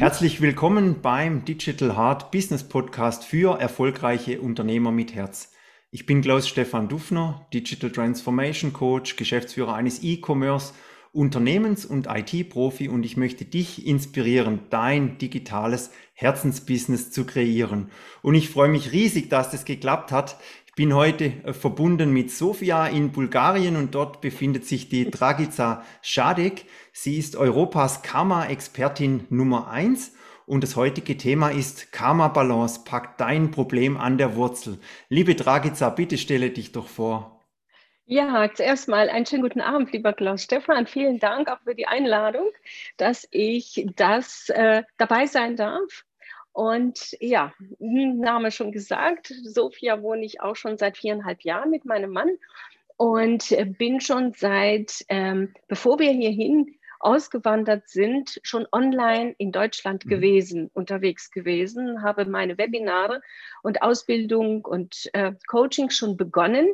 Herzlich 0.00 0.40
willkommen 0.40 1.02
beim 1.02 1.44
Digital 1.44 1.94
Heart 1.94 2.30
Business 2.30 2.66
Podcast 2.66 3.22
für 3.22 3.60
erfolgreiche 3.60 4.40
Unternehmer 4.40 4.92
mit 4.92 5.14
Herz. 5.14 5.52
Ich 5.90 6.06
bin 6.06 6.22
Klaus 6.22 6.48
Stefan 6.48 6.88
Dufner, 6.88 7.46
Digital 7.52 7.92
Transformation 7.92 8.72
Coach, 8.72 9.16
Geschäftsführer 9.16 9.74
eines 9.74 10.02
E-Commerce 10.02 10.72
Unternehmens- 11.12 11.84
und 11.84 12.06
IT-Profi 12.06 12.88
und 12.88 13.04
ich 13.04 13.16
möchte 13.16 13.44
dich 13.44 13.86
inspirieren, 13.86 14.60
dein 14.70 15.18
digitales 15.18 15.90
Herzensbusiness 16.14 17.10
zu 17.10 17.26
kreieren. 17.26 17.90
Und 18.22 18.36
ich 18.36 18.48
freue 18.48 18.68
mich 18.68 18.92
riesig, 18.92 19.28
dass 19.28 19.50
das 19.50 19.64
geklappt 19.64 20.12
hat. 20.12 20.36
Ich 20.80 20.86
bin 20.86 20.94
heute 20.94 21.26
äh, 21.44 21.52
verbunden 21.52 22.10
mit 22.10 22.30
Sofia 22.30 22.86
in 22.86 23.12
Bulgarien 23.12 23.76
und 23.76 23.94
dort 23.94 24.22
befindet 24.22 24.64
sich 24.64 24.88
die 24.88 25.10
Dragica 25.10 25.84
Schadek. 26.00 26.64
Sie 26.90 27.18
ist 27.18 27.36
Europas 27.36 28.00
Karma-Expertin 28.00 29.26
Nummer 29.28 29.68
eins 29.68 30.16
und 30.46 30.62
das 30.62 30.76
heutige 30.76 31.18
Thema 31.18 31.50
ist 31.50 31.92
Karma 31.92 32.28
Balance. 32.28 32.80
Pack 32.86 33.18
dein 33.18 33.50
Problem 33.50 33.98
an 33.98 34.16
der 34.16 34.36
Wurzel. 34.36 34.78
Liebe 35.10 35.34
Dragica, 35.34 35.90
bitte 35.90 36.16
stelle 36.16 36.48
dich 36.48 36.72
doch 36.72 36.88
vor. 36.88 37.42
Ja, 38.06 38.48
zuerst 38.54 38.88
mal 38.88 39.10
einen 39.10 39.26
schönen 39.26 39.42
guten 39.42 39.60
Abend, 39.60 39.92
lieber 39.92 40.14
Klaus 40.14 40.44
Stefan. 40.44 40.86
Vielen 40.86 41.18
Dank 41.18 41.50
auch 41.50 41.60
für 41.62 41.74
die 41.74 41.88
Einladung, 41.88 42.48
dass 42.96 43.28
ich 43.32 43.86
das 43.96 44.48
äh, 44.48 44.84
dabei 44.96 45.26
sein 45.26 45.56
darf. 45.56 46.06
Und 46.52 47.16
ja, 47.20 47.52
Name 47.78 48.50
schon 48.50 48.72
gesagt, 48.72 49.32
Sophia 49.44 50.02
wohne 50.02 50.24
ich 50.24 50.40
auch 50.40 50.56
schon 50.56 50.78
seit 50.78 50.98
viereinhalb 50.98 51.42
Jahren 51.42 51.70
mit 51.70 51.84
meinem 51.84 52.10
Mann 52.10 52.30
und 52.96 53.56
bin 53.78 54.00
schon 54.00 54.32
seit, 54.32 55.04
ähm, 55.08 55.54
bevor 55.68 55.98
wir 55.98 56.10
hierhin 56.10 56.74
ausgewandert 57.00 57.88
sind, 57.88 58.40
schon 58.42 58.66
online 58.70 59.34
in 59.38 59.52
Deutschland 59.52 60.04
mhm. 60.04 60.10
gewesen, 60.10 60.70
unterwegs 60.74 61.30
gewesen, 61.30 62.02
habe 62.02 62.26
meine 62.26 62.58
Webinare 62.58 63.22
und 63.62 63.82
Ausbildung 63.82 64.64
und 64.64 65.10
äh, 65.14 65.32
Coaching 65.48 65.90
schon 65.90 66.16
begonnen 66.16 66.68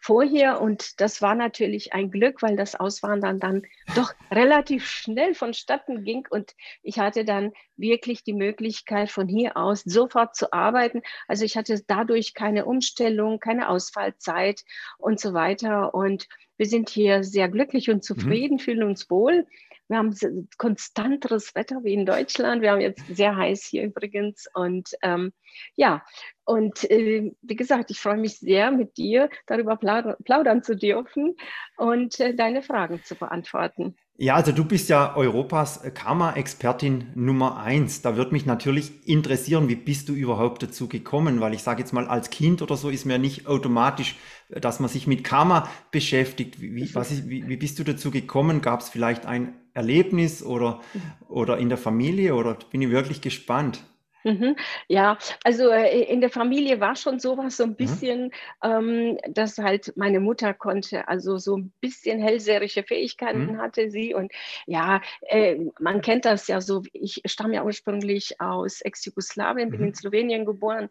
vorher. 0.00 0.60
Und 0.60 1.00
das 1.00 1.22
war 1.22 1.36
natürlich 1.36 1.94
ein 1.94 2.10
Glück, 2.10 2.42
weil 2.42 2.56
das 2.56 2.74
Auswandern 2.74 3.38
dann 3.38 3.62
doch 3.94 4.12
relativ 4.32 4.86
schnell 4.86 5.34
vonstatten 5.34 6.02
ging. 6.04 6.26
Und 6.28 6.54
ich 6.82 6.98
hatte 6.98 7.24
dann 7.24 7.52
wirklich 7.76 8.24
die 8.24 8.34
Möglichkeit, 8.34 9.10
von 9.10 9.28
hier 9.28 9.56
aus 9.56 9.82
sofort 9.82 10.34
zu 10.34 10.52
arbeiten. 10.52 11.02
Also 11.28 11.44
ich 11.44 11.56
hatte 11.56 11.80
dadurch 11.86 12.34
keine 12.34 12.64
Umstellung, 12.64 13.38
keine 13.38 13.68
Ausfallzeit 13.68 14.64
und 14.98 15.20
so 15.20 15.34
weiter. 15.34 15.94
Und 15.94 16.28
wir 16.56 16.66
sind 16.66 16.88
hier 16.88 17.22
sehr 17.22 17.48
glücklich 17.48 17.88
und 17.88 17.98
mhm. 17.98 18.02
zufrieden, 18.02 18.54
mhm. 18.56 18.60
fühlen 18.60 18.82
uns 18.82 19.08
wohl. 19.08 19.46
Wir 19.88 19.98
haben 19.98 20.14
konstanteres 20.58 21.54
Wetter 21.54 21.82
wie 21.82 21.94
in 21.94 22.06
Deutschland. 22.06 22.62
Wir 22.62 22.72
haben 22.72 22.80
jetzt 22.80 23.02
sehr 23.08 23.36
heiß 23.36 23.64
hier 23.64 23.84
übrigens. 23.84 24.46
Und 24.54 24.90
ähm, 25.02 25.32
ja, 25.76 26.04
und 26.44 26.90
äh, 26.90 27.32
wie 27.42 27.56
gesagt, 27.56 27.90
ich 27.90 28.00
freue 28.00 28.18
mich 28.18 28.38
sehr, 28.38 28.70
mit 28.70 28.96
dir 28.96 29.28
darüber 29.46 29.76
plaudern 29.76 30.62
zu 30.62 30.76
dürfen 30.76 31.36
und 31.76 32.20
äh, 32.20 32.34
deine 32.34 32.62
Fragen 32.62 33.02
zu 33.02 33.14
beantworten. 33.14 33.96
Ja, 34.20 34.34
also 34.34 34.50
du 34.50 34.64
bist 34.64 34.88
ja 34.88 35.14
Europas 35.14 35.80
Karma-Expertin 35.94 37.12
Nummer 37.14 37.58
eins. 37.58 38.02
Da 38.02 38.16
würde 38.16 38.32
mich 38.32 38.46
natürlich 38.46 39.06
interessieren, 39.06 39.68
wie 39.68 39.76
bist 39.76 40.08
du 40.08 40.12
überhaupt 40.12 40.60
dazu 40.60 40.88
gekommen? 40.88 41.40
Weil 41.40 41.54
ich 41.54 41.62
sage 41.62 41.80
jetzt 41.80 41.92
mal, 41.92 42.08
als 42.08 42.28
Kind 42.30 42.60
oder 42.60 42.76
so 42.76 42.90
ist 42.90 43.04
mir 43.04 43.18
nicht 43.18 43.46
automatisch, 43.46 44.16
dass 44.48 44.80
man 44.80 44.88
sich 44.88 45.06
mit 45.06 45.22
Karma 45.22 45.68
beschäftigt. 45.92 46.60
Wie, 46.60 46.92
was 46.96 47.12
ist, 47.12 47.28
wie, 47.28 47.46
wie 47.46 47.56
bist 47.56 47.78
du 47.78 47.84
dazu 47.84 48.10
gekommen? 48.10 48.60
Gab 48.60 48.80
es 48.80 48.88
vielleicht 48.88 49.24
ein 49.24 49.54
Erlebnis 49.78 50.42
oder, 50.42 50.80
oder 51.28 51.58
in 51.58 51.68
der 51.68 51.78
Familie? 51.78 52.34
Oder 52.34 52.58
bin 52.70 52.82
ich 52.82 52.90
wirklich 52.90 53.20
gespannt? 53.20 53.80
Mhm. 54.24 54.56
Ja, 54.88 55.16
also 55.44 55.70
äh, 55.70 56.02
in 56.02 56.20
der 56.20 56.30
Familie 56.30 56.80
war 56.80 56.96
schon 56.96 57.20
sowas 57.20 57.56
so 57.56 57.64
ein 57.64 57.70
mhm. 57.70 57.76
bisschen, 57.76 58.24
mhm. 58.62 59.18
ähm, 59.18 59.18
dass 59.28 59.58
halt 59.58 59.92
meine 59.96 60.20
Mutter 60.20 60.54
konnte, 60.54 61.06
also 61.08 61.38
so 61.38 61.56
ein 61.56 61.72
bisschen 61.80 62.20
hellseherische 62.20 62.82
Fähigkeiten 62.82 63.52
mhm. 63.52 63.58
hatte 63.58 63.90
sie. 63.90 64.14
Und 64.14 64.32
ja, 64.66 65.00
äh, 65.22 65.56
man 65.78 66.00
kennt 66.00 66.24
das 66.24 66.48
ja 66.48 66.60
so. 66.60 66.82
Ich 66.92 67.22
stamme 67.26 67.54
ja 67.54 67.64
ursprünglich 67.64 68.40
aus 68.40 68.80
Ex-Jugoslawien, 68.80 69.70
bin 69.70 69.80
in 69.80 69.86
mhm. 69.88 69.94
Slowenien 69.94 70.44
geboren 70.44 70.88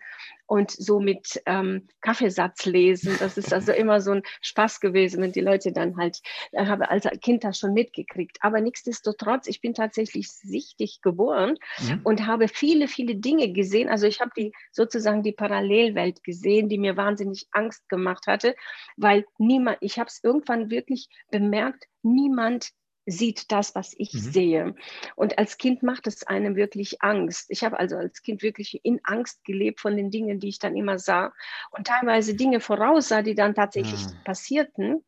und 0.48 0.72
so 0.72 1.00
mit 1.00 1.42
ähm, 1.46 1.88
Kaffeesatz 2.02 2.66
lesen. 2.66 3.16
Das 3.20 3.38
ist 3.38 3.54
also 3.54 3.72
immer 3.74 4.02
so 4.02 4.12
ein 4.12 4.24
Spaß 4.42 4.80
gewesen, 4.80 5.22
wenn 5.22 5.34
die 5.34 5.42
Leute 5.42 5.72
dann 5.72 5.98
halt, 5.98 6.22
äh, 6.54 6.66
habe 6.66 6.90
als 6.90 7.06
Kind 7.22 7.44
das 7.44 7.60
schon 7.60 7.74
mitgekriegt. 7.74 8.38
Aber 8.42 8.62
nichtsdestotrotz, 8.62 9.48
ich 9.48 9.62
bin 9.62 9.74
tatsächlich 9.74 10.32
sichtig 10.32 11.02
geboren 11.02 11.58
mhm. 11.80 12.02
und 12.04 12.26
habe 12.26 12.48
viele, 12.48 12.88
viele 12.88 13.16
Dinge 13.16 13.52
gesehen. 13.52 13.90
Also 13.90 14.08
ich 14.08 14.22
habe 14.22 14.32
die 14.36 14.54
sozusagen 14.72 15.22
die 15.22 15.34
Parallelwelt 15.34 16.24
gesehen, 16.24 16.70
die 16.70 16.78
mir 16.78 16.98
wahnsinnig 16.98 17.48
Angst 17.52 17.88
gemacht 17.90 18.28
hatte, 18.28 18.56
weil 18.96 19.26
niemand, 19.38 19.78
ich 19.82 20.00
habe 20.00 20.08
es 20.08 20.24
irgendwann 20.24 20.72
wirklich 20.72 21.10
bemerkt, 21.30 21.86
niemand 22.02 22.72
sieht 23.08 23.52
das, 23.52 23.74
was 23.74 23.96
ich 23.98 24.14
mhm. 24.14 24.20
sehe. 24.20 24.76
Und 25.16 25.40
als 25.40 25.58
Kind 25.58 25.82
macht 25.82 26.06
es 26.06 26.28
einem 26.28 26.56
wirklich 26.56 27.02
Angst. 27.02 27.46
Ich 27.50 27.64
habe 27.64 27.80
also 27.80 27.96
als 27.96 28.22
Kind 28.22 28.44
wirklich 28.44 28.82
in 28.84 29.00
Angst 29.04 29.44
gelebt 29.44 29.80
von 29.80 29.96
den 29.96 30.12
Dingen, 30.12 30.40
die 30.40 30.50
ich 30.50 30.60
dann 30.60 30.76
immer 30.76 31.00
sah 31.00 31.34
und 31.72 31.88
teilweise 31.88 32.36
Dinge 32.36 32.60
voraussah, 32.60 33.22
die 33.22 33.36
dann 33.36 33.56
tatsächlich. 33.56 34.02
Ah. 34.06 34.18
passierten. 34.26 35.04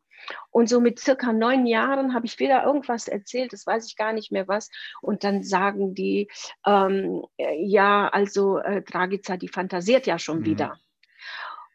Und 0.52 0.68
so 0.68 0.82
mit 0.82 1.00
circa 1.00 1.32
neun 1.32 1.66
Jahren 1.66 2.14
habe 2.14 2.26
ich 2.26 2.40
wieder 2.40 2.64
irgendwas 2.64 3.08
erzählt, 3.08 3.54
das 3.54 3.66
weiß 3.66 3.88
ich 3.88 3.96
gar 3.96 4.14
nicht 4.14 4.32
mehr 4.32 4.48
was. 4.48 4.70
Und 5.02 5.24
dann 5.24 5.44
sagen 5.44 5.94
die, 5.96 6.30
ähm, 6.66 7.24
ja, 7.38 8.10
also 8.10 8.58
äh, 8.58 8.82
Dragica, 8.82 9.38
die 9.38 9.48
fantasiert 9.48 10.08
ja 10.08 10.20
schon 10.20 10.40
mhm. 10.40 10.46
wieder. 10.46 10.80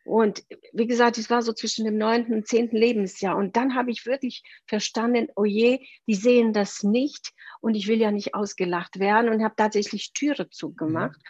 Und 0.05 0.45
wie 0.73 0.87
gesagt, 0.87 1.17
es 1.17 1.31
war 1.31 1.43
so 1.43 1.53
zwischen 1.53 1.85
dem 1.85 1.97
neunten 1.97 2.35
und 2.35 2.47
zehnten 2.47 2.77
Lebensjahr. 2.77 3.37
Und 3.37 3.57
dann 3.57 3.75
habe 3.75 3.91
ich 3.91 4.05
wirklich 4.05 4.43
verstanden, 4.67 5.29
oh 5.35 5.45
je, 5.45 5.81
die 6.07 6.15
sehen 6.15 6.53
das 6.53 6.83
nicht 6.83 7.33
und 7.61 7.75
ich 7.75 7.89
will 7.89 8.01
ja 8.01 8.11
nicht 8.11 8.35
ausgelacht 8.35 8.99
werden 8.99 9.31
und 9.31 9.43
habe 9.43 9.55
tatsächlich 9.57 10.13
Türe 10.13 10.51
zugemacht. 10.51 11.17
Mhm. 11.17 11.29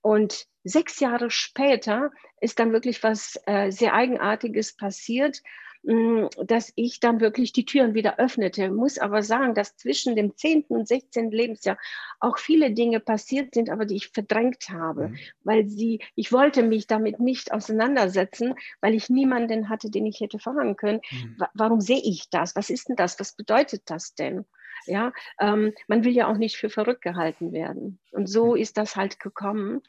Und 0.00 0.46
sechs 0.64 1.00
Jahre 1.00 1.30
später 1.30 2.10
ist 2.40 2.58
dann 2.58 2.72
wirklich 2.72 3.02
was 3.02 3.38
äh, 3.46 3.70
sehr 3.70 3.94
Eigenartiges 3.94 4.76
passiert. 4.76 5.42
Mm, 5.88 6.26
dass 6.44 6.70
ich 6.76 7.00
dann 7.00 7.18
wirklich 7.18 7.54
die 7.54 7.64
Türen 7.64 7.94
wieder 7.94 8.18
öffnete. 8.18 8.70
Muss 8.70 8.98
aber 8.98 9.22
sagen, 9.22 9.54
dass 9.54 9.78
zwischen 9.78 10.16
dem 10.16 10.36
10. 10.36 10.64
und 10.68 10.86
16. 10.86 11.30
Lebensjahr 11.30 11.78
auch 12.20 12.36
viele 12.36 12.72
Dinge 12.72 13.00
passiert 13.00 13.54
sind, 13.54 13.70
aber 13.70 13.86
die 13.86 13.96
ich 13.96 14.08
verdrängt 14.08 14.68
habe, 14.68 15.08
mhm. 15.08 15.18
weil 15.44 15.66
sie, 15.66 16.00
ich 16.14 16.30
wollte 16.30 16.62
mich 16.62 16.88
damit 16.88 17.20
nicht 17.20 17.52
auseinandersetzen, 17.52 18.54
weil 18.82 18.92
ich 18.92 19.08
niemanden 19.08 19.70
hatte, 19.70 19.88
den 19.88 20.04
ich 20.04 20.20
hätte 20.20 20.38
fragen 20.38 20.76
können. 20.76 21.00
Mhm. 21.10 21.36
Warum 21.54 21.80
sehe 21.80 22.02
ich 22.04 22.28
das? 22.28 22.54
Was 22.54 22.68
ist 22.68 22.90
denn 22.90 22.96
das? 22.96 23.18
Was 23.18 23.32
bedeutet 23.32 23.84
das 23.86 24.14
denn? 24.14 24.44
Ja, 24.84 25.12
ähm, 25.40 25.72
man 25.86 26.04
will 26.04 26.12
ja 26.12 26.28
auch 26.28 26.36
nicht 26.36 26.58
für 26.58 26.68
verrückt 26.68 27.00
gehalten 27.00 27.52
werden. 27.52 27.98
Und 28.10 28.28
so 28.28 28.54
mhm. 28.54 28.60
ist 28.60 28.76
das 28.76 28.94
halt 28.94 29.20
gekommen. 29.20 29.80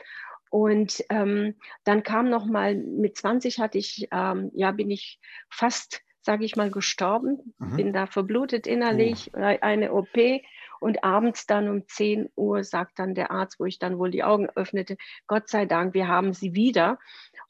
Und 0.50 1.04
ähm, 1.10 1.56
dann 1.84 2.04
kam 2.04 2.30
noch 2.30 2.46
mal 2.46 2.76
mit 2.76 3.18
20 3.18 3.60
hatte 3.60 3.78
ich, 3.78 4.08
ähm, 4.12 4.52
ja, 4.54 4.72
bin 4.72 4.90
ich 4.90 5.20
fast, 5.50 6.02
sage 6.22 6.44
ich 6.44 6.56
mal, 6.56 6.72
gestorben, 6.72 7.54
mhm. 7.60 7.76
bin 7.76 7.94
da 7.94 8.08
verblutet 8.08 8.68
innerlich, 8.68 9.32
oh. 9.34 9.40
eine 9.40 9.94
OP 9.94 10.18
und 10.80 11.04
abends 11.04 11.46
dann 11.46 11.70
um 11.70 11.88
10 11.88 12.30
Uhr 12.36 12.64
sagt 12.64 13.00
dann 13.00 13.14
der 13.14 13.32
Arzt, 13.32 13.60
wo 13.60 13.66
ich 13.66 13.80
dann 13.80 14.00
wohl 14.00 14.12
die 14.12 14.24
Augen 14.24 14.50
öffnete, 14.56 14.98
Gott 15.28 15.50
sei 15.50 15.66
Dank, 15.66 15.94
wir 15.94 16.08
haben 16.08 16.34
sie 16.34 16.56
wieder. 16.56 17.00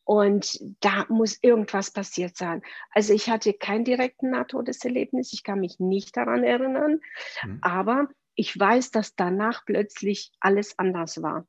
Und 0.03 0.59
da 0.79 1.05
muss 1.07 1.37
irgendwas 1.41 1.91
passiert 1.91 2.35
sein. 2.35 2.63
Also 2.91 3.13
ich 3.13 3.29
hatte 3.29 3.53
kein 3.53 3.85
direkten 3.85 4.31
Nahtodeserlebnis, 4.31 5.33
ich 5.33 5.43
kann 5.43 5.59
mich 5.59 5.79
nicht 5.79 6.17
daran 6.17 6.43
erinnern, 6.43 6.99
mhm. 7.43 7.59
aber 7.61 8.07
ich 8.33 8.57
weiß, 8.57 8.91
dass 8.91 9.15
danach 9.15 9.65
plötzlich 9.65 10.31
alles 10.39 10.79
anders 10.79 11.21
war. 11.21 11.45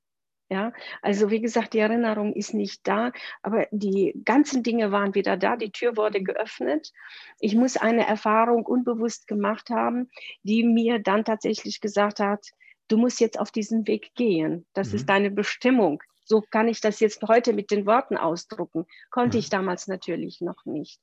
Ja, 0.52 0.72
also 1.00 1.30
wie 1.30 1.40
gesagt, 1.40 1.74
die 1.74 1.78
Erinnerung 1.78 2.32
ist 2.34 2.54
nicht 2.54 2.80
da, 2.82 3.12
aber 3.40 3.68
die 3.70 4.20
ganzen 4.24 4.64
Dinge 4.64 4.90
waren 4.90 5.14
wieder 5.14 5.36
da. 5.36 5.56
Die 5.56 5.70
Tür 5.70 5.96
wurde 5.96 6.24
geöffnet. 6.24 6.90
Ich 7.38 7.54
muss 7.54 7.76
eine 7.76 8.04
Erfahrung 8.04 8.66
unbewusst 8.66 9.28
gemacht 9.28 9.70
haben, 9.70 10.10
die 10.42 10.64
mir 10.64 10.98
dann 10.98 11.24
tatsächlich 11.24 11.80
gesagt 11.80 12.18
hat, 12.18 12.44
du 12.88 12.96
musst 12.96 13.20
jetzt 13.20 13.38
auf 13.38 13.52
diesen 13.52 13.86
Weg 13.86 14.12
gehen. 14.16 14.66
Das 14.72 14.88
mhm. 14.88 14.96
ist 14.96 15.08
deine 15.08 15.30
Bestimmung. 15.30 16.02
So 16.24 16.42
kann 16.50 16.66
ich 16.66 16.80
das 16.80 16.98
jetzt 16.98 17.22
heute 17.28 17.52
mit 17.52 17.70
den 17.70 17.86
Worten 17.86 18.16
ausdrucken. 18.16 18.86
Konnte 19.10 19.36
mhm. 19.36 19.40
ich 19.40 19.50
damals 19.50 19.86
natürlich 19.86 20.40
noch 20.40 20.64
nicht. 20.64 21.00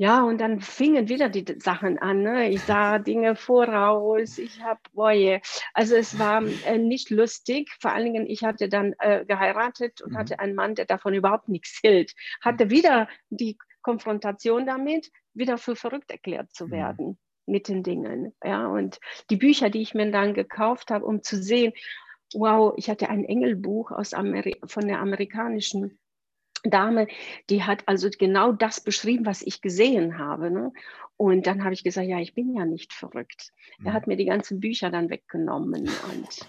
Ja, 0.00 0.22
und 0.22 0.38
dann 0.40 0.60
fingen 0.60 1.08
wieder 1.08 1.28
die 1.28 1.44
Sachen 1.58 1.98
an. 1.98 2.22
Ne? 2.22 2.50
Ich 2.50 2.62
sah 2.62 2.98
Dinge 3.00 3.34
voraus, 3.34 4.38
ich 4.38 4.62
habe, 4.62 4.80
boah, 4.92 5.40
also 5.74 5.96
es 5.96 6.20
war 6.20 6.42
äh, 6.66 6.78
nicht 6.78 7.10
lustig. 7.10 7.68
Vor 7.80 7.92
allen 7.92 8.04
Dingen, 8.04 8.26
ich 8.26 8.44
hatte 8.44 8.68
dann 8.68 8.94
äh, 9.00 9.24
geheiratet 9.24 10.00
und 10.00 10.12
mhm. 10.12 10.18
hatte 10.18 10.38
einen 10.38 10.54
Mann, 10.54 10.76
der 10.76 10.84
davon 10.84 11.14
überhaupt 11.14 11.48
nichts 11.48 11.80
hielt. 11.82 12.14
Hatte 12.40 12.66
mhm. 12.66 12.70
wieder 12.70 13.08
die 13.30 13.58
Konfrontation 13.82 14.66
damit, 14.66 15.10
wieder 15.34 15.58
für 15.58 15.74
verrückt 15.74 16.12
erklärt 16.12 16.54
zu 16.54 16.66
mhm. 16.66 16.70
werden 16.70 17.06
mhm. 17.06 17.16
mit 17.46 17.66
den 17.66 17.82
Dingen. 17.82 18.36
Ja, 18.44 18.68
und 18.68 19.00
die 19.30 19.36
Bücher, 19.36 19.68
die 19.68 19.82
ich 19.82 19.94
mir 19.94 20.12
dann 20.12 20.32
gekauft 20.32 20.92
habe, 20.92 21.04
um 21.04 21.24
zu 21.24 21.42
sehen, 21.42 21.72
wow, 22.34 22.72
ich 22.76 22.88
hatte 22.88 23.10
ein 23.10 23.24
Engelbuch 23.24 23.90
aus 23.90 24.14
Ameri 24.14 24.60
von 24.64 24.86
der 24.86 25.00
amerikanischen 25.00 25.98
Dame, 26.64 27.06
die 27.50 27.62
hat 27.62 27.82
also 27.86 28.08
genau 28.10 28.52
das 28.52 28.80
beschrieben, 28.80 29.26
was 29.26 29.42
ich 29.42 29.60
gesehen 29.60 30.18
habe. 30.18 30.50
Ne? 30.50 30.72
Und 31.16 31.46
dann 31.46 31.64
habe 31.64 31.74
ich 31.74 31.84
gesagt, 31.84 32.06
ja, 32.06 32.20
ich 32.20 32.34
bin 32.34 32.54
ja 32.54 32.64
nicht 32.64 32.92
verrückt. 32.92 33.52
Mhm. 33.78 33.86
Er 33.86 33.92
hat 33.92 34.06
mir 34.06 34.16
die 34.16 34.24
ganzen 34.24 34.60
Bücher 34.60 34.90
dann 34.90 35.10
weggenommen 35.10 35.88
und 36.12 36.48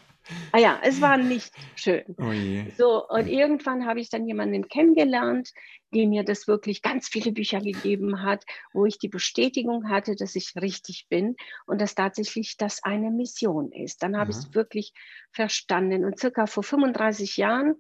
Ah 0.52 0.60
ja, 0.60 0.80
es 0.84 1.02
war 1.02 1.18
nicht 1.18 1.54
schön. 1.76 2.04
Oh 2.18 2.32
so, 2.78 3.08
und 3.08 3.28
irgendwann 3.28 3.86
habe 3.86 4.00
ich 4.00 4.10
dann 4.10 4.28
jemanden 4.28 4.68
kennengelernt, 4.68 5.52
die 5.94 6.06
mir 6.06 6.24
das 6.24 6.48
wirklich 6.48 6.82
ganz 6.82 7.08
viele 7.08 7.32
Bücher 7.32 7.62
gegeben 7.62 8.22
hat, 8.22 8.46
wo 8.74 8.86
ich 8.86 9.00
die 9.00 9.08
Bestätigung 9.08 9.90
hatte, 9.90 10.16
dass 10.16 10.36
ich 10.36 10.54
richtig 10.56 11.08
bin 11.10 11.36
und 11.66 11.82
dass 11.82 11.96
tatsächlich 11.96 12.58
das 12.58 12.84
eine 12.84 13.10
Mission 13.12 13.72
ist. 13.72 14.04
Dann 14.04 14.18
habe 14.18 14.32
ich 14.32 14.38
es 14.38 14.54
wirklich 14.54 14.94
verstanden. 15.32 16.06
Und 16.06 16.20
circa 16.20 16.46
vor 16.46 16.64
35 16.64 17.38
Jahren 17.38 17.76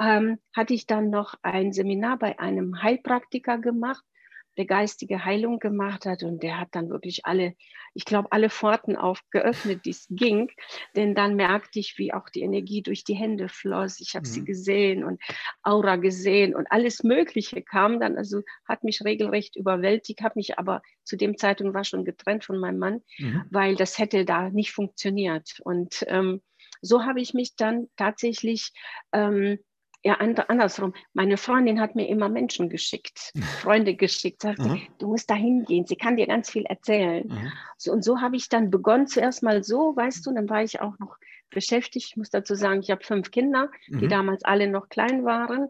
ähm, 0.00 0.38
hatte 0.54 0.74
ich 0.74 0.86
dann 0.86 1.10
noch 1.10 1.34
ein 1.42 1.72
Seminar 1.72 2.18
bei 2.18 2.38
einem 2.38 2.82
Heilpraktiker 2.82 3.58
gemacht 3.58 4.04
der 4.58 4.66
geistige 4.66 5.24
Heilung 5.24 5.60
gemacht 5.60 6.04
hat. 6.04 6.22
Und 6.24 6.42
der 6.42 6.58
hat 6.58 6.68
dann 6.72 6.90
wirklich 6.90 7.24
alle, 7.24 7.54
ich 7.94 8.04
glaube, 8.04 8.32
alle 8.32 8.50
Pforten 8.50 8.96
aufgeöffnet, 8.96 9.86
die 9.86 9.90
es 9.90 10.06
ging. 10.10 10.50
Denn 10.96 11.14
dann 11.14 11.36
merkte 11.36 11.78
ich, 11.78 11.96
wie 11.96 12.12
auch 12.12 12.28
die 12.28 12.42
Energie 12.42 12.82
durch 12.82 13.04
die 13.04 13.14
Hände 13.14 13.48
floss. 13.48 14.00
Ich 14.00 14.14
habe 14.16 14.26
mhm. 14.28 14.32
sie 14.32 14.44
gesehen 14.44 15.04
und 15.04 15.22
Aura 15.62 15.96
gesehen 15.96 16.54
und 16.54 16.70
alles 16.70 17.04
Mögliche 17.04 17.62
kam 17.62 18.00
dann. 18.00 18.18
Also 18.18 18.42
hat 18.68 18.82
mich 18.84 19.02
regelrecht 19.04 19.56
überwältigt, 19.56 20.22
habe 20.22 20.34
mich 20.36 20.58
aber 20.58 20.82
zu 21.04 21.16
dem 21.16 21.38
Zeitpunkt 21.38 21.72
war 21.72 21.84
schon 21.84 22.04
getrennt 22.04 22.44
von 22.44 22.58
meinem 22.58 22.78
Mann, 22.78 23.02
mhm. 23.18 23.44
weil 23.50 23.76
das 23.76 23.98
hätte 23.98 24.24
da 24.24 24.50
nicht 24.50 24.72
funktioniert. 24.72 25.60
Und 25.62 26.04
ähm, 26.08 26.42
so 26.82 27.04
habe 27.04 27.20
ich 27.20 27.32
mich 27.32 27.54
dann 27.56 27.88
tatsächlich 27.96 28.72
ähm, 29.12 29.58
ja, 30.08 30.14
andersrum. 30.14 30.94
Meine 31.12 31.36
Freundin 31.36 31.80
hat 31.80 31.94
mir 31.94 32.08
immer 32.08 32.30
Menschen 32.30 32.70
geschickt, 32.70 33.30
Freunde 33.60 33.94
geschickt, 33.94 34.40
sagte, 34.40 34.62
mhm. 34.62 34.80
du 34.98 35.08
musst 35.08 35.28
da 35.28 35.34
hingehen, 35.34 35.84
sie 35.84 35.96
kann 35.96 36.16
dir 36.16 36.26
ganz 36.26 36.48
viel 36.48 36.64
erzählen. 36.64 37.28
Mhm. 37.28 37.52
So, 37.76 37.92
und 37.92 38.02
so 38.02 38.22
habe 38.22 38.36
ich 38.36 38.48
dann 38.48 38.70
begonnen, 38.70 39.06
zuerst 39.06 39.42
mal 39.42 39.62
so, 39.62 39.94
weißt 39.94 40.24
du, 40.24 40.32
dann 40.32 40.48
war 40.48 40.62
ich 40.62 40.80
auch 40.80 40.98
noch 40.98 41.18
beschäftigt. 41.50 42.06
Ich 42.08 42.16
muss 42.16 42.30
dazu 42.30 42.54
sagen, 42.54 42.80
ich 42.80 42.90
habe 42.90 43.04
fünf 43.04 43.30
Kinder, 43.30 43.70
mhm. 43.88 43.98
die 43.98 44.08
damals 44.08 44.44
alle 44.44 44.66
noch 44.68 44.88
klein 44.88 45.26
waren. 45.26 45.68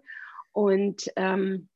Und 0.53 1.11
ähm, 1.17 1.69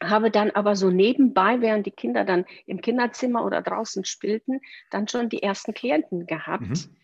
habe 0.00 0.30
dann 0.30 0.52
aber 0.52 0.76
so 0.76 0.90
nebenbei, 0.90 1.60
während 1.60 1.86
die 1.86 1.90
Kinder 1.90 2.24
dann 2.24 2.44
im 2.66 2.80
Kinderzimmer 2.80 3.44
oder 3.44 3.62
draußen 3.62 4.04
spielten, 4.04 4.60
dann 4.90 5.08
schon 5.08 5.28
die 5.28 5.42
ersten 5.42 5.74
Klienten 5.74 6.26
gehabt. 6.26 6.62
Mhm. 6.62 6.96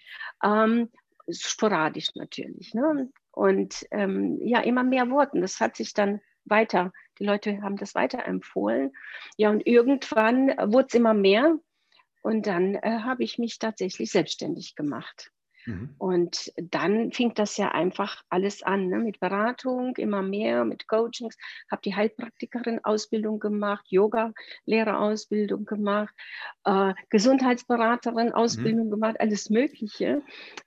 Ähm, 0.44 0.88
sporadisch 1.32 2.14
natürlich. 2.14 2.74
Ne? 2.74 3.10
Und 3.32 3.86
ähm, 3.90 4.38
ja, 4.42 4.60
immer 4.60 4.84
mehr 4.84 5.08
wurden. 5.10 5.40
Das 5.40 5.60
hat 5.60 5.76
sich 5.76 5.94
dann 5.94 6.20
weiter, 6.44 6.92
die 7.18 7.24
Leute 7.24 7.62
haben 7.62 7.76
das 7.76 7.94
weiterempfohlen. 7.94 8.92
Ja, 9.36 9.50
und 9.50 9.66
irgendwann 9.66 10.48
wurde 10.72 10.86
es 10.88 10.94
immer 10.94 11.14
mehr. 11.14 11.56
Und 12.22 12.46
dann 12.46 12.74
äh, 12.74 13.00
habe 13.02 13.24
ich 13.24 13.38
mich 13.38 13.58
tatsächlich 13.58 14.10
selbstständig 14.10 14.74
gemacht. 14.74 15.30
Mhm. 15.66 15.94
Und 15.98 16.52
dann 16.56 17.12
fing 17.12 17.34
das 17.34 17.56
ja 17.56 17.68
einfach 17.72 18.22
alles 18.28 18.62
an, 18.62 18.88
ne? 18.88 18.98
mit 18.98 19.20
Beratung, 19.20 19.96
immer 19.96 20.22
mehr, 20.22 20.64
mit 20.64 20.88
Coachings. 20.88 21.36
Habe 21.70 21.82
die 21.82 21.94
Heilpraktikerin-Ausbildung 21.94 23.38
gemacht, 23.40 23.86
Yoga-Lehrerausbildung 23.88 25.64
gemacht, 25.64 26.14
äh, 26.64 26.94
Gesundheitsberaterin-Ausbildung 27.10 28.86
mhm. 28.86 28.90
gemacht, 28.90 29.20
alles 29.20 29.50
Mögliche, 29.50 30.22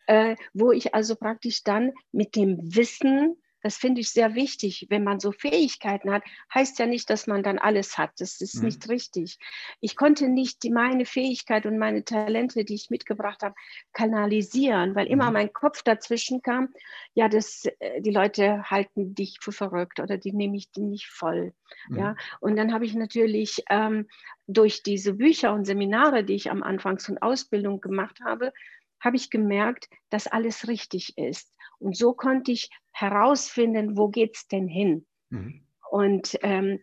äh, 0.08 0.36
wo 0.54 0.72
ich 0.72 0.94
also 0.94 1.16
praktisch 1.16 1.64
dann 1.64 1.92
mit 2.12 2.36
dem 2.36 2.76
Wissen 2.76 3.38
das 3.64 3.78
finde 3.78 4.02
ich 4.02 4.12
sehr 4.12 4.36
wichtig. 4.36 4.88
Wenn 4.90 5.04
man 5.04 5.20
so 5.20 5.32
Fähigkeiten 5.32 6.12
hat, 6.12 6.24
heißt 6.54 6.78
ja 6.80 6.86
nicht, 6.86 7.10
dass 7.10 7.28
man 7.28 7.44
dann 7.44 7.58
alles 7.58 7.98
hat. 7.98 8.12
Das 8.20 8.42
ist 8.42 8.56
mhm. 8.56 8.66
nicht 8.66 8.90
richtig. 8.90 9.40
Ich 9.80 9.96
konnte 9.96 10.28
nicht 10.28 10.64
die, 10.64 10.70
meine 10.70 11.06
Fähigkeit 11.06 11.66
und 11.66 11.80
meine 11.80 12.04
Talente, 12.04 12.66
die 12.66 12.76
ich 12.76 12.90
mitgebracht 12.90 13.42
habe, 13.42 13.56
kanalisieren, 13.94 14.96
weil 14.96 15.08
immer 15.08 15.28
mhm. 15.28 15.34
mein 15.34 15.54
Kopf 15.54 15.82
dazwischen 15.82 16.42
kam. 16.42 16.74
Ja, 17.14 17.30
das, 17.30 17.66
äh, 17.80 18.02
die 18.02 18.12
Leute 18.12 18.70
halten 18.70 19.16
dich 19.16 19.38
für 19.42 19.54
verrückt 19.54 20.02
oder 20.02 20.18
die 20.18 20.34
nehme 20.34 20.58
ich 20.58 20.70
nicht 20.76 21.08
voll. 21.08 21.54
Mhm. 21.88 21.98
Ja, 21.98 22.16
und 22.42 22.58
dann 22.58 22.74
habe 22.74 22.86
ich 22.86 22.94
natürlich 22.94 23.64
ähm, 23.70 24.08
durch 24.46 24.84
diese 24.84 25.14
Bücher 25.14 25.54
und 25.54 25.64
Seminare, 25.64 26.26
die 26.26 26.36
ich 26.36 26.52
am 26.52 26.64
Anfang 26.64 27.00
von 27.00 27.18
Ausbildung 27.18 27.80
gemacht 27.80 28.20
habe, 28.26 28.52
habe 29.00 29.16
ich 29.16 29.30
gemerkt, 29.30 29.90
dass 30.10 30.28
alles 30.28 30.68
richtig 30.68 31.18
ist. 31.18 31.54
Und 31.84 31.98
so 31.98 32.14
konnte 32.14 32.52
ich 32.52 32.70
herausfinden, 32.92 33.98
wo 33.98 34.08
geht 34.08 34.36
es 34.36 34.48
denn 34.48 34.68
hin? 34.68 35.06
Mhm. 35.30 35.66
Und 35.92 36.38
ähm, 36.42 36.80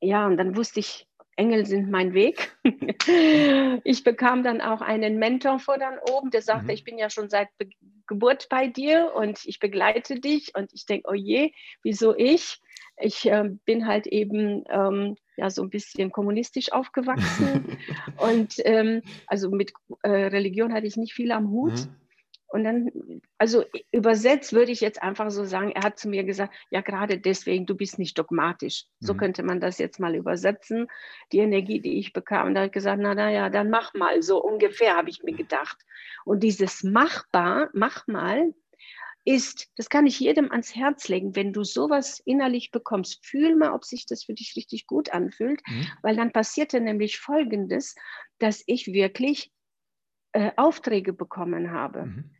ja, 0.00 0.26
und 0.26 0.36
dann 0.36 0.56
wusste 0.56 0.80
ich, 0.80 1.08
Engel 1.36 1.66
sind 1.66 1.90
mein 1.90 2.14
Weg. 2.14 2.56
ich 3.84 4.04
bekam 4.04 4.42
dann 4.42 4.60
auch 4.60 4.80
einen 4.80 5.18
Mentor 5.18 5.60
vor 5.60 5.78
dann 5.78 5.98
oben, 6.10 6.30
der 6.30 6.42
sagte, 6.42 6.64
mhm. 6.64 6.70
ich 6.70 6.84
bin 6.84 6.98
ja 6.98 7.10
schon 7.10 7.30
seit 7.30 7.48
Be 7.58 7.68
Geburt 8.06 8.48
bei 8.48 8.68
dir 8.68 9.12
und 9.14 9.40
ich 9.44 9.58
begleite 9.58 10.18
dich. 10.18 10.54
Und 10.54 10.72
ich 10.72 10.86
denke, 10.86 11.10
oh 11.10 11.14
je, 11.14 11.52
wieso 11.82 12.16
ich? 12.16 12.58
Ich 12.96 13.30
äh, 13.30 13.50
bin 13.66 13.86
halt 13.86 14.06
eben 14.06 14.64
ähm, 14.70 15.16
ja 15.36 15.50
so 15.50 15.62
ein 15.62 15.68
bisschen 15.68 16.10
kommunistisch 16.10 16.72
aufgewachsen 16.72 17.78
und 18.16 18.54
ähm, 18.64 19.02
also 19.26 19.50
mit 19.50 19.74
äh, 20.02 20.08
Religion 20.08 20.72
hatte 20.72 20.86
ich 20.86 20.96
nicht 20.96 21.12
viel 21.12 21.32
am 21.32 21.50
Hut. 21.50 21.74
Mhm. 21.74 21.96
Und 22.50 22.64
dann, 22.64 22.90
also 23.36 23.64
übersetzt 23.92 24.54
würde 24.54 24.72
ich 24.72 24.80
jetzt 24.80 25.02
einfach 25.02 25.30
so 25.30 25.44
sagen, 25.44 25.70
er 25.72 25.82
hat 25.82 25.98
zu 25.98 26.08
mir 26.08 26.24
gesagt, 26.24 26.54
ja, 26.70 26.80
gerade 26.80 27.18
deswegen, 27.18 27.66
du 27.66 27.76
bist 27.76 27.98
nicht 27.98 28.18
dogmatisch. 28.18 28.86
So 29.00 29.12
mhm. 29.12 29.18
könnte 29.18 29.42
man 29.42 29.60
das 29.60 29.78
jetzt 29.78 30.00
mal 30.00 30.14
übersetzen. 30.14 30.88
Die 31.32 31.38
Energie, 31.38 31.80
die 31.80 31.98
ich 31.98 32.14
bekam, 32.14 32.54
da 32.54 32.60
habe 32.60 32.68
ich 32.68 32.72
gesagt, 32.72 33.02
na, 33.02 33.14
na 33.14 33.30
ja, 33.30 33.50
dann 33.50 33.68
mach 33.68 33.92
mal, 33.92 34.22
so 34.22 34.42
ungefähr 34.42 34.96
habe 34.96 35.10
ich 35.10 35.22
mir 35.22 35.34
gedacht. 35.34 35.76
Und 36.24 36.42
dieses 36.42 36.82
machbar, 36.82 37.68
mach 37.74 38.06
mal, 38.06 38.54
ist, 39.26 39.70
das 39.76 39.90
kann 39.90 40.06
ich 40.06 40.18
jedem 40.18 40.50
ans 40.50 40.74
Herz 40.74 41.08
legen, 41.08 41.36
wenn 41.36 41.52
du 41.52 41.62
sowas 41.64 42.22
innerlich 42.24 42.70
bekommst, 42.70 43.26
fühl 43.26 43.56
mal, 43.56 43.72
ob 43.72 43.84
sich 43.84 44.06
das 44.06 44.24
für 44.24 44.32
dich 44.32 44.54
richtig 44.56 44.86
gut 44.86 45.12
anfühlt, 45.12 45.60
mhm. 45.66 45.86
weil 46.00 46.16
dann 46.16 46.32
passierte 46.32 46.80
nämlich 46.80 47.18
Folgendes, 47.18 47.94
dass 48.38 48.62
ich 48.66 48.86
wirklich 48.86 49.52
äh, 50.32 50.52
Aufträge 50.56 51.12
bekommen 51.12 51.72
habe. 51.72 52.06
Mhm 52.06 52.30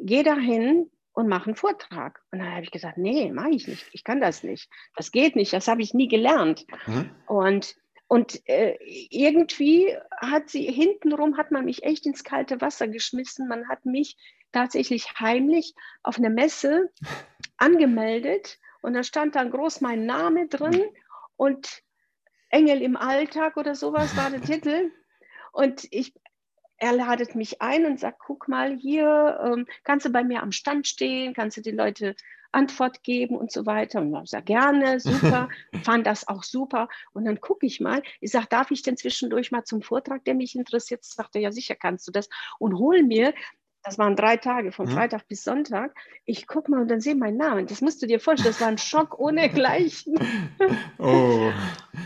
geh 0.00 0.22
dahin 0.22 0.90
und 1.12 1.28
mach 1.28 1.46
einen 1.46 1.56
Vortrag. 1.56 2.22
Und 2.30 2.38
dann 2.38 2.52
habe 2.52 2.62
ich 2.62 2.70
gesagt, 2.70 2.98
nee, 2.98 3.32
mache 3.32 3.50
ich 3.50 3.66
nicht. 3.66 3.86
Ich 3.92 4.04
kann 4.04 4.20
das 4.20 4.42
nicht. 4.42 4.70
Das 4.96 5.10
geht 5.10 5.36
nicht. 5.36 5.52
Das 5.52 5.68
habe 5.68 5.82
ich 5.82 5.94
nie 5.94 6.08
gelernt. 6.08 6.66
Mhm. 6.86 7.10
Und 7.26 7.74
und 8.10 8.40
äh, 8.48 8.78
irgendwie 9.10 9.94
hat 10.16 10.48
sie 10.48 10.62
hintenrum 10.62 11.36
hat 11.36 11.50
man 11.50 11.66
mich 11.66 11.82
echt 11.82 12.06
ins 12.06 12.24
kalte 12.24 12.58
Wasser 12.62 12.88
geschmissen. 12.88 13.48
Man 13.48 13.68
hat 13.68 13.84
mich 13.84 14.16
tatsächlich 14.50 15.12
heimlich 15.20 15.74
auf 16.02 16.16
eine 16.16 16.30
Messe 16.30 16.90
angemeldet 17.58 18.58
und 18.80 18.94
da 18.94 19.02
stand 19.02 19.34
dann 19.34 19.50
groß 19.50 19.82
mein 19.82 20.06
Name 20.06 20.48
drin 20.48 20.84
und 21.36 21.82
Engel 22.48 22.80
im 22.80 22.96
Alltag 22.96 23.58
oder 23.58 23.74
sowas 23.74 24.16
war 24.16 24.30
der 24.30 24.40
Titel. 24.42 24.90
Und 25.52 25.86
ich 25.90 26.14
er 26.78 26.92
ladet 26.92 27.34
mich 27.34 27.60
ein 27.60 27.86
und 27.86 28.00
sagt, 28.00 28.20
guck 28.20 28.48
mal 28.48 28.76
hier, 28.76 29.38
ähm, 29.44 29.66
kannst 29.84 30.06
du 30.06 30.10
bei 30.10 30.24
mir 30.24 30.42
am 30.42 30.52
Stand 30.52 30.86
stehen, 30.86 31.34
kannst 31.34 31.56
du 31.56 31.60
den 31.60 31.76
Leuten 31.76 32.14
Antwort 32.52 33.02
geben 33.02 33.36
und 33.36 33.52
so 33.52 33.66
weiter. 33.66 34.00
Und 34.00 34.14
ich 34.22 34.30
sage, 34.30 34.44
gerne, 34.44 35.00
super, 35.00 35.48
fand 35.82 36.06
das 36.06 36.26
auch 36.28 36.42
super. 36.42 36.88
Und 37.12 37.24
dann 37.24 37.40
gucke 37.40 37.66
ich 37.66 37.80
mal, 37.80 38.02
ich 38.20 38.30
sage, 38.30 38.46
darf 38.48 38.70
ich 38.70 38.82
denn 38.82 38.96
zwischendurch 38.96 39.50
mal 39.50 39.64
zum 39.64 39.82
Vortrag, 39.82 40.24
der 40.24 40.34
mich 40.34 40.56
interessiert? 40.56 41.04
Sagt 41.04 41.34
er, 41.34 41.42
ja, 41.42 41.52
sicher 41.52 41.74
kannst 41.74 42.08
du 42.08 42.12
das. 42.12 42.28
Und 42.58 42.78
hol 42.78 43.02
mir 43.02 43.34
das 43.88 43.98
waren 43.98 44.16
drei 44.16 44.36
Tage, 44.36 44.70
von 44.70 44.86
mhm. 44.86 44.90
Freitag 44.90 45.26
bis 45.28 45.44
Sonntag. 45.44 45.94
Ich 46.26 46.46
gucke 46.46 46.70
mal 46.70 46.82
und 46.82 46.88
dann 46.88 47.00
sehe 47.00 47.14
mein 47.14 47.36
Namen. 47.36 47.66
Das 47.66 47.80
musst 47.80 48.02
du 48.02 48.06
dir 48.06 48.20
vorstellen, 48.20 48.52
das 48.52 48.60
war 48.60 48.68
ein 48.68 48.78
Schock 48.78 49.18
ohnegleichen. 49.18 50.18
oh. 50.98 51.50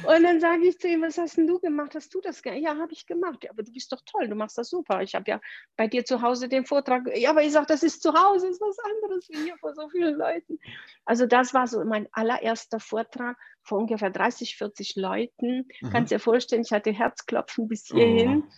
Und 0.07 0.23
dann 0.23 0.41
sage 0.41 0.67
ich 0.67 0.79
zu 0.79 0.89
ihm, 0.89 1.03
was 1.03 1.19
hast 1.19 1.37
denn 1.37 1.47
du 1.47 1.59
gemacht? 1.59 1.95
Hast 1.95 2.15
du 2.15 2.21
das 2.21 2.43
gemacht? 2.43 2.61
Ja, 2.61 2.77
habe 2.77 2.93
ich 2.93 3.07
gemacht. 3.07 3.43
Ja, 3.43 3.51
aber 3.51 3.65
du 3.65 3.73
bist 3.73 3.91
doch 3.93 4.01
toll, 4.07 4.29
du 4.29 4.37
machst 4.37 4.57
das 4.59 4.71
super. 4.71 5.03
Ich 5.03 5.15
habe 5.15 5.29
ja 5.29 5.41
bei 5.77 5.89
dir 5.89 6.05
zu 6.05 6.23
Hause 6.23 6.49
den 6.49 6.65
Vortrag. 6.65 7.17
Ja, 7.17 7.31
aber 7.31 7.43
ich 7.43 7.53
sage, 7.53 7.67
das 7.67 7.83
ist 7.83 8.03
zu 8.03 8.13
Hause, 8.13 8.49
ist 8.49 8.61
was 8.61 8.79
anderes 8.79 9.29
wie 9.29 9.45
hier 9.45 9.57
vor 9.59 9.75
so 9.75 9.89
vielen 9.89 10.15
Leuten. 10.15 10.61
Also 11.05 11.27
das 11.27 11.53
war 11.53 11.67
so 11.67 11.85
mein 11.85 12.07
allererster 12.13 12.79
Vortrag 12.79 13.37
vor 13.65 13.79
ungefähr 13.79 14.11
30, 14.11 14.57
40 14.57 14.97
Leuten. 14.97 15.69
Mhm. 15.81 15.91
Kannst 15.91 16.13
dir 16.13 16.21
vorstellen, 16.21 16.63
ich 16.63 16.73
hatte 16.73 16.93
Herzklopfen 16.93 17.69
bis 17.69 17.87
hierhin. 17.87 18.45
Oh. 18.47 18.53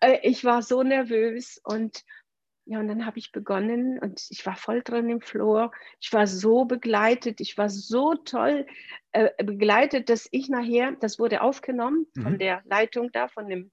Äh, 0.00 0.20
ich 0.22 0.44
war 0.44 0.62
so 0.62 0.82
nervös 0.82 1.60
und 1.64 2.04
ja, 2.70 2.80
und 2.80 2.88
dann 2.88 3.06
habe 3.06 3.18
ich 3.18 3.32
begonnen 3.32 3.98
und 3.98 4.26
ich 4.28 4.44
war 4.44 4.54
voll 4.54 4.82
drin 4.82 5.08
im 5.08 5.22
Flor. 5.22 5.72
Ich 6.00 6.12
war 6.12 6.26
so 6.26 6.66
begleitet, 6.66 7.40
ich 7.40 7.56
war 7.56 7.70
so 7.70 8.14
toll 8.14 8.66
äh, 9.12 9.30
begleitet, 9.42 10.10
dass 10.10 10.28
ich 10.32 10.50
nachher, 10.50 10.92
das 11.00 11.18
wurde 11.18 11.40
aufgenommen 11.40 12.06
mhm. 12.14 12.22
von 12.22 12.38
der 12.38 12.60
Leitung 12.66 13.10
da, 13.10 13.28
von 13.28 13.48
dem, 13.48 13.70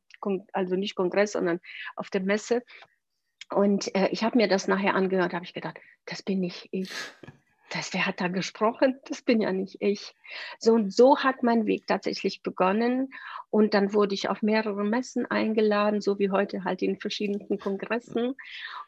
also 0.53 0.77
nicht 0.77 0.95
Kongress, 0.95 1.33
sondern 1.33 1.59
auf 1.97 2.09
der 2.09 2.21
Messe. 2.21 2.63
Und 3.53 3.93
äh, 3.95 4.07
ich 4.11 4.23
habe 4.23 4.37
mir 4.37 4.47
das 4.47 4.69
nachher 4.69 4.95
angehört, 4.95 5.33
habe 5.33 5.43
ich 5.43 5.53
gedacht, 5.53 5.77
das 6.05 6.23
bin 6.23 6.39
nicht 6.39 6.69
ich. 6.71 6.89
Das, 7.75 7.93
wer 7.93 8.05
hat 8.05 8.21
da 8.21 8.29
gesprochen? 8.29 8.99
Das 9.09 9.21
bin 9.21 9.41
ja 9.41 9.51
nicht 9.51 9.81
ich. 9.81 10.15
So 10.59 10.73
und 10.73 10.93
so 10.93 11.17
hat 11.19 11.43
mein 11.43 11.65
Weg 11.65 11.87
tatsächlich 11.87 12.41
begonnen. 12.41 13.09
Und 13.49 13.73
dann 13.73 13.93
wurde 13.93 14.15
ich 14.15 14.29
auf 14.29 14.41
mehrere 14.41 14.85
Messen 14.85 15.25
eingeladen, 15.25 15.99
so 15.99 16.17
wie 16.17 16.31
heute 16.31 16.63
halt 16.63 16.81
in 16.81 16.97
verschiedenen 16.97 17.59
Kongressen. 17.59 18.35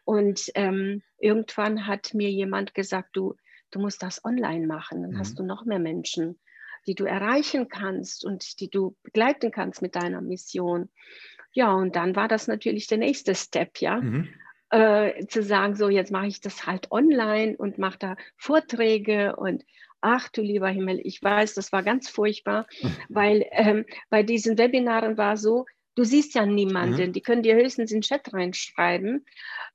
Und 0.06 0.52
ähm, 0.56 1.04
irgendwann 1.20 1.86
hat 1.86 2.14
mir 2.14 2.32
jemand 2.32 2.76
gesagt, 2.76 3.10
du, 3.12 3.36
du 3.72 3.80
musst 3.80 4.02
das 4.04 4.24
online 4.24 4.66
machen, 4.66 5.02
dann 5.02 5.12
mhm. 5.12 5.20
hast 5.20 5.38
du 5.38 5.44
noch 5.44 5.66
mehr 5.66 5.80
Menschen, 5.80 6.40
die 6.86 6.96
du 6.96 7.04
erreichen 7.04 7.68
kannst 7.68 8.24
und 8.24 8.62
die 8.62 8.70
du 8.70 8.96
begleiten 9.04 9.52
kannst 9.52 9.82
mit 9.82 9.98
deiner 9.98 10.22
Mission. 10.22 10.90
Ja, 11.52 11.74
und 11.74 11.98
dann 11.98 12.16
war 12.16 12.30
das 12.30 12.48
natürlich 12.48 12.88
der 12.88 13.00
nächste 13.00 13.36
Step, 13.36 13.82
ja. 13.82 14.00
Mhm 14.00 14.30
äh, 14.70 15.26
zu 15.28 15.44
sagen, 15.44 15.76
so 15.76 15.90
jetzt 15.90 16.12
mache 16.12 16.28
ich 16.28 16.42
das 16.42 16.66
halt 16.66 16.92
online 16.92 17.56
und 17.58 17.78
mache 17.78 17.98
da 18.00 18.16
Vorträge 18.38 19.36
und 19.36 19.64
ach 20.02 20.30
du 20.30 20.42
lieber 20.42 20.70
Himmel, 20.70 21.00
ich 21.04 21.22
weiß, 21.22 21.54
das 21.54 21.72
war 21.72 21.84
ganz 21.84 22.10
furchtbar, 22.10 22.68
weil 23.10 23.46
ähm, 23.52 23.86
bei 24.10 24.24
diesen 24.24 24.58
Webinaren 24.58 25.18
war 25.18 25.38
so, 25.38 25.66
du 25.98 26.04
siehst 26.04 26.36
ja 26.36 26.46
niemanden, 26.46 27.08
mhm. 27.08 27.12
die 27.12 27.22
können 27.22 27.42
dir 27.42 27.56
höchstens 27.56 27.92
in 27.92 27.98
den 27.98 28.04
Chat 28.04 28.32
reinschreiben 28.32 29.26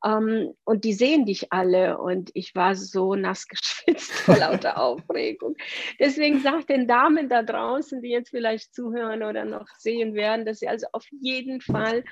ähm, 0.04 0.54
und 0.64 0.84
die 0.84 0.92
sehen 0.92 1.26
dich 1.26 1.52
alle 1.52 1.98
und 1.98 2.30
ich 2.34 2.54
war 2.54 2.76
so 2.76 3.16
nass 3.16 3.48
geschwitzt 3.48 4.12
vor 4.12 4.36
lauter 4.36 4.78
Aufregung. 4.80 5.56
Deswegen 5.98 6.40
sag 6.40 6.68
den 6.68 6.86
Damen 6.86 7.28
da 7.28 7.42
draußen, 7.42 8.00
die 8.02 8.10
jetzt 8.10 8.30
vielleicht 8.30 8.72
zuhören 8.72 9.24
oder 9.24 9.44
noch 9.44 9.66
sehen 9.78 10.14
werden, 10.14 10.46
dass 10.46 10.60
sie 10.60 10.68
also 10.68 10.86
auf 10.92 11.04
jeden 11.10 11.60
Fall 11.60 12.04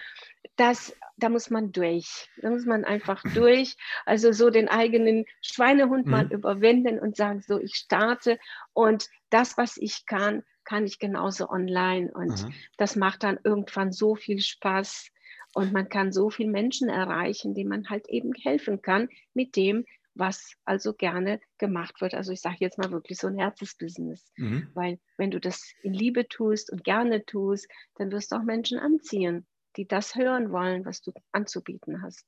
das, 0.57 0.95
da 1.17 1.29
muss 1.29 1.49
man 1.49 1.71
durch. 1.71 2.29
Da 2.43 2.51
muss 2.51 2.67
man 2.67 2.85
einfach 2.85 3.23
durch. 3.35 3.77
Also 4.07 4.33
so 4.33 4.51
den 4.51 4.69
eigenen 4.69 5.25
Schweinehund 5.41 6.07
mhm. 6.07 6.11
mal 6.11 6.33
überwinden 6.33 6.99
und 6.99 7.17
sagen, 7.17 7.43
so 7.47 7.61
ich 7.61 7.77
starte 7.77 8.39
und 8.73 9.07
das, 9.31 9.57
was 9.57 9.77
ich 9.77 10.05
kann, 10.07 10.43
kann 10.71 10.87
ich 10.87 10.99
genauso 10.99 11.51
online. 11.51 12.11
Und 12.13 12.45
mhm. 12.45 12.53
das 12.77 12.97
macht 12.97 13.23
dann 13.23 13.39
irgendwann 13.45 13.93
so 13.93 14.15
viel 14.15 14.41
Spaß. 14.41 15.11
Und 15.53 15.73
man 15.73 15.89
kann 15.89 16.13
so 16.13 16.31
viele 16.31 16.51
Menschen 16.51 16.89
erreichen, 16.89 17.55
denen 17.55 17.71
man 17.71 17.91
halt 17.91 18.09
eben 18.09 18.33
helfen 18.35 18.81
kann 18.81 19.09
mit 19.35 19.57
dem, 19.57 19.85
was 20.15 20.55
also 20.65 20.93
gerne 20.95 21.41
gemacht 21.59 22.01
wird. 22.01 22.15
Also 22.15 22.33
ich 22.33 22.41
sage 22.41 22.57
jetzt 22.61 22.79
mal 22.79 22.93
wirklich 22.93 23.19
so 23.19 23.27
ein 23.27 23.37
Herzensbusiness. 23.37 24.33
Mhm. 24.37 24.69
Weil 24.75 24.99
wenn 25.17 25.31
du 25.31 25.41
das 25.41 25.73
in 25.83 25.93
Liebe 25.93 26.29
tust 26.29 26.71
und 26.71 26.85
gerne 26.85 27.25
tust, 27.27 27.69
dann 27.97 28.13
wirst 28.13 28.31
du 28.31 28.37
auch 28.37 28.45
Menschen 28.45 28.79
anziehen 28.79 29.47
die 29.77 29.87
das 29.87 30.15
hören 30.15 30.51
wollen, 30.51 30.85
was 30.85 31.03
du 31.03 31.13
anzubieten 31.33 32.03
hast. 32.03 32.27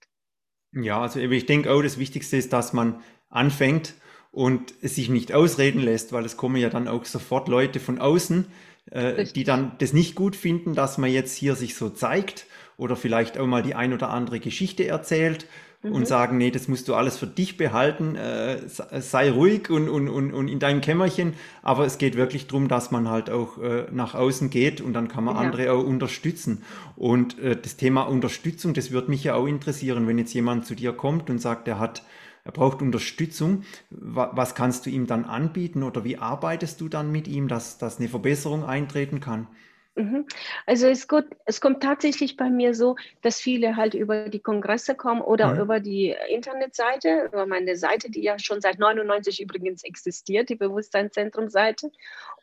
Ja, 0.73 1.03
also 1.03 1.21
ich 1.21 1.47
denke 1.47 1.71
auch, 1.71 1.83
das 1.83 1.99
Wichtigste 1.99 2.37
ist, 2.37 2.53
dass 2.53 2.73
man 2.73 3.03
anfängt 3.29 3.95
und 4.33 4.75
es 4.81 4.97
sich 4.97 5.11
nicht 5.11 5.33
ausreden 5.33 5.81
lässt, 5.81 6.13
weil 6.13 6.25
es 6.25 6.37
kommen 6.37 6.57
ja 6.57 6.71
dann 6.71 6.89
auch 6.89 7.05
sofort 7.05 7.49
Leute 7.49 7.79
von 7.79 7.99
außen, 7.99 8.47
äh, 8.91 9.25
die 9.25 9.45
dann 9.45 9.73
das 9.79 9.93
nicht 9.93 10.15
gut 10.15 10.35
finden, 10.35 10.75
dass 10.75 10.99
man 10.99 11.11
jetzt 11.11 11.37
hier 11.37 11.55
sich 11.55 11.77
so 11.77 11.91
zeigt 11.91 12.47
oder 12.79 12.97
vielleicht 12.97 13.39
auch 13.39 13.47
mal 13.47 13.63
die 13.63 13.75
ein 13.75 13.93
oder 13.93 14.11
andere 14.11 14.41
Geschichte 14.41 14.87
erzählt 14.87 15.47
mhm. 15.83 15.93
und 15.93 16.09
sagen, 16.09 16.39
nee, 16.39 16.51
das 16.51 16.67
musst 16.67 16.89
du 16.89 16.95
alles 16.95 17.19
für 17.19 17.27
dich 17.27 17.59
behalten, 17.59 18.17
äh, 18.17 18.59
sei 18.67 19.31
ruhig 19.31 19.69
und, 19.69 19.91
und, 19.91 20.09
und, 20.09 20.33
und 20.33 20.49
in 20.49 20.59
deinem 20.59 20.81
Kämmerchen. 20.81 21.35
Aber 21.63 21.85
es 21.85 21.99
geht 21.99 22.17
wirklich 22.17 22.47
darum, 22.47 22.69
dass 22.69 22.91
man 22.91 23.09
halt 23.09 23.29
auch 23.29 23.59
äh, 23.59 23.85
nach 23.93 24.15
außen 24.15 24.49
geht 24.49 24.81
und 24.81 24.95
dann 24.95 25.09
kann 25.09 25.25
man 25.25 25.37
ja. 25.37 25.43
andere 25.43 25.73
auch 25.73 25.85
unterstützen. 25.85 26.63
Und 26.97 27.39
äh, 27.39 27.55
das 27.61 27.77
Thema 27.77 28.03
Unterstützung, 28.03 28.73
das 28.73 28.91
würde 28.91 29.11
mich 29.11 29.25
ja 29.25 29.35
auch 29.35 29.47
interessieren, 29.47 30.07
wenn 30.07 30.19
jetzt 30.19 30.33
jemand 30.33 30.67
zu 30.67 30.75
dir 30.75 30.93
kommt 30.93 31.29
und 31.29 31.39
sagt, 31.39 31.69
er 31.69 31.79
hat 31.79 32.03
er 32.45 32.53
braucht 32.53 32.83
Unterstützung. 32.83 33.65
Was 33.91 34.55
kannst 34.55 34.87
du 34.87 34.91
ihm 34.91 35.07
dann 35.07 35.25
anbieten 35.25 35.83
oder 35.83 36.05
wie 36.05 36.19
arbeitest 36.19 36.81
du 36.81 36.89
dann 36.89 37.13
mit 37.13 37.29
ihm, 37.29 37.49
dass, 37.49 37.79
dass 37.79 37.99
eine 37.99 38.09
Verbesserung 38.09 38.65
eintreten 38.65 39.21
kann? 39.21 39.47
Mhm. 39.95 40.27
Also 40.65 40.87
es, 40.87 41.07
gut, 41.07 41.27
es 41.45 41.61
kommt 41.61 41.83
tatsächlich 41.83 42.39
bei 42.39 42.49
mir 42.49 42.75
so, 42.75 42.97
dass 43.21 43.39
viele 43.39 43.77
halt 43.77 43.93
über 43.93 44.31
die 44.31 44.41
Kongresse 44.41 44.95
kommen 44.95 45.21
oder 45.21 45.55
mhm. 45.55 45.61
über 45.61 45.81
die 45.81 46.17
Internetseite, 46.31 47.29
über 47.31 47.45
meine 47.47 47.77
Seite, 47.77 48.11
die 48.11 48.23
ja 48.23 48.39
schon 48.39 48.63
seit 48.63 48.79
99 48.79 49.43
übrigens 49.43 49.85
existiert, 49.85 50.49
die 50.49 50.57
Bewusstseinszentrum-Seite. 50.57 51.93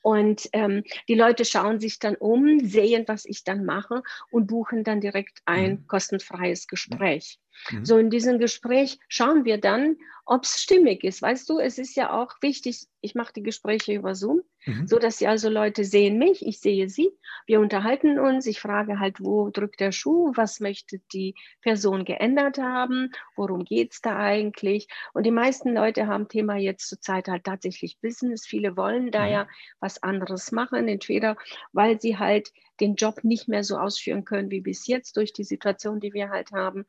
Und 0.01 0.47
ähm, 0.53 0.83
die 1.07 1.15
Leute 1.15 1.43
schauen 1.43 1.79
sich 1.79 1.97
dann 1.97 2.15
um, 2.15 2.59
sehen, 2.59 3.05
was 3.07 3.25
ich 3.25 3.43
dann 3.43 3.65
mache 3.65 4.03
und 4.29 4.45
buchen 4.45 4.83
dann 4.83 5.01
direkt 5.01 5.41
ein 5.45 5.71
mhm. 5.71 5.87
kostenfreies 5.87 6.67
Gespräch. 6.67 7.39
Mhm. 7.71 7.85
So 7.85 7.97
in 7.97 8.09
diesem 8.09 8.39
Gespräch 8.39 8.99
schauen 9.07 9.45
wir 9.45 9.59
dann, 9.59 9.97
ob 10.29 10.43
es 10.43 10.61
stimmig 10.61 11.03
ist. 11.03 11.23
Weißt 11.23 11.49
du, 11.49 11.57
es 11.57 11.79
ist 11.79 11.95
ja 11.95 12.13
auch 12.13 12.35
wichtig, 12.41 12.85
ich 13.01 13.15
mache 13.15 13.33
die 13.33 13.41
Gespräche 13.41 13.93
über 13.93 14.13
Zoom, 14.13 14.43
mhm. 14.65 14.85
so 14.85 14.99
dass 14.99 15.17
sie 15.17 15.25
also 15.25 15.49
Leute 15.49 15.83
sehen 15.83 16.19
mich, 16.19 16.45
ich 16.45 16.59
sehe 16.59 16.87
sie, 16.87 17.09
wir 17.47 17.59
unterhalten 17.59 18.19
uns, 18.19 18.45
ich 18.45 18.59
frage 18.59 18.99
halt, 18.99 19.19
wo 19.19 19.49
drückt 19.49 19.79
der 19.79 19.91
Schuh, 19.91 20.31
was 20.35 20.59
möchte 20.59 20.99
die 21.13 21.33
Person 21.61 22.05
geändert 22.05 22.59
haben, 22.59 23.11
worum 23.35 23.63
geht 23.63 23.93
es 23.93 24.01
da 24.01 24.17
eigentlich? 24.17 24.87
Und 25.13 25.25
die 25.25 25.31
meisten 25.31 25.73
Leute 25.73 26.05
haben 26.05 26.27
Thema 26.27 26.57
jetzt 26.57 26.87
zurzeit 26.87 27.27
halt 27.27 27.45
tatsächlich 27.45 27.97
Business. 27.99 28.45
Viele 28.45 28.77
wollen 28.77 29.09
da 29.09 29.25
mhm. 29.25 29.31
ja 29.31 29.47
was 29.79 30.03
anderes 30.03 30.51
machen, 30.51 30.87
entweder 30.87 31.37
weil 31.73 31.99
sie 31.99 32.19
halt 32.19 32.51
den 32.79 32.95
Job 32.95 33.23
nicht 33.23 33.47
mehr 33.47 33.63
so 33.63 33.77
ausführen 33.77 34.25
können 34.25 34.51
wie 34.51 34.61
bis 34.61 34.85
jetzt 34.87 35.17
durch 35.17 35.33
die 35.33 35.43
Situation, 35.43 35.99
die 35.99 36.13
wir 36.13 36.29
halt 36.29 36.51
haben. 36.51 36.85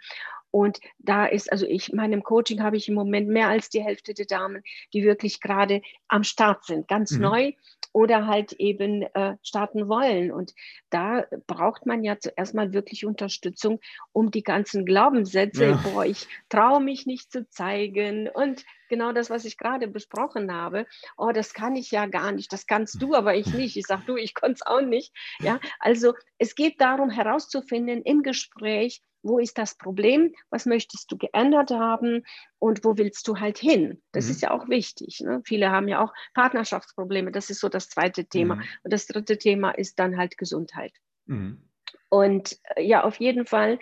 Und 0.51 0.81
da 0.99 1.27
ist, 1.27 1.51
also 1.53 1.67
ich, 1.67 1.93
meinem 1.93 2.23
Coaching 2.23 2.63
habe 2.63 2.77
ich 2.77 2.89
im 2.89 2.95
Moment 2.95 3.29
mehr 3.29 3.49
als 3.49 3.69
die 3.71 3.83
Hälfte 3.83 4.15
der 4.15 4.27
Damen, 4.27 4.63
die 4.93 5.05
wirklich 5.05 5.41
gerade 5.41 5.83
am 6.09 6.25
Start 6.25 6.65
sind, 6.65 6.89
ganz 6.89 7.13
mhm. 7.13 7.23
neu 7.23 7.53
oder 7.93 8.27
halt 8.27 8.53
eben 8.53 9.03
äh, 9.03 9.37
starten 9.43 9.89
wollen. 9.89 10.31
Und 10.31 10.55
da 10.91 11.25
braucht 11.47 11.87
man 11.87 12.05
ja 12.05 12.19
zuerst 12.19 12.55
mal 12.55 12.73
wirklich 12.73 13.05
Unterstützung, 13.05 13.81
um 14.13 14.31
die 14.31 14.43
ganzen 14.43 14.85
Glaubenssätze, 14.85 15.71
ja. 15.71 15.81
boah, 15.83 16.05
ich 16.05 16.29
traue 16.49 16.81
mich 16.81 17.07
nicht 17.07 17.33
zu 17.33 17.49
zeigen 17.49 18.29
und 18.29 18.65
genau 18.89 19.13
das, 19.13 19.31
was 19.31 19.45
ich 19.45 19.57
gerade 19.57 19.89
besprochen 19.89 20.53
habe, 20.53 20.87
oh, 21.17 21.31
das 21.33 21.55
kann 21.55 21.77
ich 21.77 21.91
ja 21.91 22.07
gar 22.07 22.33
nicht, 22.33 22.53
das 22.53 22.67
kannst 22.67 23.01
du, 23.01 23.15
aber 23.15 23.35
ich 23.35 23.47
nicht. 23.55 23.77
Ich 23.77 23.87
sage, 23.87 24.03
du, 24.07 24.17
ich 24.17 24.35
konnte 24.35 24.55
es 24.55 24.67
auch 24.67 24.83
nicht. 24.83 25.13
Ja, 25.41 25.61
also 25.79 26.15
es 26.39 26.55
geht 26.55 26.81
darum 26.81 27.11
herauszufinden 27.11 28.03
im 28.03 28.23
Gespräch, 28.23 29.03
wo 29.23 29.39
ist 29.39 29.59
das 29.59 29.77
Problem, 29.77 30.35
was 30.51 30.67
möchtest 30.67 31.11
du 31.13 31.17
geändert 31.17 31.71
haben 31.71 32.25
und 32.59 32.85
wo 32.85 32.97
willst 32.97 33.27
du 33.29 33.39
halt 33.39 33.59
hin? 33.59 34.03
Das 34.13 34.27
mhm. 34.27 34.31
ist 34.31 34.43
ja 34.43 34.51
auch 34.51 34.69
wichtig. 34.69 35.21
Ne? 35.21 35.43
Viele 35.45 35.71
haben 35.71 35.89
ja 35.89 36.03
auch 36.03 36.13
Partnerschaftsprobleme, 36.35 37.33
das 37.33 37.51
ist 37.51 37.61
so 37.61 37.69
das 37.69 37.89
zweite 37.89 38.25
Thema. 38.25 38.57
Mhm. 38.57 38.63
Und 38.85 38.93
das 38.93 39.07
dritte 39.07 39.39
Thema 39.39 39.71
ist 39.71 39.99
dann 39.99 40.17
halt 40.17 40.39
Gesundheit. 40.39 40.93
Mhm. 41.27 41.63
Und 42.09 42.59
äh, 42.75 42.83
ja, 42.83 43.05
auf 43.05 43.21
jeden 43.21 43.47
Fall, 43.47 43.79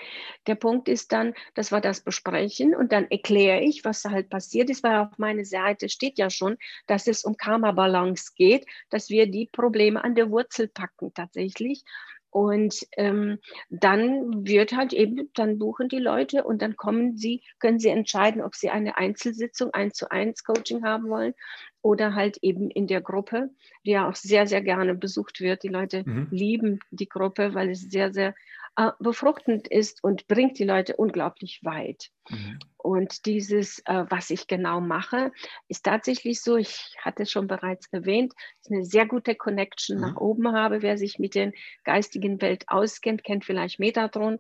der 0.47 0.55
Punkt 0.55 0.89
ist 0.89 1.13
dann, 1.13 1.35
dass 1.55 1.73
wir 1.73 1.81
das 1.81 2.03
besprechen 2.03 2.75
und 2.75 2.93
dann 2.93 3.11
erkläre 3.11 3.61
ich, 3.61 3.85
was 3.85 4.03
da 4.03 4.11
halt 4.11 4.29
passiert 4.29 4.71
ist, 4.71 4.85
weil 4.85 4.99
auf 4.99 5.19
meiner 5.19 5.47
Seite 5.47 5.89
steht 5.89 6.19
ja 6.19 6.29
schon, 6.29 6.59
dass 6.87 7.07
es 7.07 7.25
um 7.25 7.37
Karma-Balance 7.37 8.33
geht, 8.37 8.67
dass 8.91 9.09
wir 9.09 9.31
die 9.31 9.49
Probleme 9.51 10.05
an 10.05 10.15
der 10.15 10.31
Wurzel 10.31 10.69
packen 10.69 11.13
tatsächlich 11.15 11.85
und 12.31 12.87
ähm, 12.97 13.39
dann 13.71 14.47
wird 14.47 14.77
halt 14.77 14.93
eben, 14.93 15.31
dann 15.35 15.59
buchen 15.59 15.89
die 15.89 15.99
Leute 15.99 16.45
und 16.45 16.61
dann 16.61 16.77
kommen 16.77 17.17
sie, 17.17 17.43
können 17.59 17.79
sie 17.79 17.89
entscheiden, 17.89 18.43
ob 18.43 18.55
sie 18.55 18.71
eine 18.71 18.97
Einzelsitzung, 18.97 19.73
eins 19.73 19.95
zu 19.95 20.11
eins 20.11 20.45
Coaching 20.45 20.85
haben 20.85 21.09
wollen 21.09 21.35
oder 21.81 22.15
halt 22.15 22.39
eben 22.43 22.71
in 22.71 22.87
der 22.87 23.01
Gruppe, 23.01 23.51
die 23.87 23.93
ja 23.93 24.09
auch 24.09 24.15
sehr, 24.15 24.47
sehr 24.47 24.61
gerne 24.61 24.95
besucht 24.95 25.41
wird. 25.41 25.63
Die 25.63 25.69
Leute 25.69 26.03
mhm. 26.05 26.29
lieben 26.31 26.81
die 26.91 27.09
Gruppe, 27.09 27.55
weil 27.55 27.71
es 27.71 27.83
sehr, 27.83 28.13
sehr 28.13 28.35
äh, 28.79 28.93
befruchtend 29.01 29.67
ist 29.67 30.05
und 30.05 30.29
bringt 30.29 30.61
die 30.61 30.65
Leute 30.65 30.95
unglaublich 30.95 31.65
weit. 31.65 32.11
Mhm. 32.31 32.61
Und 32.77 33.27
dieses, 33.27 33.81
äh, 33.87 34.05
was 34.09 34.31
ich 34.31 34.47
genau 34.47 34.81
mache, 34.81 35.33
ist 35.67 35.85
tatsächlich 35.85 36.41
so, 36.41 36.57
ich 36.57 36.95
hatte 37.01 37.25
es 37.25 37.31
schon 37.33 37.49
bereits 37.49 37.89
erwähnt, 37.91 38.35
dass 38.35 38.71
ich 38.71 38.77
eine 38.77 38.85
sehr 38.85 39.07
gute 39.07 39.35
Connection 39.35 39.97
mhm. 39.97 40.03
nach 40.03 40.17
oben 40.17 40.53
habe. 40.53 40.81
Wer 40.81 40.97
sich 40.97 41.19
mit 41.19 41.35
der 41.35 41.51
geistigen 41.83 42.41
Welt 42.41 42.67
auskennt, 42.69 43.25
kennt 43.25 43.45
vielleicht 43.45 43.81
Metatron, 43.81 44.39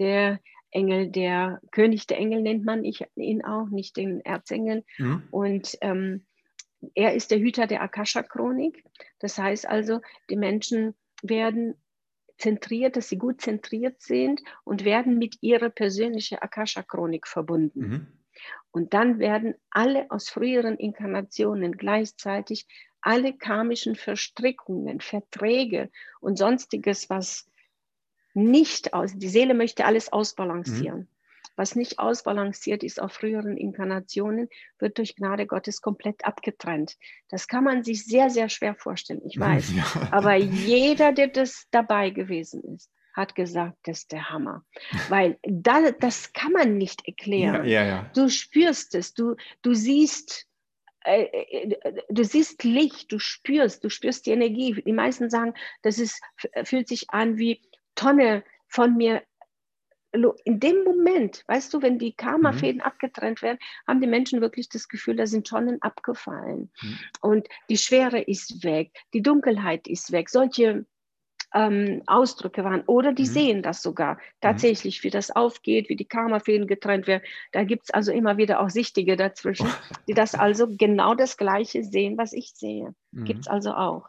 der 0.00 0.40
Engel, 0.72 1.08
der 1.12 1.60
König 1.70 2.08
der 2.08 2.18
Engel 2.18 2.42
nennt 2.42 2.64
man 2.64 2.82
ihn 2.82 3.44
auch, 3.44 3.68
nicht 3.68 3.96
den 3.96 4.20
Erzengel. 4.22 4.84
Mhm. 4.98 5.28
Und 5.30 5.78
ähm, 5.80 6.26
er 6.96 7.14
ist 7.14 7.30
der 7.30 7.38
Hüter 7.38 7.68
der 7.68 7.82
Akasha-Chronik. 7.82 8.82
Das 9.20 9.38
heißt 9.38 9.68
also, 9.68 10.00
die 10.28 10.36
Menschen 10.36 10.96
werden 11.22 11.76
zentriert, 12.38 12.96
dass 12.96 13.08
sie 13.08 13.18
gut 13.18 13.40
zentriert 13.40 14.00
sind 14.00 14.42
und 14.64 14.84
werden 14.84 15.18
mit 15.18 15.38
ihrer 15.40 15.70
persönlichen 15.70 16.38
Akasha-Chronik 16.38 17.26
verbunden. 17.26 17.80
Mhm. 17.80 18.06
Und 18.70 18.94
dann 18.94 19.18
werden 19.18 19.54
alle 19.70 20.10
aus 20.10 20.28
früheren 20.28 20.76
Inkarnationen 20.76 21.76
gleichzeitig 21.76 22.66
alle 23.00 23.36
karmischen 23.36 23.96
Verstrickungen, 23.96 25.00
Verträge 25.00 25.90
und 26.20 26.36
sonstiges, 26.36 27.08
was 27.08 27.48
nicht 28.34 28.92
aus, 28.92 29.16
die 29.16 29.28
Seele 29.28 29.54
möchte 29.54 29.84
alles 29.84 30.12
ausbalancieren. 30.12 31.00
Mhm. 31.00 31.08
Was 31.56 31.74
nicht 31.74 31.98
ausbalanciert 31.98 32.82
ist 32.84 33.00
auf 33.00 33.12
früheren 33.12 33.56
Inkarnationen, 33.56 34.48
wird 34.78 34.98
durch 34.98 35.16
Gnade 35.16 35.46
Gottes 35.46 35.80
komplett 35.80 36.24
abgetrennt. 36.24 36.96
Das 37.28 37.48
kann 37.48 37.64
man 37.64 37.82
sich 37.82 38.04
sehr, 38.04 38.30
sehr 38.30 38.48
schwer 38.48 38.74
vorstellen, 38.74 39.22
ich 39.26 39.38
weiß. 39.40 39.74
Ja. 39.74 40.08
Aber 40.10 40.34
jeder, 40.34 41.12
der 41.12 41.28
das 41.28 41.66
dabei 41.70 42.10
gewesen 42.10 42.62
ist, 42.74 42.90
hat 43.14 43.34
gesagt, 43.34 43.78
das 43.84 44.00
ist 44.00 44.12
der 44.12 44.28
Hammer. 44.28 44.62
Weil 45.08 45.38
da, 45.42 45.90
das 45.90 46.34
kann 46.34 46.52
man 46.52 46.76
nicht 46.76 47.06
erklären. 47.06 47.64
Ja, 47.66 47.84
ja. 47.84 48.10
Du 48.14 48.28
spürst 48.28 48.94
es, 48.94 49.14
du, 49.14 49.36
du 49.62 49.72
siehst 49.72 50.46
äh, 51.06 51.22
äh, 51.22 52.02
du 52.10 52.24
siehst 52.24 52.64
Licht, 52.64 53.12
du 53.12 53.18
spürst, 53.18 53.84
du 53.84 53.90
spürst 53.90 54.26
die 54.26 54.32
Energie. 54.32 54.82
Die 54.82 54.92
meisten 54.92 55.30
sagen, 55.30 55.54
das 55.82 55.98
ist, 55.98 56.20
fühlt 56.64 56.88
sich 56.88 57.08
an 57.10 57.38
wie 57.38 57.62
Tonne 57.94 58.44
von 58.68 58.96
mir. 58.96 59.22
In 60.12 60.60
dem 60.60 60.84
Moment, 60.84 61.44
weißt 61.46 61.74
du, 61.74 61.82
wenn 61.82 61.98
die 61.98 62.14
Karma-Fäden 62.14 62.78
mhm. 62.78 62.86
abgetrennt 62.86 63.42
werden, 63.42 63.58
haben 63.86 64.00
die 64.00 64.06
Menschen 64.06 64.40
wirklich 64.40 64.68
das 64.68 64.88
Gefühl, 64.88 65.16
da 65.16 65.26
sind 65.26 65.46
Tonnen 65.46 65.82
abgefallen. 65.82 66.70
Mhm. 66.80 66.98
Und 67.20 67.48
die 67.68 67.76
Schwere 67.76 68.20
ist 68.20 68.64
weg, 68.64 68.92
die 69.12 69.22
Dunkelheit 69.22 69.88
ist 69.88 70.12
weg. 70.12 70.30
Solche 70.30 70.86
ähm, 71.54 72.02
Ausdrücke 72.06 72.64
waren. 72.64 72.82
Oder 72.86 73.12
die 73.12 73.22
mhm. 73.22 73.26
sehen 73.26 73.62
das 73.62 73.82
sogar 73.82 74.14
mhm. 74.14 74.20
tatsächlich, 74.40 75.02
wie 75.04 75.10
das 75.10 75.30
aufgeht, 75.30 75.88
wie 75.88 75.96
die 75.96 76.04
Karma-Fäden 76.04 76.66
getrennt 76.66 77.06
werden. 77.06 77.22
Da 77.52 77.64
gibt 77.64 77.84
es 77.84 77.90
also 77.90 78.12
immer 78.12 78.36
wieder 78.36 78.60
auch 78.60 78.70
Sichtige 78.70 79.16
dazwischen, 79.16 79.68
die 80.08 80.14
das 80.14 80.34
also 80.34 80.66
genau 80.68 81.14
das 81.14 81.36
Gleiche 81.36 81.82
sehen, 81.82 82.18
was 82.18 82.32
ich 82.32 82.52
sehe. 82.54 82.94
Mhm. 83.12 83.24
Gibt 83.24 83.40
es 83.40 83.48
also 83.48 83.72
auch. 83.72 84.08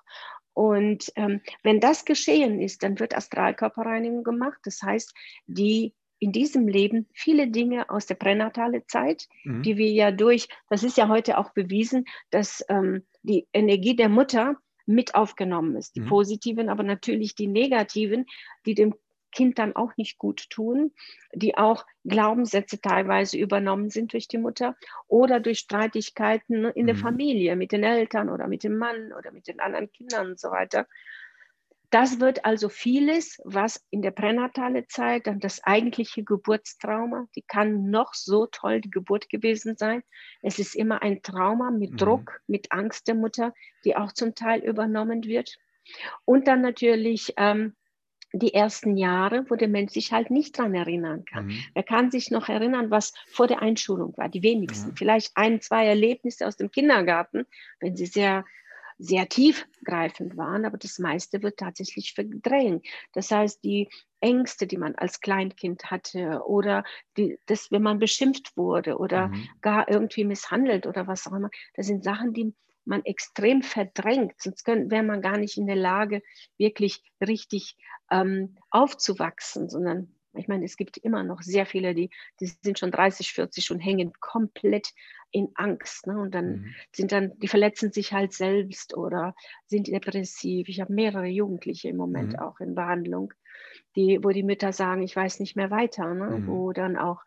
Und 0.57 1.11
ähm, 1.15 1.41
wenn 1.61 1.79
das 1.79 2.03
geschehen 2.03 2.59
ist, 2.59 2.81
dann 2.81 2.99
wird 2.99 3.15
Astralkörperreinigung 3.15 4.23
gemacht. 4.23 4.57
Das 4.63 4.81
heißt, 4.81 5.13
die 5.45 5.93
in 6.17 6.31
diesem 6.31 6.67
Leben 6.67 7.05
viele 7.13 7.47
Dinge 7.47 7.91
aus 7.91 8.07
der 8.07 8.15
pränatale 8.15 8.83
Zeit, 8.87 9.27
mhm. 9.43 9.61
die 9.61 9.77
wir 9.77 9.91
ja 9.91 10.09
durch, 10.09 10.47
das 10.67 10.81
ist 10.81 10.97
ja 10.97 11.09
heute 11.09 11.37
auch 11.37 11.53
bewiesen, 11.53 12.05
dass 12.31 12.65
ähm, 12.69 13.05
die 13.21 13.45
Energie 13.53 13.95
der 13.95 14.09
Mutter 14.09 14.55
mit 14.87 15.13
aufgenommen 15.13 15.75
ist. 15.75 15.95
Die 15.95 16.01
mhm. 16.01 16.07
positiven, 16.07 16.69
aber 16.69 16.81
natürlich 16.81 17.35
die 17.35 17.45
negativen, 17.45 18.25
die 18.65 18.73
dem 18.73 18.95
Kind 19.31 19.59
dann 19.59 19.75
auch 19.75 19.95
nicht 19.97 20.17
gut 20.17 20.49
tun, 20.49 20.93
die 21.33 21.57
auch 21.57 21.85
Glaubenssätze 22.05 22.79
teilweise 22.79 23.37
übernommen 23.37 23.89
sind 23.89 24.13
durch 24.13 24.27
die 24.27 24.37
Mutter 24.37 24.75
oder 25.07 25.39
durch 25.39 25.59
Streitigkeiten 25.59 26.65
in 26.65 26.83
mhm. 26.83 26.87
der 26.87 26.95
Familie 26.95 27.55
mit 27.55 27.71
den 27.71 27.83
Eltern 27.83 28.29
oder 28.29 28.47
mit 28.47 28.63
dem 28.63 28.77
Mann 28.77 29.13
oder 29.13 29.31
mit 29.31 29.47
den 29.47 29.59
anderen 29.59 29.91
Kindern 29.91 30.27
und 30.27 30.39
so 30.39 30.49
weiter. 30.49 30.87
Das 31.89 32.19
wird 32.19 32.43
also 32.43 32.67
vieles, 32.67 33.39
was 33.45 33.81
in 33.91 34.01
der 34.01 34.11
pränatale 34.11 34.87
Zeit 34.87 35.25
dann 35.25 35.39
das 35.39 35.63
eigentliche 35.63 36.21
Geburtstrauma, 36.21 37.27
die 37.35 37.43
kann 37.43 37.89
noch 37.89 38.13
so 38.13 38.45
toll 38.47 38.81
die 38.81 38.91
Geburt 38.91 39.29
gewesen 39.29 39.77
sein. 39.77 40.03
Es 40.41 40.59
ist 40.59 40.75
immer 40.75 41.01
ein 41.01 41.21
Trauma 41.21 41.71
mit 41.71 41.93
mhm. 41.93 41.97
Druck, 41.97 42.41
mit 42.45 42.73
Angst 42.73 43.07
der 43.07 43.15
Mutter, 43.15 43.53
die 43.85 43.95
auch 43.95 44.11
zum 44.11 44.35
Teil 44.35 44.65
übernommen 44.65 45.23
wird. 45.23 45.57
Und 46.25 46.49
dann 46.49 46.61
natürlich 46.61 47.33
ähm, 47.37 47.73
die 48.33 48.53
ersten 48.53 48.97
Jahre, 48.97 49.45
wo 49.49 49.55
der 49.55 49.67
Mensch 49.67 49.93
sich 49.93 50.11
halt 50.11 50.31
nicht 50.31 50.57
dran 50.57 50.75
erinnern 50.75 51.25
kann. 51.25 51.47
Mhm. 51.47 51.63
Er 51.73 51.83
kann 51.83 52.11
sich 52.11 52.29
noch 52.31 52.49
erinnern, 52.49 52.91
was 52.91 53.13
vor 53.27 53.47
der 53.47 53.61
Einschulung 53.61 54.15
war, 54.17 54.29
die 54.29 54.43
wenigsten. 54.43 54.89
Ja. 54.89 54.95
Vielleicht 54.97 55.31
ein, 55.35 55.61
zwei 55.61 55.85
Erlebnisse 55.85 56.45
aus 56.45 56.57
dem 56.57 56.71
Kindergarten, 56.71 57.45
wenn 57.79 57.95
sie 57.95 58.05
sehr 58.05 58.45
sehr 58.99 59.29
tiefgreifend 59.29 60.37
waren, 60.37 60.65
aber 60.65 60.77
das 60.77 60.97
meiste 60.97 61.43
wird 61.43 61.57
tatsächlich 61.57 62.13
verdrängt. 62.13 62.85
Das 63.13 63.29
heißt, 63.29 63.63
die 63.63 63.89
Ängste, 64.21 64.65
die 64.65 64.77
man 64.77 64.95
als 64.95 65.19
Kleinkind 65.21 65.91
hatte 65.91 66.41
oder 66.45 66.83
die, 67.15 67.37
das, 67.45 67.71
wenn 67.71 67.83
man 67.83 67.99
beschimpft 67.99 68.57
wurde 68.57 68.97
oder 68.97 69.27
mhm. 69.27 69.49
gar 69.61 69.87
irgendwie 69.87 70.23
misshandelt 70.23 70.87
oder 70.87 71.05
was 71.05 71.27
auch 71.27 71.33
immer, 71.33 71.51
das 71.75 71.85
sind 71.85 72.03
Sachen, 72.03 72.33
die 72.33 72.53
man 72.87 73.03
extrem 73.05 73.61
verdrängt, 73.61 74.41
sonst 74.41 74.65
wäre 74.67 75.03
man 75.03 75.21
gar 75.21 75.37
nicht 75.37 75.57
in 75.57 75.67
der 75.67 75.75
Lage, 75.75 76.21
wirklich 76.57 77.03
richtig 77.21 77.77
ähm, 78.11 78.57
aufzuwachsen, 78.69 79.69
sondern 79.69 80.13
ich 80.33 80.47
meine, 80.47 80.65
es 80.65 80.77
gibt 80.77 80.97
immer 80.97 81.23
noch 81.23 81.41
sehr 81.41 81.65
viele, 81.65 81.95
die, 81.95 82.09
die 82.39 82.45
sind 82.45 82.77
schon 82.77 82.91
30, 82.91 83.31
40 83.31 83.71
und 83.71 83.79
hängen 83.79 84.13
komplett 84.19 84.93
in 85.31 85.49
Angst. 85.55 86.07
Ne? 86.07 86.19
Und 86.19 86.35
dann 86.35 86.47
mhm. 86.47 86.75
sind 86.91 87.11
dann, 87.11 87.37
die 87.39 87.47
verletzen 87.47 87.91
sich 87.91 88.13
halt 88.13 88.33
selbst 88.33 88.95
oder 88.95 89.35
sind 89.65 89.87
depressiv. 89.87 90.69
Ich 90.69 90.79
habe 90.79 90.93
mehrere 90.93 91.27
Jugendliche 91.27 91.89
im 91.89 91.97
Moment 91.97 92.33
mhm. 92.33 92.39
auch 92.39 92.59
in 92.59 92.75
Behandlung, 92.75 93.33
die, 93.95 94.19
wo 94.23 94.29
die 94.29 94.43
Mütter 94.43 94.71
sagen, 94.71 95.01
ich 95.03 95.15
weiß 95.15 95.39
nicht 95.39 95.55
mehr 95.55 95.71
weiter, 95.71 96.13
ne? 96.13 96.39
Mhm. 96.39 96.47
wo 96.47 96.73
dann 96.73 96.97
auch 96.97 97.21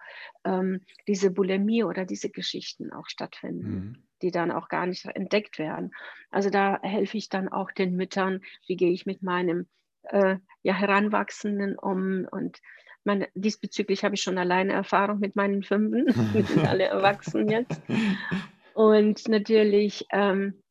ähm, 0.44 0.80
diese 1.06 1.30
Bulimie 1.30 1.84
oder 1.84 2.04
diese 2.04 2.30
Geschichten 2.30 2.92
auch 2.92 3.08
stattfinden 3.08 3.74
mhm. 3.74 3.96
die 4.22 4.30
dann 4.30 4.50
auch 4.50 4.68
gar 4.68 4.86
nicht 4.86 5.06
entdeckt 5.06 5.58
werden. 5.58 5.92
Also 6.30 6.50
da 6.50 6.78
helfe 6.82 7.16
ich 7.16 7.28
dann 7.28 7.48
auch 7.48 7.70
den 7.70 7.96
Müttern, 7.96 8.42
wie 8.66 8.76
gehe 8.76 8.92
ich 8.92 9.06
mit 9.06 9.22
meinem 9.22 9.66
äh, 10.04 10.36
ja, 10.62 10.74
Heranwachsenden 10.74 11.78
um 11.78 12.26
und 12.30 12.60
meine, 13.04 13.28
diesbezüglich 13.34 14.04
habe 14.04 14.14
ich 14.14 14.22
schon 14.22 14.38
alleine 14.38 14.72
Erfahrung 14.72 15.20
mit 15.20 15.36
meinen 15.36 15.62
Fünfen, 15.62 16.06
wir 16.34 16.44
sind 16.44 16.66
alle 16.66 16.84
erwachsen 16.84 17.48
jetzt. 17.48 17.80
Und 18.74 19.28
natürlich, 19.28 20.06
ähm, 20.10 20.62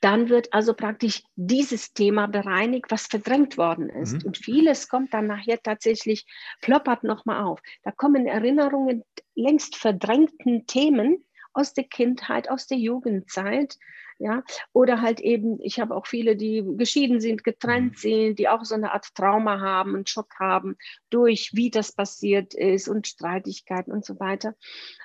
dann 0.00 0.28
wird 0.28 0.52
also 0.52 0.74
praktisch 0.74 1.22
dieses 1.36 1.92
Thema 1.92 2.26
bereinigt, 2.26 2.86
was 2.90 3.06
verdrängt 3.06 3.58
worden 3.58 3.88
ist. 3.90 4.14
Mhm. 4.14 4.26
Und 4.26 4.38
vieles 4.38 4.88
kommt 4.88 5.12
dann 5.12 5.26
nachher 5.26 5.62
tatsächlich, 5.62 6.26
ploppert 6.60 7.04
nochmal 7.04 7.44
auf. 7.44 7.60
Da 7.82 7.90
kommen 7.90 8.26
Erinnerungen 8.26 9.04
längst 9.34 9.76
verdrängten 9.76 10.66
Themen 10.66 11.24
aus 11.52 11.74
der 11.74 11.84
Kindheit, 11.84 12.48
aus 12.48 12.66
der 12.66 12.78
Jugendzeit, 12.78 13.76
ja, 14.20 14.42
oder 14.74 15.00
halt 15.00 15.20
eben, 15.20 15.58
ich 15.62 15.80
habe 15.80 15.96
auch 15.96 16.06
viele, 16.06 16.36
die 16.36 16.62
geschieden 16.76 17.20
sind, 17.20 17.42
getrennt 17.42 17.92
mhm. 17.92 17.96
sind, 17.96 18.38
die 18.38 18.48
auch 18.48 18.64
so 18.64 18.74
eine 18.74 18.92
Art 18.92 19.14
Trauma 19.14 19.60
haben, 19.60 19.94
einen 19.94 20.06
Schock 20.06 20.34
haben 20.38 20.76
durch, 21.08 21.52
wie 21.54 21.70
das 21.70 21.92
passiert 21.92 22.52
ist 22.52 22.86
und 22.86 23.06
Streitigkeiten 23.06 23.90
und 23.90 24.04
so 24.04 24.20
weiter. 24.20 24.54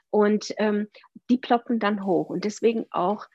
Und 0.10 0.54
ähm, 0.58 0.90
die 1.30 1.38
ploppen 1.38 1.80
dann 1.80 2.06
hoch. 2.06 2.30
Und 2.30 2.44
deswegen 2.44 2.86
auch 2.92 3.28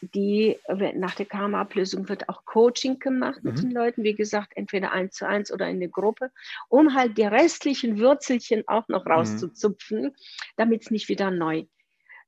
die, 0.00 0.58
nach 0.94 1.14
der 1.14 1.26
Karma-Ablösung 1.26 2.08
wird 2.08 2.28
auch 2.28 2.44
Coaching 2.44 2.98
gemacht 2.98 3.42
mit 3.42 3.56
mhm. 3.56 3.60
den 3.60 3.70
Leuten, 3.70 4.02
wie 4.02 4.14
gesagt, 4.14 4.52
entweder 4.56 4.92
eins 4.92 5.14
zu 5.14 5.26
eins 5.26 5.52
oder 5.52 5.68
in 5.68 5.80
der 5.80 5.88
Gruppe, 5.88 6.30
um 6.68 6.94
halt 6.94 7.18
die 7.18 7.22
restlichen 7.22 7.98
Würzelchen 7.98 8.64
auch 8.66 8.88
noch 8.88 9.04
mhm. 9.04 9.12
rauszuzupfen, 9.12 10.02
mhm. 10.02 10.14
damit 10.56 10.82
es 10.82 10.90
nicht 10.90 11.08
wieder 11.08 11.30
neu 11.30 11.64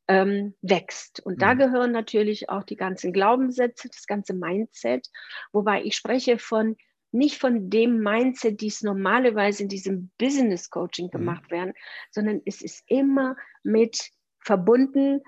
ähm, 0.08 0.54
wächst. 0.62 1.20
Und 1.20 1.42
da 1.42 1.54
mhm. 1.54 1.58
gehören 1.58 1.92
natürlich 1.92 2.48
auch 2.48 2.64
die 2.64 2.76
ganzen 2.76 3.12
Glaubenssätze, 3.12 3.88
das 3.88 4.06
ganze 4.06 4.34
Mindset, 4.34 5.08
wobei 5.52 5.82
ich 5.82 5.96
spreche 5.96 6.38
von 6.38 6.76
nicht 7.10 7.38
von 7.38 7.70
dem 7.70 8.00
Mindset, 8.00 8.60
die 8.60 8.66
es 8.66 8.82
normalerweise 8.82 9.62
in 9.62 9.68
diesem 9.68 10.10
Business 10.18 10.70
Coaching 10.70 11.06
mhm. 11.06 11.10
gemacht 11.10 11.50
werden, 11.50 11.72
sondern 12.10 12.42
es 12.44 12.62
ist 12.62 12.82
immer 12.86 13.36
mit 13.62 14.10
verbunden 14.40 15.22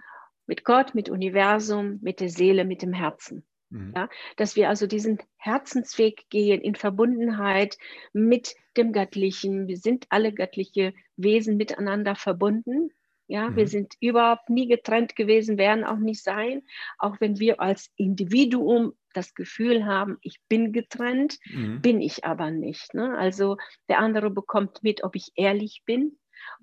mit 0.47 0.65
Gott, 0.65 0.95
mit 0.95 1.09
Universum, 1.09 1.99
mit 2.03 2.21
der 2.21 2.29
Seele, 2.29 2.65
mit 2.65 2.83
dem 2.83 2.93
Herzen. 2.93 3.45
Mhm. 3.71 3.93
Ja, 3.95 4.09
dass 4.37 4.57
wir 4.57 4.69
also 4.69 4.87
diesen 4.87 5.19
Herzensweg 5.37 6.29
gehen 6.29 6.61
in 6.61 6.75
Verbundenheit 6.75 7.79
mit 8.13 8.55
dem 8.77 8.93
Göttlichen. 8.93 9.69
Wir 9.69 9.77
sind 9.77 10.07
alle 10.11 10.33
göttliche 10.33 10.93
Wesen 11.17 11.57
miteinander 11.57 12.17
verbunden. 12.17 12.91
Ja, 13.29 13.51
mhm. 13.51 13.57
wir 13.57 13.69
sind 13.69 13.95
überhaupt 14.01 14.51
nie 14.51 14.67
getrennt 14.67 15.15
gewesen, 15.15 15.57
werden 15.57 15.85
auch 15.85 15.99
nicht 15.99 16.23
sein, 16.23 16.63
auch 16.99 17.21
wenn 17.21 17.39
wir 17.39 17.61
als 17.61 17.93
Individuum 17.95 18.95
das 19.13 19.35
Gefühl 19.35 19.87
haben, 19.87 20.19
ich 20.21 20.41
bin 20.49 20.73
getrennt, 20.73 21.39
mhm. 21.45 21.81
bin 21.81 22.01
ich 22.01 22.25
aber 22.25 22.51
nicht. 22.51 22.93
Ne? 22.93 23.17
Also 23.17 23.57
der 23.89 24.01
andere 24.01 24.31
bekommt 24.31 24.83
mit, 24.83 25.05
ob 25.05 25.15
ich 25.15 25.31
ehrlich 25.37 25.83
bin 25.85 26.19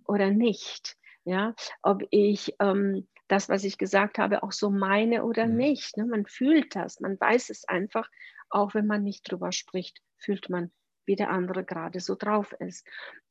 oder 0.05 0.29
nicht. 0.29 0.97
Ja, 1.23 1.55
ob 1.81 2.03
ich 2.09 2.53
ähm, 2.61 3.05
das, 3.27 3.49
was 3.49 3.63
ich 3.63 3.77
gesagt 3.77 4.17
habe, 4.17 4.43
auch 4.43 4.51
so 4.51 4.69
meine 4.69 5.23
oder 5.23 5.45
mhm. 5.45 5.57
nicht. 5.57 5.97
Ne? 5.97 6.05
Man 6.05 6.25
fühlt 6.25 6.75
das, 6.75 6.99
man 6.99 7.19
weiß 7.19 7.49
es 7.49 7.67
einfach, 7.67 8.09
auch 8.49 8.73
wenn 8.73 8.87
man 8.87 9.03
nicht 9.03 9.29
drüber 9.29 9.51
spricht, 9.51 10.01
fühlt 10.17 10.49
man, 10.49 10.71
wie 11.05 11.15
der 11.15 11.29
andere 11.29 11.63
gerade 11.63 11.99
so 11.99 12.15
drauf 12.15 12.53
ist. 12.59 12.87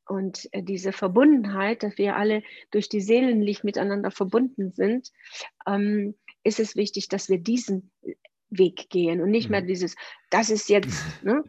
Und 0.07 0.47
äh, 0.51 0.63
diese 0.63 0.91
Verbundenheit, 0.91 1.83
dass 1.83 1.97
wir 1.97 2.15
alle 2.15 2.43
durch 2.71 2.89
die 2.89 3.01
Seelenlicht 3.01 3.63
miteinander 3.63 4.11
verbunden 4.11 4.71
sind, 4.71 5.11
ähm, 5.67 6.15
ist 6.43 6.59
es 6.59 6.75
wichtig, 6.75 7.09
dass 7.09 7.29
wir 7.29 7.39
diesen 7.39 7.91
Weg 8.49 8.89
gehen 8.89 9.21
und 9.21 9.31
nicht 9.31 9.49
mehr 9.49 9.61
mhm. 9.61 9.67
dieses, 9.67 9.95
das 10.29 10.49
ist 10.49 10.69
jetzt, 10.69 11.03
ne? 11.23 11.43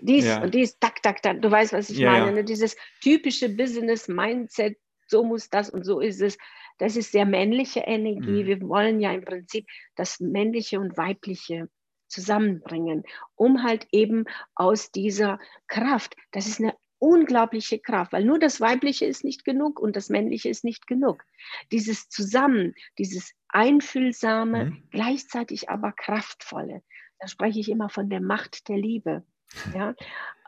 dies 0.00 0.26
ja. 0.26 0.42
und 0.42 0.54
dies, 0.54 0.78
tak, 0.78 1.02
tak, 1.02 1.22
tak, 1.22 1.42
du 1.42 1.50
weißt, 1.50 1.72
was 1.72 1.90
ich 1.90 1.98
ja, 1.98 2.12
meine, 2.12 2.32
ne? 2.32 2.44
dieses 2.44 2.76
typische 3.02 3.48
Business-Mindset, 3.48 4.78
so 5.08 5.24
muss 5.24 5.50
das 5.50 5.70
und 5.70 5.84
so 5.84 6.00
ist 6.00 6.20
es. 6.20 6.38
Das 6.78 6.96
ist 6.96 7.12
sehr 7.12 7.26
männliche 7.26 7.80
Energie. 7.80 8.42
Mhm. 8.42 8.46
Wir 8.46 8.60
wollen 8.62 9.00
ja 9.00 9.12
im 9.12 9.24
Prinzip 9.24 9.66
das 9.96 10.20
männliche 10.20 10.80
und 10.80 10.96
weibliche 10.96 11.68
zusammenbringen, 12.08 13.04
um 13.34 13.62
halt 13.62 13.86
eben 13.90 14.24
aus 14.54 14.92
dieser 14.92 15.38
Kraft, 15.66 16.16
das 16.30 16.46
ist 16.46 16.60
eine 16.60 16.74
unglaubliche 16.98 17.78
Kraft, 17.78 18.12
weil 18.12 18.24
nur 18.24 18.38
das 18.38 18.60
Weibliche 18.60 19.04
ist 19.04 19.24
nicht 19.24 19.44
genug 19.44 19.78
und 19.78 19.94
das 19.96 20.08
Männliche 20.08 20.48
ist 20.48 20.64
nicht 20.64 20.86
genug. 20.86 21.24
Dieses 21.70 22.08
Zusammen, 22.08 22.74
dieses 22.98 23.34
Einfühlsame, 23.48 24.66
mhm. 24.66 24.88
gleichzeitig 24.90 25.68
aber 25.68 25.92
kraftvolle. 25.92 26.82
Da 27.18 27.28
spreche 27.28 27.60
ich 27.60 27.70
immer 27.70 27.88
von 27.88 28.08
der 28.08 28.20
Macht 28.20 28.68
der 28.68 28.78
Liebe. 28.78 29.24
Ja, 29.74 29.94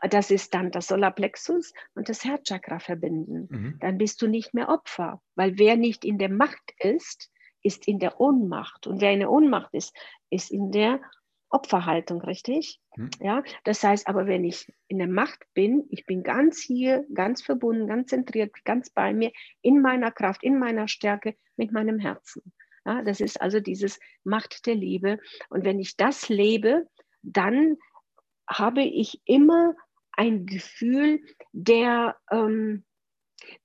das 0.09 0.31
ist 0.31 0.53
dann 0.53 0.71
das 0.71 0.87
Solarplexus 0.87 1.73
und 1.95 2.09
das 2.09 2.23
Herzchakra 2.23 2.79
verbinden. 2.79 3.47
Mhm. 3.49 3.77
Dann 3.79 3.97
bist 3.97 4.21
du 4.21 4.27
nicht 4.27 4.53
mehr 4.53 4.69
Opfer, 4.69 5.21
weil 5.35 5.57
wer 5.57 5.77
nicht 5.77 6.05
in 6.05 6.17
der 6.17 6.29
Macht 6.29 6.73
ist, 6.79 7.31
ist 7.63 7.87
in 7.87 7.99
der 7.99 8.19
Ohnmacht. 8.19 8.87
Und 8.87 9.01
wer 9.01 9.11
in 9.11 9.19
der 9.19 9.31
Ohnmacht 9.31 9.73
ist, 9.73 9.95
ist 10.29 10.51
in 10.51 10.71
der 10.71 11.01
Opferhaltung, 11.49 12.21
richtig? 12.21 12.79
Mhm. 12.95 13.09
Ja, 13.19 13.43
das 13.63 13.83
heißt 13.83 14.07
aber, 14.07 14.27
wenn 14.27 14.43
ich 14.43 14.71
in 14.87 14.97
der 14.97 15.07
Macht 15.07 15.45
bin, 15.53 15.85
ich 15.89 16.05
bin 16.05 16.23
ganz 16.23 16.61
hier, 16.61 17.05
ganz 17.13 17.41
verbunden, 17.41 17.87
ganz 17.87 18.09
zentriert, 18.09 18.53
ganz 18.65 18.89
bei 18.89 19.13
mir, 19.13 19.31
in 19.61 19.81
meiner 19.81 20.11
Kraft, 20.11 20.43
in 20.43 20.59
meiner 20.59 20.87
Stärke, 20.87 21.35
mit 21.55 21.71
meinem 21.71 21.99
Herzen. 21.99 22.53
Ja, 22.85 23.01
das 23.01 23.19
ist 23.19 23.41
also 23.41 23.59
dieses 23.59 23.99
Macht 24.23 24.65
der 24.65 24.75
Liebe. 24.75 25.19
Und 25.49 25.65
wenn 25.65 25.79
ich 25.79 25.97
das 25.97 26.29
lebe, 26.29 26.87
dann 27.21 27.77
habe 28.47 28.81
ich 28.81 29.21
immer 29.25 29.75
ein 30.11 30.45
Gefühl 30.45 31.21
der, 31.51 32.17
ähm, 32.31 32.83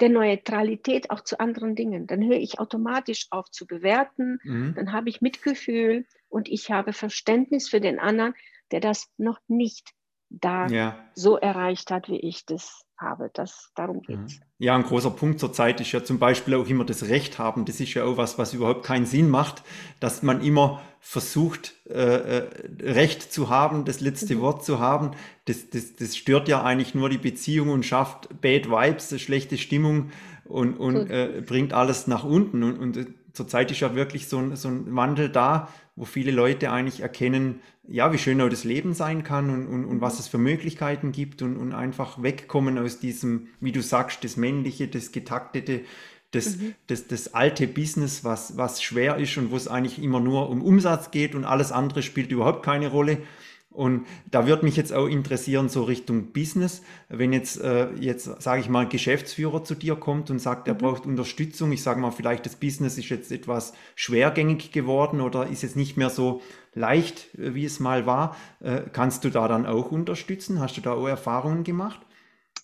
der 0.00 0.10
Neutralität 0.10 1.10
auch 1.10 1.22
zu 1.22 1.40
anderen 1.40 1.74
Dingen. 1.74 2.06
Dann 2.06 2.22
höre 2.22 2.38
ich 2.38 2.60
automatisch 2.60 3.26
auf 3.30 3.50
zu 3.50 3.66
bewerten, 3.66 4.38
mhm. 4.42 4.74
dann 4.74 4.92
habe 4.92 5.08
ich 5.08 5.20
Mitgefühl 5.20 6.06
und 6.28 6.48
ich 6.48 6.70
habe 6.70 6.92
Verständnis 6.92 7.68
für 7.68 7.80
den 7.80 7.98
anderen, 7.98 8.34
der 8.70 8.80
das 8.80 9.10
noch 9.16 9.40
nicht 9.48 9.92
da 10.40 10.66
ja. 10.68 10.96
so 11.14 11.36
erreicht 11.36 11.90
hat, 11.90 12.08
wie 12.08 12.18
ich 12.18 12.46
das 12.46 12.84
habe. 12.96 13.30
Das, 13.34 13.70
darum 13.74 14.00
geht 14.00 14.18
es. 14.26 14.40
Ja, 14.58 14.74
ein 14.74 14.84
großer 14.84 15.10
Punkt 15.10 15.40
zur 15.40 15.52
Zeit 15.52 15.80
ist 15.80 15.92
ja 15.92 16.04
zum 16.04 16.18
Beispiel 16.18 16.54
auch 16.54 16.66
immer 16.68 16.84
das 16.84 17.08
Recht 17.08 17.38
haben. 17.38 17.64
Das 17.64 17.80
ist 17.80 17.94
ja 17.94 18.04
auch 18.04 18.16
was, 18.16 18.38
was 18.38 18.54
überhaupt 18.54 18.84
keinen 18.84 19.06
Sinn 19.06 19.28
macht, 19.28 19.62
dass 20.00 20.22
man 20.22 20.40
immer 20.40 20.80
versucht, 21.00 21.74
äh, 21.88 21.92
äh 21.92 22.50
Recht 22.80 23.32
zu 23.32 23.48
haben, 23.50 23.84
das 23.84 24.00
letzte 24.00 24.36
mhm. 24.36 24.40
Wort 24.40 24.64
zu 24.64 24.78
haben. 24.78 25.12
Das, 25.46 25.68
das, 25.70 25.96
das 25.96 26.16
stört 26.16 26.48
ja 26.48 26.62
eigentlich 26.62 26.94
nur 26.94 27.08
die 27.08 27.18
Beziehung 27.18 27.70
und 27.70 27.84
schafft 27.84 28.28
Bad 28.40 28.70
Vibes, 28.70 29.20
schlechte 29.20 29.58
Stimmung 29.58 30.10
und, 30.44 30.74
und 30.74 31.10
äh, 31.10 31.42
bringt 31.44 31.72
alles 31.72 32.06
nach 32.06 32.24
unten. 32.24 32.62
Und, 32.62 32.78
und 32.78 32.96
äh, 32.96 33.06
zurzeit 33.32 33.70
ist 33.70 33.80
ja 33.80 33.94
wirklich 33.94 34.28
so 34.28 34.38
ein, 34.38 34.56
so 34.56 34.68
ein 34.68 34.94
Wandel 34.94 35.28
da, 35.28 35.68
wo 35.94 36.04
viele 36.04 36.30
Leute 36.30 36.70
eigentlich 36.70 37.00
erkennen, 37.00 37.60
ja, 37.86 38.12
wie 38.12 38.18
schön 38.18 38.40
auch 38.40 38.48
das 38.48 38.64
Leben 38.64 38.94
sein 38.94 39.24
kann 39.24 39.50
und, 39.50 39.66
und, 39.66 39.84
und 39.84 40.00
was 40.00 40.18
es 40.18 40.28
für 40.28 40.38
Möglichkeiten 40.38 41.12
gibt 41.12 41.42
und, 41.42 41.56
und 41.56 41.74
einfach 41.74 42.22
wegkommen 42.22 42.78
aus 42.78 43.00
diesem, 43.00 43.48
wie 43.60 43.72
du 43.72 43.82
sagst, 43.82 44.24
das 44.24 44.36
Männliche, 44.36 44.88
das 44.88 45.12
Getaktete, 45.12 45.82
das, 46.30 46.56
mhm. 46.56 46.74
das, 46.86 47.08
das 47.08 47.34
alte 47.34 47.66
Business, 47.66 48.24
was, 48.24 48.56
was 48.56 48.82
schwer 48.82 49.16
ist 49.16 49.36
und 49.36 49.50
wo 49.50 49.56
es 49.56 49.68
eigentlich 49.68 50.02
immer 50.02 50.20
nur 50.20 50.48
um 50.48 50.62
Umsatz 50.62 51.10
geht 51.10 51.34
und 51.34 51.44
alles 51.44 51.72
andere 51.72 52.02
spielt 52.02 52.32
überhaupt 52.32 52.64
keine 52.64 52.88
Rolle. 52.88 53.18
Und 53.72 54.06
da 54.30 54.46
würde 54.46 54.64
mich 54.64 54.76
jetzt 54.76 54.92
auch 54.92 55.06
interessieren, 55.06 55.68
so 55.68 55.84
Richtung 55.84 56.32
Business, 56.32 56.82
wenn 57.08 57.32
jetzt, 57.32 57.60
äh, 57.60 57.90
jetzt 57.94 58.42
sage 58.42 58.60
ich 58.60 58.68
mal, 58.68 58.80
ein 58.80 58.88
Geschäftsführer 58.88 59.64
zu 59.64 59.74
dir 59.74 59.96
kommt 59.96 60.30
und 60.30 60.38
sagt, 60.38 60.68
er 60.68 60.74
mhm. 60.74 60.78
braucht 60.78 61.06
Unterstützung. 61.06 61.72
Ich 61.72 61.82
sage 61.82 62.00
mal, 62.00 62.10
vielleicht 62.10 62.44
das 62.46 62.56
Business 62.56 62.98
ist 62.98 63.08
jetzt 63.08 63.32
etwas 63.32 63.72
schwergängig 63.94 64.72
geworden 64.72 65.20
oder 65.20 65.46
ist 65.46 65.62
jetzt 65.62 65.76
nicht 65.76 65.96
mehr 65.96 66.10
so 66.10 66.42
leicht, 66.74 67.34
äh, 67.34 67.54
wie 67.54 67.64
es 67.64 67.80
mal 67.80 68.06
war. 68.06 68.36
Äh, 68.60 68.82
kannst 68.92 69.24
du 69.24 69.30
da 69.30 69.48
dann 69.48 69.66
auch 69.66 69.90
unterstützen? 69.90 70.60
Hast 70.60 70.76
du 70.76 70.80
da 70.80 70.92
auch 70.92 71.08
Erfahrungen 71.08 71.64
gemacht? 71.64 72.00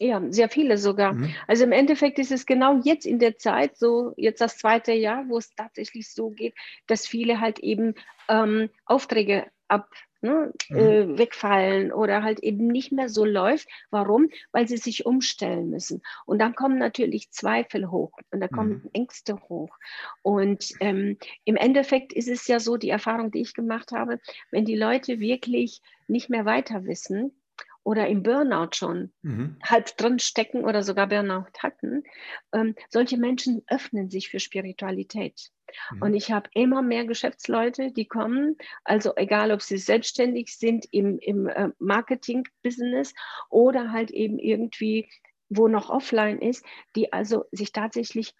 Ja, 0.00 0.22
sehr 0.30 0.48
viele 0.48 0.78
sogar. 0.78 1.14
Mhm. 1.14 1.34
Also 1.48 1.64
im 1.64 1.72
Endeffekt 1.72 2.18
ist 2.20 2.30
es 2.30 2.46
genau 2.46 2.80
jetzt 2.84 3.04
in 3.04 3.18
der 3.18 3.36
Zeit, 3.36 3.76
so 3.76 4.14
jetzt 4.16 4.40
das 4.40 4.56
zweite 4.56 4.92
Jahr, 4.92 5.24
wo 5.28 5.38
es 5.38 5.54
tatsächlich 5.56 6.12
so 6.12 6.30
geht, 6.30 6.54
dass 6.86 7.06
viele 7.06 7.40
halt 7.40 7.58
eben 7.58 7.94
ähm, 8.28 8.68
Aufträge 8.84 9.46
ab 9.68 9.88
ne, 10.20 10.52
mhm. 10.68 10.76
äh, 10.76 11.18
wegfallen 11.18 11.92
oder 11.92 12.22
halt 12.22 12.40
eben 12.40 12.66
nicht 12.66 12.92
mehr 12.92 13.08
so 13.08 13.24
läuft. 13.24 13.68
Warum? 13.90 14.28
Weil 14.52 14.68
sie 14.68 14.76
sich 14.76 15.06
umstellen 15.06 15.70
müssen. 15.70 16.02
Und 16.26 16.40
dann 16.40 16.54
kommen 16.54 16.78
natürlich 16.78 17.30
Zweifel 17.30 17.90
hoch 17.90 18.12
und 18.30 18.40
da 18.40 18.48
kommen 18.48 18.82
mhm. 18.84 18.90
Ängste 18.92 19.36
hoch. 19.48 19.76
Und 20.22 20.72
ähm, 20.80 21.18
im 21.44 21.56
Endeffekt 21.56 22.12
ist 22.12 22.28
es 22.28 22.46
ja 22.46 22.60
so, 22.60 22.76
die 22.76 22.90
Erfahrung, 22.90 23.30
die 23.30 23.40
ich 23.40 23.54
gemacht 23.54 23.92
habe, 23.92 24.18
wenn 24.50 24.64
die 24.64 24.76
Leute 24.76 25.20
wirklich 25.20 25.80
nicht 26.06 26.30
mehr 26.30 26.44
weiter 26.44 26.84
wissen, 26.84 27.37
oder 27.82 28.06
im 28.08 28.22
Burnout 28.22 28.70
schon 28.74 29.12
mhm. 29.22 29.56
halb 29.64 29.96
drin 29.96 30.18
stecken 30.18 30.64
oder 30.64 30.82
sogar 30.82 31.06
Burnout 31.06 31.46
hatten, 31.58 32.04
ähm, 32.52 32.74
solche 32.90 33.16
Menschen 33.16 33.62
öffnen 33.66 34.10
sich 34.10 34.28
für 34.28 34.40
Spiritualität. 34.40 35.50
Mhm. 35.90 36.02
Und 36.02 36.14
ich 36.14 36.30
habe 36.30 36.50
immer 36.54 36.82
mehr 36.82 37.04
Geschäftsleute, 37.04 37.92
die 37.92 38.06
kommen, 38.06 38.56
also 38.84 39.12
egal 39.16 39.52
ob 39.52 39.62
sie 39.62 39.78
selbstständig 39.78 40.56
sind 40.56 40.86
im, 40.90 41.18
im 41.18 41.48
äh, 41.48 41.68
Marketing-Business 41.78 43.14
oder 43.50 43.92
halt 43.92 44.10
eben 44.10 44.38
irgendwie, 44.38 45.08
wo 45.48 45.68
noch 45.68 45.90
offline 45.90 46.38
ist, 46.38 46.64
die 46.96 47.12
also 47.12 47.44
sich 47.52 47.72
tatsächlich 47.72 48.34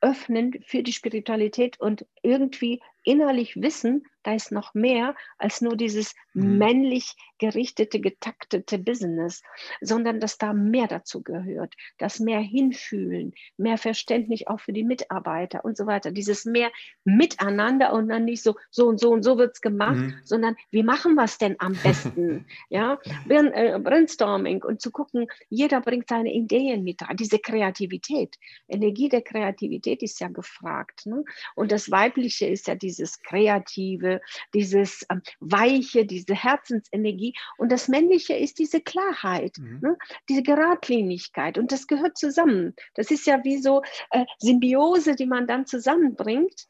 öffnen 0.00 0.62
für 0.64 0.82
die 0.82 0.92
Spiritualität 0.92 1.80
und 1.80 2.06
irgendwie 2.22 2.80
innerlich 3.02 3.56
wissen, 3.56 4.06
da 4.28 4.34
ist 4.34 4.52
noch 4.52 4.74
mehr 4.74 5.14
als 5.38 5.62
nur 5.62 5.74
dieses 5.74 6.14
mhm. 6.34 6.58
männlich 6.58 7.16
gerichtete, 7.38 7.98
getaktete 7.98 8.78
Business, 8.78 9.42
sondern 9.80 10.20
dass 10.20 10.36
da 10.36 10.52
mehr 10.52 10.86
dazu 10.86 11.22
gehört, 11.22 11.74
das 11.96 12.20
mehr 12.20 12.40
hinfühlen, 12.40 13.32
mehr 13.56 13.78
Verständnis 13.78 14.46
auch 14.46 14.60
für 14.60 14.74
die 14.74 14.84
Mitarbeiter 14.84 15.64
und 15.64 15.78
so 15.78 15.86
weiter, 15.86 16.10
dieses 16.10 16.44
mehr 16.44 16.70
miteinander 17.04 17.94
und 17.94 18.08
dann 18.08 18.26
nicht 18.26 18.42
so, 18.42 18.56
so 18.70 18.88
und 18.88 19.00
so 19.00 19.12
und 19.12 19.22
so 19.22 19.38
wird 19.38 19.52
es 19.54 19.60
gemacht, 19.62 19.96
mhm. 19.96 20.14
sondern 20.24 20.56
wie 20.70 20.82
machen 20.82 21.14
wir 21.14 21.24
es 21.24 21.38
denn 21.38 21.56
am 21.58 21.72
besten? 21.82 22.44
ja, 22.68 22.98
äh, 23.28 23.78
Brainstorming 23.78 24.62
und 24.62 24.82
zu 24.82 24.90
gucken, 24.90 25.26
jeder 25.48 25.80
bringt 25.80 26.08
seine 26.08 26.34
Ideen 26.34 26.84
mit 26.84 27.00
rein, 27.00 27.16
diese 27.16 27.38
Kreativität, 27.38 28.36
Energie 28.68 29.08
der 29.08 29.22
Kreativität 29.22 30.02
ist 30.02 30.20
ja 30.20 30.28
gefragt 30.28 31.06
ne? 31.06 31.24
und 31.54 31.72
das 31.72 31.90
Weibliche 31.90 32.46
ist 32.46 32.66
ja 32.66 32.74
dieses 32.74 33.22
Kreative, 33.22 34.17
dieses 34.54 35.04
ähm, 35.10 35.22
Weiche, 35.40 36.04
diese 36.06 36.34
Herzensenergie. 36.34 37.34
Und 37.56 37.72
das 37.72 37.88
Männliche 37.88 38.34
ist 38.34 38.58
diese 38.58 38.80
Klarheit, 38.80 39.56
mhm. 39.58 39.80
ne? 39.80 39.96
diese 40.28 40.42
Geradlinigkeit. 40.42 41.58
Und 41.58 41.72
das 41.72 41.86
gehört 41.86 42.18
zusammen. 42.18 42.74
Das 42.94 43.10
ist 43.10 43.26
ja 43.26 43.42
wie 43.44 43.58
so 43.58 43.82
äh, 44.10 44.24
Symbiose, 44.38 45.14
die 45.14 45.26
man 45.26 45.46
dann 45.46 45.66
zusammenbringt. 45.66 46.68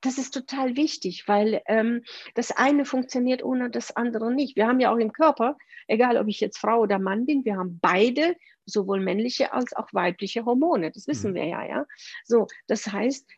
Das 0.00 0.18
ist 0.18 0.32
total 0.34 0.76
wichtig, 0.76 1.28
weil 1.28 1.62
ähm, 1.66 2.02
das 2.34 2.50
eine 2.50 2.84
funktioniert 2.84 3.44
ohne 3.44 3.70
das 3.70 3.94
andere 3.94 4.32
nicht. 4.32 4.56
Wir 4.56 4.66
haben 4.66 4.80
ja 4.80 4.92
auch 4.92 4.98
im 4.98 5.12
Körper, 5.12 5.56
egal 5.86 6.16
ob 6.16 6.26
ich 6.26 6.40
jetzt 6.40 6.58
Frau 6.58 6.80
oder 6.80 6.98
Mann 6.98 7.24
bin, 7.24 7.44
wir 7.44 7.56
haben 7.56 7.78
beide 7.80 8.34
sowohl 8.66 9.00
männliche 9.00 9.52
als 9.52 9.74
auch 9.74 9.88
weibliche 9.92 10.44
Hormone. 10.44 10.90
Das 10.90 11.06
wissen 11.06 11.32
mhm. 11.32 11.34
wir 11.36 11.44
ja, 11.46 11.64
ja. 11.66 11.86
So, 12.24 12.48
das 12.66 12.86
heißt, 12.86 13.28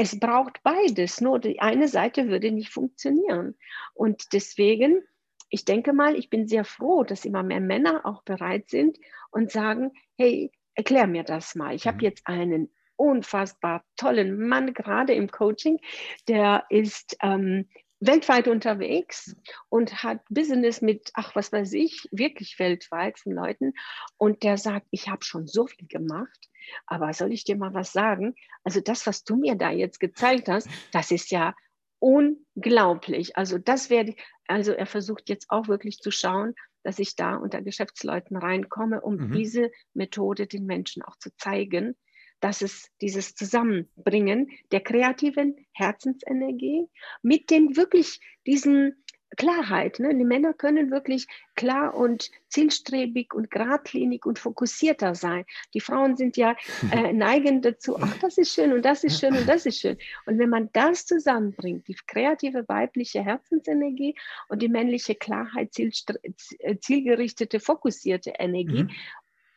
es 0.00 0.20
braucht 0.20 0.62
beides, 0.62 1.20
nur 1.20 1.40
die 1.40 1.58
eine 1.58 1.88
Seite 1.88 2.28
würde 2.28 2.52
nicht 2.52 2.72
funktionieren. 2.72 3.56
Und 3.94 4.32
deswegen, 4.32 5.02
ich 5.50 5.64
denke 5.64 5.92
mal, 5.92 6.14
ich 6.14 6.30
bin 6.30 6.46
sehr 6.46 6.64
froh, 6.64 7.02
dass 7.02 7.24
immer 7.24 7.42
mehr 7.42 7.58
Männer 7.58 8.06
auch 8.06 8.22
bereit 8.22 8.70
sind 8.70 8.96
und 9.32 9.50
sagen, 9.50 9.90
hey, 10.16 10.52
erklär 10.74 11.08
mir 11.08 11.24
das 11.24 11.56
mal. 11.56 11.74
Ich 11.74 11.88
habe 11.88 11.96
mhm. 11.96 12.02
jetzt 12.04 12.28
einen 12.28 12.72
unfassbar 12.94 13.84
tollen 13.96 14.38
Mann 14.46 14.72
gerade 14.72 15.14
im 15.14 15.32
Coaching, 15.32 15.80
der 16.28 16.66
ist 16.70 17.16
ähm, 17.20 17.68
weltweit 18.00 18.48
unterwegs 18.48 19.34
und 19.68 20.02
hat 20.02 20.20
Business 20.30 20.80
mit, 20.82 21.10
ach, 21.14 21.34
was 21.34 21.52
weiß 21.52 21.72
ich, 21.72 22.08
wirklich 22.12 22.58
weltweit 22.58 23.18
von 23.18 23.32
Leuten. 23.32 23.72
Und 24.16 24.42
der 24.42 24.56
sagt, 24.56 24.86
ich 24.90 25.08
habe 25.08 25.24
schon 25.24 25.46
so 25.46 25.66
viel 25.66 25.88
gemacht. 25.88 26.48
Aber 26.86 27.12
soll 27.12 27.32
ich 27.32 27.44
dir 27.44 27.56
mal 27.56 27.74
was 27.74 27.92
sagen? 27.92 28.34
Also 28.62 28.80
das, 28.80 29.06
was 29.06 29.24
du 29.24 29.36
mir 29.36 29.56
da 29.56 29.70
jetzt 29.70 30.00
gezeigt 30.00 30.48
hast, 30.48 30.68
das 30.92 31.10
ist 31.10 31.30
ja 31.30 31.54
unglaublich. 31.98 33.36
Also 33.36 33.58
das 33.58 33.90
werde 33.90 34.14
also 34.48 34.72
er 34.72 34.86
versucht 34.86 35.28
jetzt 35.28 35.50
auch 35.50 35.68
wirklich 35.68 35.98
zu 35.98 36.10
schauen, 36.10 36.54
dass 36.82 36.98
ich 36.98 37.14
da 37.14 37.36
unter 37.36 37.62
Geschäftsleuten 37.62 38.36
reinkomme, 38.36 39.00
um 39.00 39.16
mhm. 39.16 39.32
diese 39.32 39.70
Methode 39.92 40.46
den 40.46 40.64
Menschen 40.64 41.02
auch 41.02 41.16
zu 41.18 41.30
zeigen, 41.36 41.96
dass 42.40 42.62
es 42.62 42.90
dieses 43.00 43.34
Zusammenbringen 43.34 44.50
der 44.72 44.80
kreativen 44.80 45.56
Herzensenergie 45.72 46.86
mit 47.22 47.50
dem 47.50 47.76
wirklich 47.76 48.20
diesen 48.46 48.94
Klarheit. 49.36 49.98
Ne? 49.98 50.14
Die 50.14 50.24
Männer 50.24 50.54
können 50.54 50.90
wirklich 50.90 51.26
klar 51.54 51.94
und 51.94 52.30
zielstrebig 52.48 53.34
und 53.34 53.50
geradlinig 53.50 54.24
und 54.24 54.38
fokussierter 54.38 55.14
sein. 55.14 55.44
Die 55.74 55.80
Frauen 55.80 56.16
sind 56.16 56.36
ja 56.36 56.56
äh, 56.92 57.12
neigen 57.12 57.60
dazu, 57.60 57.98
ach, 58.00 58.16
das 58.18 58.38
ist 58.38 58.54
schön 58.54 58.72
und 58.72 58.84
das 58.84 59.04
ist 59.04 59.20
schön 59.20 59.36
und 59.36 59.48
das 59.48 59.66
ist 59.66 59.80
schön. 59.80 59.98
Und 60.26 60.38
wenn 60.38 60.48
man 60.48 60.70
das 60.72 61.04
zusammenbringt, 61.04 61.88
die 61.88 61.96
kreative 62.06 62.66
weibliche 62.68 63.22
Herzensenergie 63.22 64.14
und 64.48 64.62
die 64.62 64.68
männliche 64.68 65.14
Klarheit, 65.14 65.74
zielgerichtete, 65.74 67.60
fokussierte 67.60 68.32
Energie, 68.38 68.84
mhm 68.84 68.90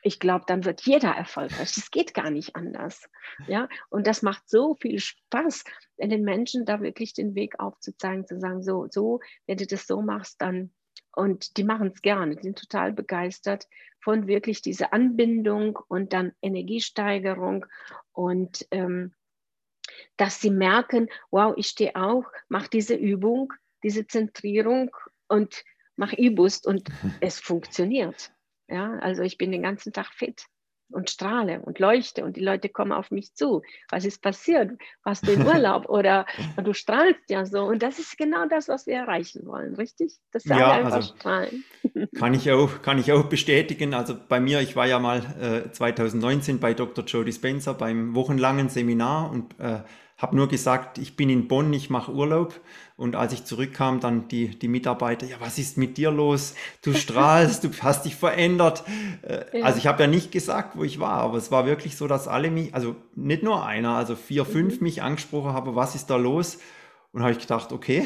ich 0.01 0.19
glaube, 0.19 0.45
dann 0.47 0.65
wird 0.65 0.81
jeder 0.81 1.11
erfolgreich. 1.11 1.73
Das 1.73 1.91
geht 1.91 2.13
gar 2.13 2.31
nicht 2.31 2.55
anders. 2.55 3.09
Ja, 3.47 3.69
und 3.89 4.07
das 4.07 4.21
macht 4.21 4.49
so 4.49 4.75
viel 4.75 4.99
Spaß, 4.99 5.63
den 5.97 6.23
Menschen 6.23 6.65
da 6.65 6.81
wirklich 6.81 7.13
den 7.13 7.35
Weg 7.35 7.59
aufzuzeigen, 7.59 8.25
zu 8.25 8.39
sagen, 8.39 8.63
so, 8.63 8.87
so, 8.89 9.19
wenn 9.45 9.57
du 9.57 9.65
das 9.65 9.87
so 9.87 10.01
machst, 10.01 10.41
dann 10.41 10.71
und 11.13 11.57
die 11.57 11.63
machen 11.63 11.91
es 11.93 12.01
gerne, 12.01 12.35
die 12.35 12.43
sind 12.43 12.57
total 12.57 12.93
begeistert 12.93 13.67
von 13.99 14.27
wirklich 14.27 14.61
dieser 14.61 14.93
Anbindung 14.93 15.77
und 15.87 16.13
dann 16.13 16.33
Energiesteigerung 16.41 17.65
und 18.13 18.65
ähm, 18.71 19.13
dass 20.17 20.39
sie 20.39 20.51
merken, 20.51 21.09
wow, 21.29 21.53
ich 21.57 21.67
stehe 21.67 21.95
auch, 21.95 22.25
mache 22.47 22.69
diese 22.69 22.95
Übung, 22.95 23.53
diese 23.83 24.07
Zentrierung 24.07 24.95
und 25.27 25.63
mache 25.95 26.17
E-Boost 26.17 26.65
und 26.65 26.89
es 27.19 27.39
funktioniert. 27.39 28.31
Ja, 28.71 28.93
also 28.99 29.21
ich 29.23 29.37
bin 29.37 29.51
den 29.51 29.63
ganzen 29.63 29.91
Tag 29.91 30.07
fit 30.13 30.45
und 30.91 31.09
strahle 31.09 31.61
und 31.61 31.79
leuchte 31.79 32.23
und 32.23 32.35
die 32.37 32.43
Leute 32.43 32.69
kommen 32.69 32.91
auf 32.91 33.11
mich 33.11 33.33
zu. 33.33 33.61
Was 33.89 34.05
ist 34.05 34.21
passiert? 34.21 34.71
Warst 35.03 35.27
du 35.27 35.31
in 35.31 35.45
Urlaub 35.47 35.89
oder 35.89 36.25
du 36.63 36.73
strahlst 36.73 37.29
ja 37.29 37.45
so 37.45 37.63
und 37.63 37.81
das 37.81 37.99
ist 37.99 38.17
genau 38.17 38.47
das, 38.47 38.67
was 38.67 38.87
wir 38.87 38.95
erreichen 38.95 39.45
wollen, 39.45 39.75
richtig? 39.75 40.17
Das 40.31 40.45
ja, 40.45 40.71
einfach 40.71 40.93
also 40.93 41.15
strahlen. 41.15 41.63
Kann 42.15 42.33
ich 42.33 42.49
auch, 42.51 42.81
kann 42.81 42.97
ich 42.97 43.11
auch 43.11 43.25
bestätigen. 43.25 43.93
Also 43.93 44.15
bei 44.27 44.39
mir, 44.39 44.61
ich 44.61 44.75
war 44.75 44.87
ja 44.87 44.99
mal 44.99 45.65
äh, 45.67 45.71
2019 45.71 46.59
bei 46.59 46.73
Dr. 46.73 47.05
Jody 47.05 47.31
Spencer 47.31 47.73
beim 47.73 48.15
wochenlangen 48.15 48.69
Seminar 48.69 49.31
und 49.31 49.59
äh, 49.59 49.81
habe 50.21 50.35
nur 50.35 50.47
gesagt, 50.47 50.99
ich 50.99 51.15
bin 51.15 51.29
in 51.29 51.47
Bonn, 51.47 51.73
ich 51.73 51.89
mache 51.89 52.11
Urlaub. 52.11 52.59
Und 52.95 53.15
als 53.15 53.33
ich 53.33 53.45
zurückkam, 53.45 53.99
dann 53.99 54.27
die, 54.27 54.49
die 54.49 54.67
Mitarbeiter, 54.67 55.25
ja, 55.25 55.37
was 55.39 55.57
ist 55.57 55.77
mit 55.77 55.97
dir 55.97 56.11
los? 56.11 56.53
Du 56.83 56.93
strahlst, 56.93 57.63
du 57.63 57.71
hast 57.81 58.05
dich 58.05 58.15
verändert. 58.15 58.83
Äh, 59.23 59.59
ja. 59.59 59.65
Also 59.65 59.79
ich 59.79 59.87
habe 59.87 60.03
ja 60.03 60.07
nicht 60.07 60.31
gesagt, 60.31 60.77
wo 60.77 60.83
ich 60.83 60.99
war, 60.99 61.13
aber 61.13 61.39
es 61.39 61.51
war 61.51 61.65
wirklich 61.65 61.97
so, 61.97 62.07
dass 62.07 62.27
alle 62.27 62.51
mich, 62.51 62.75
also 62.75 62.95
nicht 63.15 63.41
nur 63.41 63.65
einer, 63.65 63.95
also 63.95 64.15
vier, 64.15 64.43
mhm. 64.43 64.49
fünf 64.49 64.81
mich 64.81 65.01
angesprochen 65.01 65.53
haben, 65.53 65.75
was 65.75 65.95
ist 65.95 66.11
da 66.11 66.17
los? 66.17 66.59
Und 67.13 67.23
habe 67.23 67.31
ich 67.33 67.39
gedacht, 67.39 67.73
okay, 67.73 68.05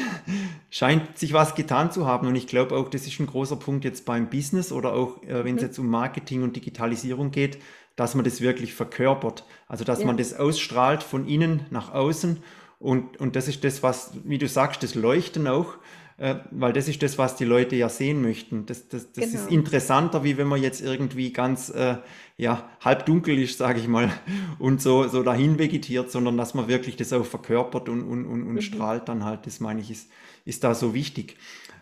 scheint 0.70 1.16
sich 1.18 1.32
was 1.32 1.54
getan 1.54 1.92
zu 1.92 2.06
haben. 2.06 2.26
Und 2.26 2.34
ich 2.34 2.46
glaube 2.46 2.74
auch, 2.74 2.88
das 2.88 3.06
ist 3.06 3.20
ein 3.20 3.26
großer 3.26 3.56
Punkt 3.56 3.84
jetzt 3.84 4.06
beim 4.06 4.30
Business 4.30 4.72
oder 4.72 4.94
auch, 4.94 5.22
äh, 5.22 5.44
wenn 5.44 5.56
es 5.56 5.62
mhm. 5.62 5.68
jetzt 5.68 5.78
um 5.78 5.88
Marketing 5.88 6.42
und 6.42 6.56
Digitalisierung 6.56 7.30
geht, 7.30 7.58
dass 7.96 8.14
man 8.14 8.24
das 8.24 8.40
wirklich 8.40 8.74
verkörpert. 8.74 9.44
Also 9.66 9.84
dass 9.84 10.00
ja. 10.00 10.06
man 10.06 10.16
das 10.16 10.34
ausstrahlt 10.34 11.02
von 11.02 11.26
innen 11.26 11.66
nach 11.70 11.92
außen. 11.92 12.42
Und, 12.78 13.18
und 13.18 13.36
das 13.36 13.48
ist 13.48 13.64
das, 13.64 13.82
was, 13.82 14.12
wie 14.24 14.38
du 14.38 14.48
sagst, 14.48 14.82
das 14.82 14.94
Leuchten 14.94 15.46
auch, 15.46 15.78
äh, 16.18 16.36
weil 16.50 16.72
das 16.72 16.88
ist 16.88 17.02
das, 17.02 17.18
was 17.18 17.36
die 17.36 17.44
Leute 17.44 17.74
ja 17.76 17.88
sehen 17.88 18.22
möchten. 18.22 18.66
Das, 18.66 18.88
das, 18.88 19.12
das 19.12 19.30
genau. 19.30 19.38
ist 19.38 19.50
interessanter, 19.50 20.24
wie 20.24 20.36
wenn 20.36 20.46
man 20.46 20.62
jetzt 20.62 20.82
irgendwie 20.82 21.32
ganz 21.32 21.70
äh, 21.70 21.96
ja, 22.36 22.68
halb 22.82 23.06
dunkel 23.06 23.38
ist, 23.38 23.58
sage 23.58 23.80
ich 23.80 23.88
mal, 23.88 24.10
und 24.58 24.82
so, 24.82 25.08
so 25.08 25.22
dahin 25.22 25.58
vegetiert, 25.58 26.10
sondern 26.10 26.36
dass 26.36 26.54
man 26.54 26.68
wirklich 26.68 26.96
das 26.96 27.12
auch 27.12 27.24
verkörpert 27.24 27.88
und, 27.88 28.02
und, 28.02 28.26
und, 28.26 28.42
und 28.42 28.54
mhm. 28.54 28.60
strahlt 28.60 29.08
dann 29.08 29.24
halt. 29.24 29.46
Das 29.46 29.60
meine 29.60 29.80
ich, 29.80 29.90
ist, 29.90 30.10
ist 30.44 30.64
da 30.64 30.74
so 30.74 30.92
wichtig. 30.92 31.36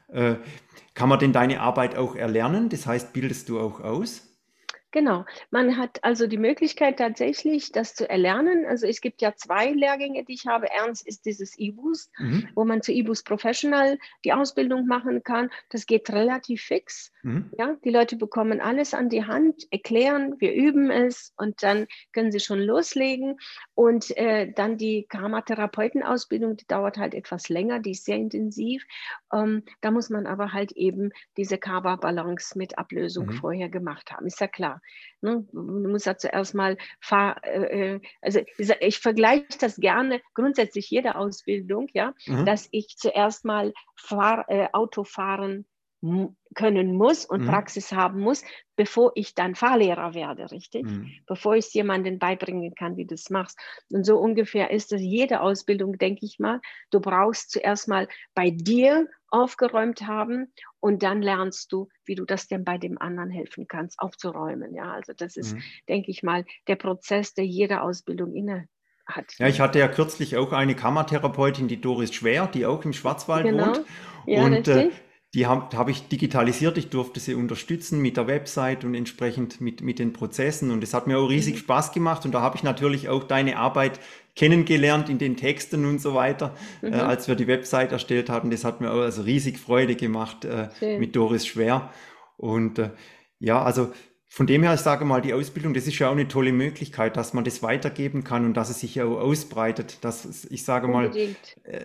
Äh, 0.08 0.36
kann 0.94 1.08
man 1.08 1.18
denn 1.18 1.32
deine 1.32 1.60
Arbeit 1.60 1.96
auch 1.96 2.14
erlernen? 2.14 2.68
Das 2.68 2.86
heißt, 2.86 3.12
bildest 3.12 3.48
du 3.48 3.58
auch 3.58 3.80
aus? 3.80 4.33
Genau, 4.94 5.24
man 5.50 5.76
hat 5.76 6.04
also 6.04 6.28
die 6.28 6.38
Möglichkeit 6.38 7.00
tatsächlich, 7.00 7.72
das 7.72 7.96
zu 7.96 8.08
erlernen. 8.08 8.64
Also 8.64 8.86
es 8.86 9.00
gibt 9.00 9.22
ja 9.22 9.34
zwei 9.34 9.72
Lehrgänge, 9.72 10.22
die 10.22 10.34
ich 10.34 10.46
habe. 10.46 10.70
Ernst 10.70 11.04
ist 11.04 11.26
dieses 11.26 11.58
E-Boost, 11.58 12.12
mhm. 12.16 12.48
wo 12.54 12.64
man 12.64 12.80
zu 12.80 12.92
E-Boost 12.92 13.26
Professional 13.26 13.98
die 14.24 14.32
Ausbildung 14.32 14.86
machen 14.86 15.24
kann. 15.24 15.50
Das 15.68 15.86
geht 15.86 16.10
relativ 16.10 16.62
fix. 16.62 17.10
Mhm. 17.24 17.50
Ja, 17.58 17.74
die 17.84 17.90
Leute 17.90 18.14
bekommen 18.14 18.60
alles 18.60 18.94
an 18.94 19.08
die 19.08 19.24
Hand, 19.24 19.66
erklären, 19.72 20.36
wir 20.38 20.54
üben 20.54 20.92
es 20.92 21.32
und 21.36 21.64
dann 21.64 21.88
können 22.12 22.30
sie 22.30 22.38
schon 22.38 22.60
loslegen. 22.60 23.40
Und 23.74 24.16
äh, 24.16 24.52
dann 24.52 24.78
die 24.78 25.06
Karma-Therapeuten-Ausbildung, 25.08 26.56
die 26.56 26.68
dauert 26.68 26.98
halt 26.98 27.14
etwas 27.14 27.48
länger, 27.48 27.80
die 27.80 27.90
ist 27.90 28.04
sehr 28.04 28.18
intensiv. 28.18 28.84
Ähm, 29.32 29.64
da 29.80 29.90
muss 29.90 30.08
man 30.08 30.28
aber 30.28 30.52
halt 30.52 30.70
eben 30.70 31.10
diese 31.36 31.58
Karma-Balance 31.58 32.56
mit 32.56 32.78
Ablösung 32.78 33.26
mhm. 33.26 33.32
vorher 33.32 33.68
gemacht 33.68 34.12
haben. 34.12 34.26
Ist 34.26 34.38
ja 34.38 34.46
klar. 34.46 34.80
Ne? 35.20 35.46
Du 35.52 35.88
musst 35.88 36.06
ja 36.06 36.16
zuerst 36.16 36.54
mal, 36.54 36.76
fahr, 37.00 37.42
äh, 37.44 37.94
äh 37.94 38.00
also 38.20 38.40
ich 38.80 38.98
vergleiche 38.98 39.58
das 39.60 39.76
gerne, 39.76 40.20
grundsätzlich 40.34 40.90
jede 40.90 41.16
Ausbildung, 41.16 41.88
ja, 41.92 42.14
mhm. 42.26 42.44
dass 42.44 42.68
ich 42.70 42.96
zuerst 42.96 43.44
mal 43.44 43.72
fahr, 43.96 44.44
äh, 44.48 44.68
Auto 44.72 45.04
fahren 45.04 45.66
können 46.54 46.96
muss 46.96 47.24
und 47.24 47.42
mhm. 47.42 47.46
Praxis 47.46 47.92
haben 47.92 48.20
muss, 48.20 48.42
bevor 48.76 49.12
ich 49.14 49.34
dann 49.34 49.54
Fahrlehrer 49.54 50.14
werde, 50.14 50.50
richtig? 50.50 50.84
Mhm. 50.84 51.10
Bevor 51.26 51.56
ich 51.56 51.66
es 51.66 51.74
jemandem 51.74 52.18
beibringen 52.18 52.74
kann, 52.74 52.96
wie 52.96 53.06
du 53.06 53.14
es 53.14 53.30
machst. 53.30 53.58
Und 53.90 54.04
so 54.04 54.18
ungefähr 54.18 54.70
ist 54.70 54.92
es 54.92 55.00
jede 55.00 55.40
Ausbildung, 55.40 55.98
denke 55.98 56.26
ich 56.26 56.38
mal. 56.38 56.60
Du 56.90 57.00
brauchst 57.00 57.50
zuerst 57.50 57.88
mal 57.88 58.08
bei 58.34 58.50
dir 58.50 59.08
aufgeräumt 59.28 60.02
haben 60.02 60.52
und 60.78 61.02
dann 61.02 61.20
lernst 61.20 61.72
du, 61.72 61.88
wie 62.04 62.14
du 62.14 62.24
das 62.24 62.46
denn 62.46 62.64
bei 62.64 62.78
dem 62.78 62.98
anderen 62.98 63.30
helfen 63.30 63.66
kannst, 63.66 63.98
aufzuräumen. 63.98 64.74
Ja, 64.74 64.92
also 64.92 65.12
das 65.12 65.36
ist, 65.36 65.54
mhm. 65.54 65.62
denke 65.88 66.10
ich 66.10 66.22
mal, 66.22 66.44
der 66.68 66.76
Prozess, 66.76 67.34
der 67.34 67.44
jede 67.44 67.82
Ausbildung 67.82 68.32
inne 68.32 68.68
hat. 69.06 69.34
Ja, 69.38 69.48
ich 69.48 69.60
hatte 69.60 69.78
ja 69.78 69.88
kürzlich 69.88 70.36
auch 70.36 70.52
eine 70.52 70.74
Kammertherapeutin, 70.74 71.68
die 71.68 71.80
Doris 71.80 72.14
Schwer, 72.14 72.46
die 72.46 72.64
auch 72.64 72.84
im 72.84 72.92
Schwarzwald 72.92 73.44
genau. 73.44 73.66
wohnt. 73.66 73.84
Ja, 74.26 74.42
und 74.44 74.68
äh, 74.68 74.90
die 75.34 75.46
habe 75.46 75.76
hab 75.76 75.88
ich 75.88 76.06
digitalisiert. 76.06 76.78
Ich 76.78 76.90
durfte 76.90 77.18
sie 77.18 77.34
unterstützen 77.34 78.00
mit 78.00 78.16
der 78.16 78.28
Website 78.28 78.84
und 78.84 78.94
entsprechend 78.94 79.60
mit, 79.60 79.82
mit 79.82 79.98
den 79.98 80.12
Prozessen. 80.12 80.70
Und 80.70 80.84
es 80.84 80.94
hat 80.94 81.08
mir 81.08 81.18
auch 81.18 81.28
riesig 81.28 81.54
mhm. 81.54 81.58
Spaß 81.58 81.90
gemacht. 81.90 82.24
Und 82.24 82.32
da 82.32 82.40
habe 82.40 82.56
ich 82.56 82.62
natürlich 82.62 83.08
auch 83.08 83.24
deine 83.24 83.56
Arbeit 83.56 83.98
kennengelernt 84.36 85.08
in 85.08 85.18
den 85.18 85.36
Texten 85.36 85.86
und 85.86 86.00
so 86.00 86.14
weiter, 86.14 86.54
äh, 86.82 86.86
mhm. 86.86 86.92
äh, 86.92 86.96
als 86.98 87.26
wir 87.26 87.34
die 87.34 87.48
Website 87.48 87.90
erstellt 87.90 88.30
hatten. 88.30 88.50
Das 88.50 88.64
hat 88.64 88.80
mir 88.80 88.92
auch 88.92 89.00
also 89.00 89.22
riesig 89.22 89.58
Freude 89.58 89.96
gemacht 89.96 90.44
äh, 90.44 90.68
mit 90.98 91.16
Doris 91.16 91.46
Schwer. 91.46 91.90
Und 92.36 92.78
äh, 92.78 92.90
ja, 93.40 93.60
also 93.60 93.92
von 94.34 94.48
dem 94.48 94.64
her, 94.64 94.74
ich 94.74 94.80
sage 94.80 95.04
mal, 95.04 95.22
die 95.22 95.32
Ausbildung, 95.32 95.74
das 95.74 95.86
ist 95.86 95.96
ja 96.00 96.08
auch 96.08 96.12
eine 96.12 96.26
tolle 96.26 96.50
Möglichkeit, 96.50 97.16
dass 97.16 97.34
man 97.34 97.44
das 97.44 97.62
weitergeben 97.62 98.24
kann 98.24 98.44
und 98.44 98.54
dass 98.54 98.68
es 98.68 98.80
sich 98.80 98.96
ja 98.96 99.04
auch 99.04 99.20
ausbreitet. 99.20 99.98
Dass, 100.00 100.48
ich 100.50 100.64
sage 100.64 100.88
Unbedingt. 100.88 101.36
mal, 101.64 101.72
äh, 101.72 101.84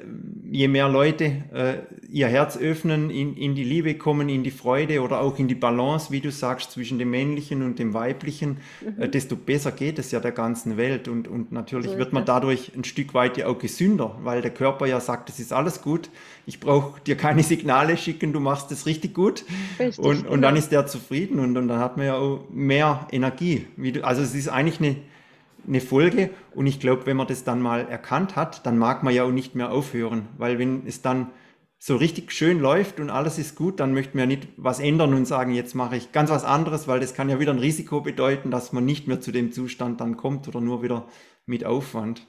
je 0.50 0.68
mehr 0.68 0.90
Leute 0.90 1.26
äh, 1.54 1.76
ihr 2.12 2.28
Herz 2.28 2.58
öffnen, 2.58 3.12
in, 3.12 3.38
in 3.38 3.54
die 3.54 3.64
Liebe 3.64 3.94
kommen, 4.00 4.30
in 4.30 4.42
die 4.42 4.50
Freude 4.50 5.02
oder 5.02 5.22
auch 5.22 5.38
in 5.38 5.48
die 5.48 5.54
Balance, 5.54 6.12
wie 6.12 6.22
du 6.22 6.32
sagst, 6.32 6.72
zwischen 6.72 6.98
dem 6.98 7.12
Männlichen 7.12 7.62
und 7.62 7.78
dem 7.78 7.94
Weiblichen, 7.94 8.58
äh, 8.82 9.06
mhm. 9.06 9.12
desto 9.12 9.36
besser 9.36 9.72
geht 9.72 10.00
es 10.00 10.10
ja 10.10 10.20
der 10.20 10.32
ganzen 10.32 10.76
Welt. 10.76 11.08
Und, 11.08 11.28
und 11.28 11.52
natürlich 11.52 11.98
wird 11.98 12.14
man 12.14 12.26
dadurch 12.26 12.72
ein 12.76 12.84
Stück 12.84 13.14
weit 13.14 13.38
ja 13.38 13.46
auch 13.46 13.60
gesünder, 13.60 14.18
weil 14.24 14.42
der 14.42 14.52
Körper 14.52 14.88
ja 14.88 15.00
sagt, 15.00 15.30
es 15.30 15.40
ist 15.40 15.54
alles 15.54 15.84
gut, 15.84 16.10
ich 16.48 16.60
brauche 16.60 17.00
dir 17.02 17.16
keine 17.16 17.44
Signale 17.44 17.96
schicken, 17.96 18.34
du 18.34 18.40
machst 18.40 18.72
es 18.72 18.88
richtig 18.88 19.14
gut. 19.14 19.46
Richtig, 19.80 20.04
und, 20.04 20.26
und 20.26 20.42
dann 20.42 20.56
genau. 20.56 20.64
ist 20.64 20.72
der 20.72 20.88
zufrieden 20.88 21.38
und, 21.38 21.56
und 21.56 21.68
dann 21.68 21.78
hat 21.78 21.96
man 21.96 22.08
ja 22.08 22.16
auch 22.16 22.39
mehr 22.50 23.08
Energie. 23.12 23.68
Also 24.02 24.22
es 24.22 24.36
ist 24.36 24.48
eigentlich 24.48 24.80
eine, 24.80 24.96
eine 25.68 25.82
Folge 25.82 26.30
und 26.56 26.68
ich 26.68 26.80
glaube, 26.80 27.06
wenn 27.06 27.18
man 27.18 27.28
das 27.28 27.44
dann 27.44 27.62
mal 27.62 27.88
erkannt 27.88 28.36
hat, 28.36 28.66
dann 28.66 28.78
mag 28.78 29.04
man 29.04 29.14
ja 29.14 29.24
auch 29.24 29.32
nicht 29.32 29.56
mehr 29.56 29.72
aufhören, 29.72 30.28
weil 30.38 30.60
wenn 30.60 30.86
es 30.88 31.02
dann 31.02 31.30
so 31.78 31.96
richtig 31.96 32.34
schön 32.34 32.60
läuft 32.60 33.00
und 33.00 33.10
alles 33.10 33.38
ist 33.38 33.56
gut, 33.56 33.80
dann 33.80 33.94
möchten 33.94 34.16
wir 34.16 34.24
ja 34.24 34.28
nicht 34.28 34.50
was 34.58 34.82
ändern 34.82 35.14
und 35.14 35.26
sagen, 35.26 35.54
jetzt 35.54 35.76
mache 35.76 35.96
ich 35.96 36.12
ganz 36.12 36.30
was 36.30 36.44
anderes, 36.44 36.90
weil 36.90 37.00
das 37.00 37.14
kann 37.14 37.30
ja 37.30 37.40
wieder 37.40 37.54
ein 37.54 37.60
Risiko 37.60 38.02
bedeuten, 38.02 38.52
dass 38.52 38.74
man 38.74 38.84
nicht 38.84 39.08
mehr 39.08 39.22
zu 39.22 39.32
dem 39.32 39.54
Zustand 39.54 40.02
dann 40.02 40.18
kommt 40.18 40.48
oder 40.50 40.60
nur 40.60 40.84
wieder 40.84 41.08
mit 41.46 41.66
Aufwand. 41.66 42.28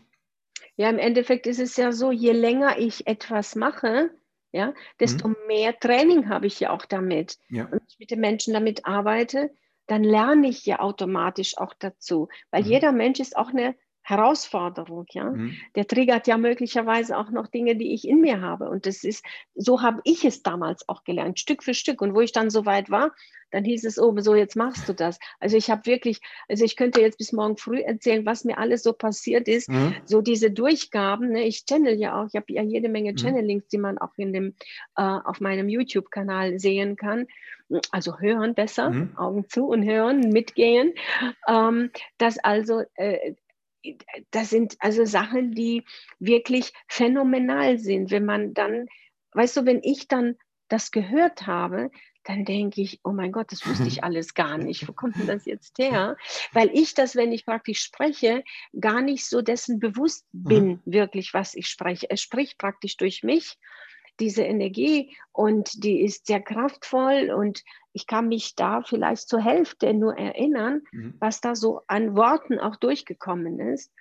Ja, 0.77 0.89
im 0.89 0.99
Endeffekt 0.99 1.49
ist 1.49 1.59
es 1.59 1.77
ja 1.77 1.91
so, 1.91 2.13
je 2.13 2.33
länger 2.33 2.79
ich 2.79 3.09
etwas 3.09 3.57
mache, 3.57 4.11
ja, 4.53 4.73
desto 4.99 5.29
mhm. 5.29 5.37
mehr 5.47 5.79
Training 5.79 6.29
habe 6.29 6.47
ich 6.47 6.59
ja 6.61 6.71
auch 6.71 6.85
damit. 6.85 7.39
Ja. 7.49 7.67
Und 7.67 7.83
ich 7.89 7.99
mit 7.99 8.11
den 8.11 8.21
Menschen 8.21 8.55
damit 8.55 8.87
arbeite, 8.87 9.51
dann 9.91 10.05
lerne 10.05 10.49
ich 10.49 10.65
ja 10.67 10.79
automatisch 10.79 11.59
auch 11.59 11.75
dazu. 11.79 12.29
Weil 12.51 12.63
mhm. 12.63 12.69
jeder 12.69 12.93
Mensch 12.93 13.19
ist 13.19 13.37
auch 13.37 13.49
eine 13.49 13.75
Herausforderung, 14.03 15.07
ja. 15.11 15.25
Mhm. 15.25 15.57
Der 15.75 15.87
triggert 15.87 16.27
ja 16.27 16.39
möglicherweise 16.39 17.19
auch 17.19 17.31
noch 17.31 17.49
Dinge, 17.49 17.77
die 17.77 17.93
ich 17.93 18.07
in 18.07 18.21
mir 18.21 18.41
habe. 18.41 18.69
Und 18.69 18.87
das 18.87 19.05
ist, 19.05 19.25
so 19.55 19.83
habe 19.83 20.01
ich 20.05 20.25
es 20.25 20.43
damals 20.43 20.89
auch 20.89 21.05
gelernt, 21.05 21.39
Stück 21.39 21.63
für 21.63 21.75
Stück. 21.75 22.01
Und 22.01 22.15
wo 22.15 22.21
ich 22.21 22.33
dann 22.33 22.51
so 22.51 22.67
weit 22.67 22.91
war, 22.91 23.13
dann 23.51 23.65
hieß 23.65 23.85
es, 23.85 23.99
oh, 23.99 24.15
so 24.19 24.35
jetzt 24.35 24.57
machst 24.57 24.89
du 24.89 24.95
das. 24.95 25.19
Also 25.39 25.57
ich 25.57 25.71
habe 25.71 25.87
wirklich, 25.87 26.21
also 26.49 26.65
ich 26.65 26.77
könnte 26.77 27.01
jetzt 27.01 27.19
bis 27.19 27.33
morgen 27.33 27.57
früh 27.57 27.81
erzählen, 27.81 28.25
was 28.25 28.45
mir 28.45 28.59
alles 28.59 28.83
so 28.83 28.93
passiert 28.93 29.49
ist. 29.49 29.69
Mhm. 29.69 29.95
So 30.05 30.23
diese 30.23 30.51
Durchgaben, 30.51 31.31
ne? 31.33 31.45
ich 31.45 31.65
channel 31.65 31.99
ja 31.99 32.21
auch, 32.21 32.27
ich 32.29 32.37
habe 32.37 32.53
ja 32.53 32.63
jede 32.63 32.89
Menge 32.89 33.13
mhm. 33.13 33.17
Channelings, 33.17 33.67
die 33.69 33.79
man 33.79 33.99
auch 33.99 34.13
in 34.17 34.33
dem, 34.33 34.55
äh, 34.97 35.03
auf 35.03 35.41
meinem 35.41 35.69
YouTube-Kanal 35.69 36.59
sehen 36.59 36.97
kann. 36.97 37.27
Also 37.91 38.19
hören 38.19 38.55
besser, 38.55 38.91
mhm. 38.91 39.17
Augen 39.17 39.49
zu 39.49 39.67
und 39.67 39.85
hören, 39.85 40.21
mitgehen. 40.31 40.95
Ähm, 41.47 41.91
dass 42.19 42.39
also 42.39 42.83
äh, 42.95 43.35
das 44.31 44.51
sind 44.51 44.77
also 44.81 45.05
Sachen, 45.05 45.53
die 45.53 45.85
wirklich 46.19 46.73
phänomenal 46.89 47.79
sind, 47.79 48.11
wenn 48.11 48.25
man 48.25 48.55
dann, 48.55 48.87
weißt 49.33 49.59
du, 49.59 49.67
wenn 49.67 49.81
ich 49.83 50.09
dann 50.09 50.37
das 50.69 50.91
gehört 50.91 51.47
habe, 51.47 51.91
dann 52.25 52.45
denke 52.45 52.83
ich, 52.83 53.01
oh 53.03 53.13
mein 53.13 53.33
Gott, 53.33 53.51
das 53.51 53.67
wusste 53.67 53.87
ich 53.89 54.05
alles 54.05 54.35
gar 54.35 54.59
nicht. 54.59 54.87
Wo 54.87 54.93
kommt 54.93 55.17
denn 55.17 55.27
das 55.27 55.47
jetzt 55.47 55.79
her? 55.79 56.17
Weil 56.53 56.71
ich 56.73 56.95
das, 56.95 57.17
wenn 57.17 57.33
ich 57.33 57.47
praktisch 57.47 57.81
spreche, 57.81 58.45
gar 58.79 59.01
nicht 59.01 59.27
so 59.27 59.43
dessen 59.43 59.79
bewusst 59.79 60.27
mhm. 60.33 60.45
bin, 60.45 60.69
mhm. 60.69 60.81
wirklich, 60.85 61.35
was 61.35 61.55
ich 61.55 61.67
spreche. 61.67 62.11
Es 62.11 62.21
spricht 62.21 62.59
praktisch 62.59 62.97
durch 62.97 63.23
mich, 63.23 63.57
diese 64.21 64.43
Energie, 64.43 65.17
und 65.33 65.83
die 65.85 66.03
ist 66.03 66.27
sehr 66.27 66.41
kraftvoll 66.41 67.31
und 67.31 67.65
ich 67.93 68.07
kann 68.07 68.29
mich 68.29 68.55
da 68.55 68.83
vielleicht 68.83 69.29
zur 69.29 69.43
Hälfte 69.43 69.95
nur 69.95 70.17
erinnern, 70.17 70.83
mhm. 70.93 71.15
was 71.19 71.41
da 71.41 71.55
so 71.55 71.81
an 71.87 72.15
Worten 72.15 72.59
auch 72.59 72.77
durchgekommen 72.77 73.59
ist. 73.59 73.93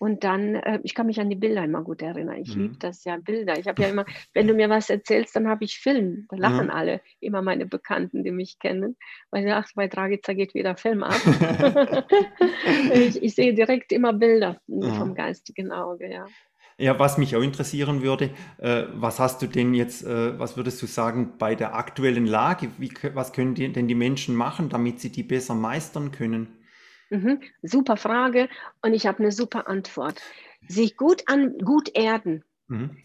Und 0.00 0.24
dann, 0.24 0.54
äh, 0.54 0.80
ich 0.82 0.94
kann 0.94 1.06
mich 1.06 1.20
an 1.20 1.28
die 1.28 1.36
Bilder 1.36 1.62
immer 1.62 1.82
gut 1.82 2.00
erinnern. 2.00 2.38
Ich 2.38 2.56
mhm. 2.56 2.62
liebe 2.62 2.76
das 2.78 3.04
ja, 3.04 3.18
Bilder. 3.18 3.58
Ich 3.58 3.68
habe 3.68 3.82
ja 3.82 3.88
immer, 3.88 4.06
wenn 4.32 4.46
du 4.46 4.54
mir 4.54 4.70
was 4.70 4.88
erzählst, 4.88 5.36
dann 5.36 5.46
habe 5.46 5.64
ich 5.64 5.78
Film. 5.78 6.26
Da 6.30 6.36
lachen 6.36 6.64
mhm. 6.64 6.70
alle, 6.70 7.00
immer 7.20 7.42
meine 7.42 7.66
Bekannten, 7.66 8.24
die 8.24 8.30
mich 8.30 8.58
kennen. 8.58 8.96
Weil 9.30 9.42
sie 9.42 9.50
ach, 9.50 9.68
bei 9.74 9.88
Dragica 9.88 10.32
geht 10.32 10.54
wieder 10.54 10.74
Film 10.76 11.02
ab. 11.02 11.14
ich, 12.94 13.22
ich, 13.22 13.34
sehe 13.34 13.52
direkt 13.52 13.92
immer 13.92 14.14
Bilder 14.14 14.58
mhm. 14.66 14.94
vom 14.94 15.14
geistigen 15.14 15.70
Auge, 15.70 16.10
ja. 16.10 16.26
Ja, 16.80 16.98
was 16.98 17.18
mich 17.18 17.36
auch 17.36 17.42
interessieren 17.42 18.00
würde, 18.00 18.30
äh, 18.56 18.84
was 18.94 19.18
hast 19.18 19.42
du 19.42 19.46
denn 19.46 19.74
jetzt, 19.74 20.02
äh, 20.02 20.38
was 20.38 20.56
würdest 20.56 20.80
du 20.80 20.86
sagen 20.86 21.34
bei 21.36 21.54
der 21.54 21.74
aktuellen 21.74 22.26
Lage? 22.26 22.70
Wie, 22.78 22.90
was 23.12 23.34
können 23.34 23.54
die, 23.54 23.70
denn 23.70 23.86
die 23.86 23.94
Menschen 23.94 24.34
machen, 24.34 24.70
damit 24.70 24.98
sie 24.98 25.10
die 25.10 25.22
besser 25.22 25.54
meistern 25.54 26.10
können? 26.10 26.48
Mhm, 27.10 27.42
super 27.60 27.98
Frage 27.98 28.48
und 28.80 28.94
ich 28.94 29.06
habe 29.06 29.18
eine 29.18 29.30
super 29.30 29.68
Antwort. 29.68 30.22
Sich 30.68 30.96
gut 30.96 31.24
an, 31.26 31.58
gut 31.58 31.94
erden. 31.94 32.44
Mhm. 32.68 32.96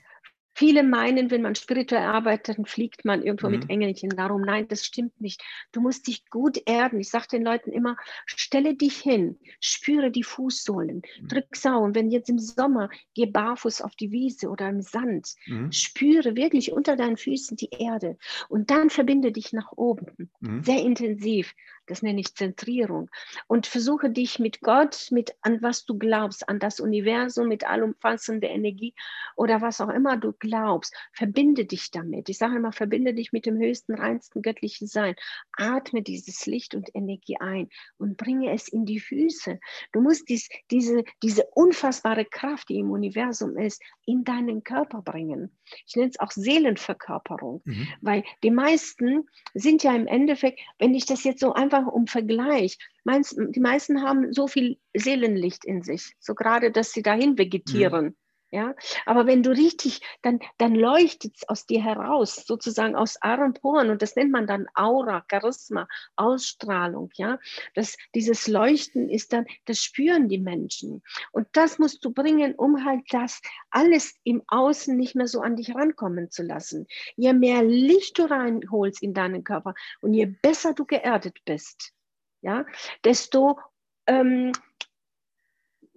Viele 0.57 0.83
meinen, 0.83 1.31
wenn 1.31 1.41
man 1.41 1.53
spirituell 1.53 2.03
arbeitet, 2.03 2.57
dann 2.57 2.65
fliegt 2.65 3.03
man 3.03 3.21
irgendwo 3.21 3.47
mhm. 3.47 3.59
mit 3.59 3.69
Engelchen 3.69 4.09
darum. 4.09 4.41
Nein, 4.41 4.69
das 4.69 4.85
stimmt 4.85 5.19
nicht. 5.19 5.43
Du 5.73 5.81
musst 5.81 6.07
dich 6.07 6.29
gut 6.29 6.61
erden. 6.65 7.01
Ich 7.01 7.09
sage 7.09 7.27
den 7.29 7.43
Leuten 7.43 7.73
immer, 7.73 7.97
stelle 8.25 8.73
dich 8.73 8.97
hin, 8.97 9.37
spüre 9.59 10.11
die 10.11 10.23
Fußsohlen, 10.23 11.01
mhm. 11.19 11.27
drück 11.27 11.53
sau. 11.57 11.83
Und 11.83 11.93
wenn 11.93 12.09
jetzt 12.09 12.29
im 12.29 12.39
Sommer, 12.39 12.89
geh 13.15 13.25
barfuß 13.25 13.81
auf 13.81 13.97
die 13.97 14.11
Wiese 14.11 14.47
oder 14.47 14.69
im 14.69 14.81
Sand. 14.81 15.35
Mhm. 15.45 15.73
Spüre 15.73 16.37
wirklich 16.37 16.71
unter 16.71 16.95
deinen 16.95 17.17
Füßen 17.17 17.57
die 17.57 17.71
Erde. 17.71 18.17
Und 18.47 18.71
dann 18.71 18.89
verbinde 18.89 19.33
dich 19.33 19.51
nach 19.51 19.73
oben. 19.75 20.31
Mhm. 20.39 20.63
Sehr 20.63 20.81
intensiv. 20.81 21.53
Das 21.87 22.01
nenne 22.01 22.19
ich 22.19 22.35
Zentrierung. 22.35 23.09
Und 23.47 23.67
versuche 23.67 24.09
dich 24.09 24.39
mit 24.39 24.61
Gott, 24.61 25.07
mit 25.11 25.35
an 25.41 25.61
was 25.61 25.85
du 25.85 25.97
glaubst, 25.97 26.47
an 26.49 26.59
das 26.59 26.79
Universum, 26.79 27.47
mit 27.47 27.67
allumfassender 27.67 28.49
Energie 28.49 28.93
oder 29.35 29.61
was 29.61 29.81
auch 29.81 29.89
immer 29.89 30.17
du 30.17 30.33
glaubst. 30.33 30.95
Verbinde 31.13 31.65
dich 31.65 31.91
damit. 31.91 32.29
Ich 32.29 32.37
sage 32.37 32.55
immer, 32.55 32.71
verbinde 32.71 33.13
dich 33.13 33.31
mit 33.31 33.45
dem 33.45 33.57
höchsten, 33.57 33.93
reinsten 33.95 34.41
göttlichen 34.41 34.87
Sein. 34.87 35.15
Atme 35.57 36.01
dieses 36.01 36.45
Licht 36.45 36.75
und 36.75 36.89
Energie 36.93 37.37
ein 37.39 37.69
und 37.97 38.17
bringe 38.17 38.53
es 38.53 38.67
in 38.67 38.85
die 38.85 38.99
Füße. 38.99 39.59
Du 39.91 40.01
musst 40.01 40.29
dies, 40.29 40.49
diese, 40.71 41.03
diese 41.21 41.45
unfassbare 41.53 42.25
Kraft, 42.25 42.69
die 42.69 42.79
im 42.79 42.91
Universum 42.91 43.57
ist, 43.57 43.81
in 44.05 44.23
deinen 44.23 44.63
Körper 44.63 45.01
bringen. 45.01 45.51
Ich 45.87 45.95
nenne 45.95 46.09
es 46.09 46.19
auch 46.19 46.31
Seelenverkörperung, 46.31 47.61
mhm. 47.65 47.87
weil 48.01 48.23
die 48.43 48.51
meisten 48.51 49.27
sind 49.53 49.83
ja 49.83 49.95
im 49.95 50.07
Endeffekt, 50.07 50.59
wenn 50.79 50.93
ich 50.93 51.05
das 51.05 51.23
jetzt 51.23 51.39
so 51.39 51.53
einfach 51.53 51.74
um 51.79 52.07
Vergleich, 52.07 52.77
meinst, 53.03 53.35
die 53.37 53.59
meisten 53.59 54.01
haben 54.01 54.33
so 54.33 54.47
viel 54.47 54.77
Seelenlicht 54.93 55.65
in 55.65 55.81
sich, 55.83 56.15
so 56.19 56.35
gerade, 56.35 56.71
dass 56.71 56.91
sie 56.91 57.01
dahin 57.01 57.37
vegetieren. 57.37 58.05
Mhm. 58.05 58.15
Ja, 58.55 58.73
aber 59.05 59.27
wenn 59.27 59.43
du 59.43 59.49
richtig, 59.49 59.99
dann, 60.21 60.39
dann 60.57 60.75
leuchtet 60.75 61.35
es 61.35 61.49
aus 61.49 61.65
dir 61.65 61.83
heraus, 61.83 62.45
sozusagen 62.47 62.95
aus 62.95 63.21
Ahren 63.21 63.53
Poren 63.53 63.89
und 63.89 64.01
das 64.01 64.15
nennt 64.15 64.31
man 64.31 64.47
dann 64.47 64.67
Aura, 64.75 65.25
Charisma, 65.29 65.89
Ausstrahlung. 66.15 67.09
Ja, 67.15 67.37
das, 67.73 67.97
dieses 68.15 68.47
Leuchten 68.47 69.09
ist 69.09 69.33
dann, 69.33 69.45
das 69.65 69.79
spüren 69.79 70.29
die 70.29 70.37
Menschen 70.37 71.03
und 71.33 71.49
das 71.51 71.79
musst 71.79 72.05
du 72.05 72.13
bringen, 72.13 72.55
um 72.55 72.85
halt 72.85 73.01
das 73.09 73.41
alles 73.71 74.15
im 74.23 74.41
Außen 74.47 74.95
nicht 74.95 75.15
mehr 75.15 75.27
so 75.27 75.41
an 75.41 75.57
dich 75.57 75.75
rankommen 75.75 76.31
zu 76.31 76.41
lassen. 76.41 76.87
Je 77.17 77.33
mehr 77.33 77.61
Licht 77.61 78.17
du 78.19 78.23
reinholst 78.23 79.03
in 79.03 79.13
deinen 79.13 79.43
Körper 79.43 79.73
und 79.99 80.13
je 80.13 80.27
besser 80.27 80.73
du 80.73 80.85
geerdet 80.85 81.39
bist, 81.43 81.91
ja, 82.39 82.65
desto 83.03 83.59
ähm, 84.07 84.53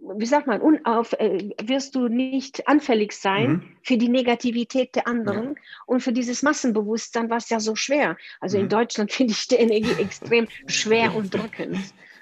wie 0.00 0.26
sagt 0.26 0.46
man, 0.46 0.61
unauf, 0.61 1.12
äh, 1.14 1.50
wirst 1.62 1.94
du 1.94 2.08
nicht 2.08 2.68
anfällig 2.68 3.12
sein 3.12 3.50
mhm. 3.50 3.62
für 3.82 3.96
die 3.96 4.08
Negativität 4.08 4.94
der 4.94 5.06
anderen 5.06 5.54
ja. 5.54 5.62
und 5.87 6.00
für 6.00 6.12
dieses 6.12 6.42
Massenbewusstsein, 6.42 7.30
was 7.30 7.50
ja 7.50 7.61
so 7.61 7.74
schwer. 7.74 8.16
Also 8.40 8.56
mhm. 8.56 8.64
in 8.64 8.68
Deutschland 8.70 9.12
finde 9.18 9.32
ich 9.32 9.48
die 9.48 9.56
Energie 9.56 10.00
extrem 10.00 10.48
schwer 10.66 11.14
und 11.14 11.34
drückend. 11.34 11.78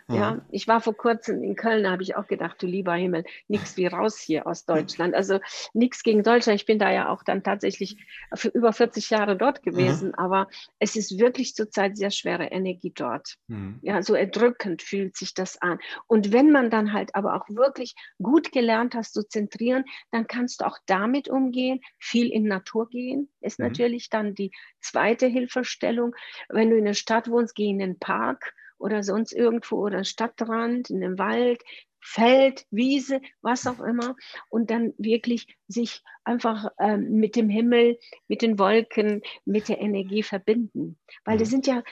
Ja, 0.09 0.41
ich 0.51 0.69
war 0.69 0.81
vor 0.81 0.97
kurzem 0.97 1.43
in 1.43 1.57
Köln, 1.57 1.83
da 1.83 1.91
habe 1.91 2.03
ich 2.05 2.15
auch 2.15 2.29
gedacht, 2.29 2.63
du 2.63 2.67
lieber 2.69 2.95
Himmel, 2.95 3.25
nichts 3.49 3.77
wie 3.77 3.87
raus 3.87 4.21
hier 4.21 4.47
aus 4.47 4.65
Deutschland. 4.65 5.17
Also 5.17 5.41
nichts 5.75 6.05
gegen 6.05 6.23
Deutschland. 6.23 6.61
Ich 6.61 6.67
bin 6.67 6.79
da 6.79 6.93
ja 6.93 7.09
auch 7.09 7.25
dann 7.25 7.43
tatsächlich 7.43 7.97
für 8.33 8.49
über 8.49 8.73
40 8.73 9.11
Jahre 9.11 9.37
dort 9.37 9.65
gewesen, 9.65 10.09
mhm. 10.09 10.15
aber 10.15 10.49
es 10.79 10.95
ist 10.95 11.19
wirklich 11.19 11.57
zurzeit 11.57 11.97
sehr 11.97 12.13
schwere 12.13 12.47
Energie 12.47 12.93
dort. 12.95 13.35
Mhm. 13.49 13.81
Ja, 13.83 14.01
so 14.01 14.15
erdrückend 14.15 14.83
fühlt 14.83 15.17
sich 15.17 15.35
das 15.35 15.61
an. 15.61 15.81
Und 16.07 16.33
wenn 16.33 16.53
man 16.53 16.71
dann 16.71 16.93
halt 16.93 17.17
aber 17.17 17.35
auch 17.35 17.49
wirklich 17.49 17.97
gut 18.23 18.53
gelernt 18.53 18.95
hast 18.95 19.13
zu 19.13 19.27
zentrieren, 19.27 19.85
dann 20.13 20.29
kannst 20.29 20.61
du 20.61 20.67
auch 20.67 20.79
damit 20.87 21.29
umgehen, 21.29 21.81
viel 21.99 22.31
in 22.31 22.45
Natur 22.45 22.89
gehen, 22.89 23.29
ist 23.41 23.59
mhm. 23.59 23.67
natürlich 23.67 24.09
dann 24.09 24.35
die 24.37 24.53
zweite 24.81 25.27
Hilfestellung. 25.27 26.15
Wenn 26.49 26.71
du 26.71 26.77
in 26.77 26.85
der 26.85 26.95
Stadt 26.95 27.29
wohnst, 27.29 27.57
geh 27.57 27.69
in 27.69 27.81
den 27.81 27.99
Park 27.99 28.55
oder 28.79 29.03
sonst 29.03 29.33
irgendwo 29.33 29.77
oder 29.77 30.05
Stadtrand, 30.05 30.91
in 30.91 31.03
einem 31.03 31.19
Wald, 31.19 31.63
Feld, 32.01 32.67
Wiese, 32.71 33.21
was 33.43 33.67
auch 33.67 33.81
immer, 33.81 34.15
und 34.49 34.71
dann 34.71 34.95
wirklich 34.97 35.57
sich 35.67 36.03
einfach 36.23 36.69
ähm, 36.79 37.19
mit 37.19 37.35
dem 37.35 37.49
Himmel, 37.49 37.99
mit 38.29 38.43
den 38.43 38.61
Wolken, 38.61 39.23
mit 39.45 39.69
der 39.69 39.81
Energie 39.81 40.23
verbinden. 40.23 40.99
Weil 41.25 41.37
das 41.37 41.49
mhm. 41.49 41.53
sind 41.53 41.67
ja 41.67 41.83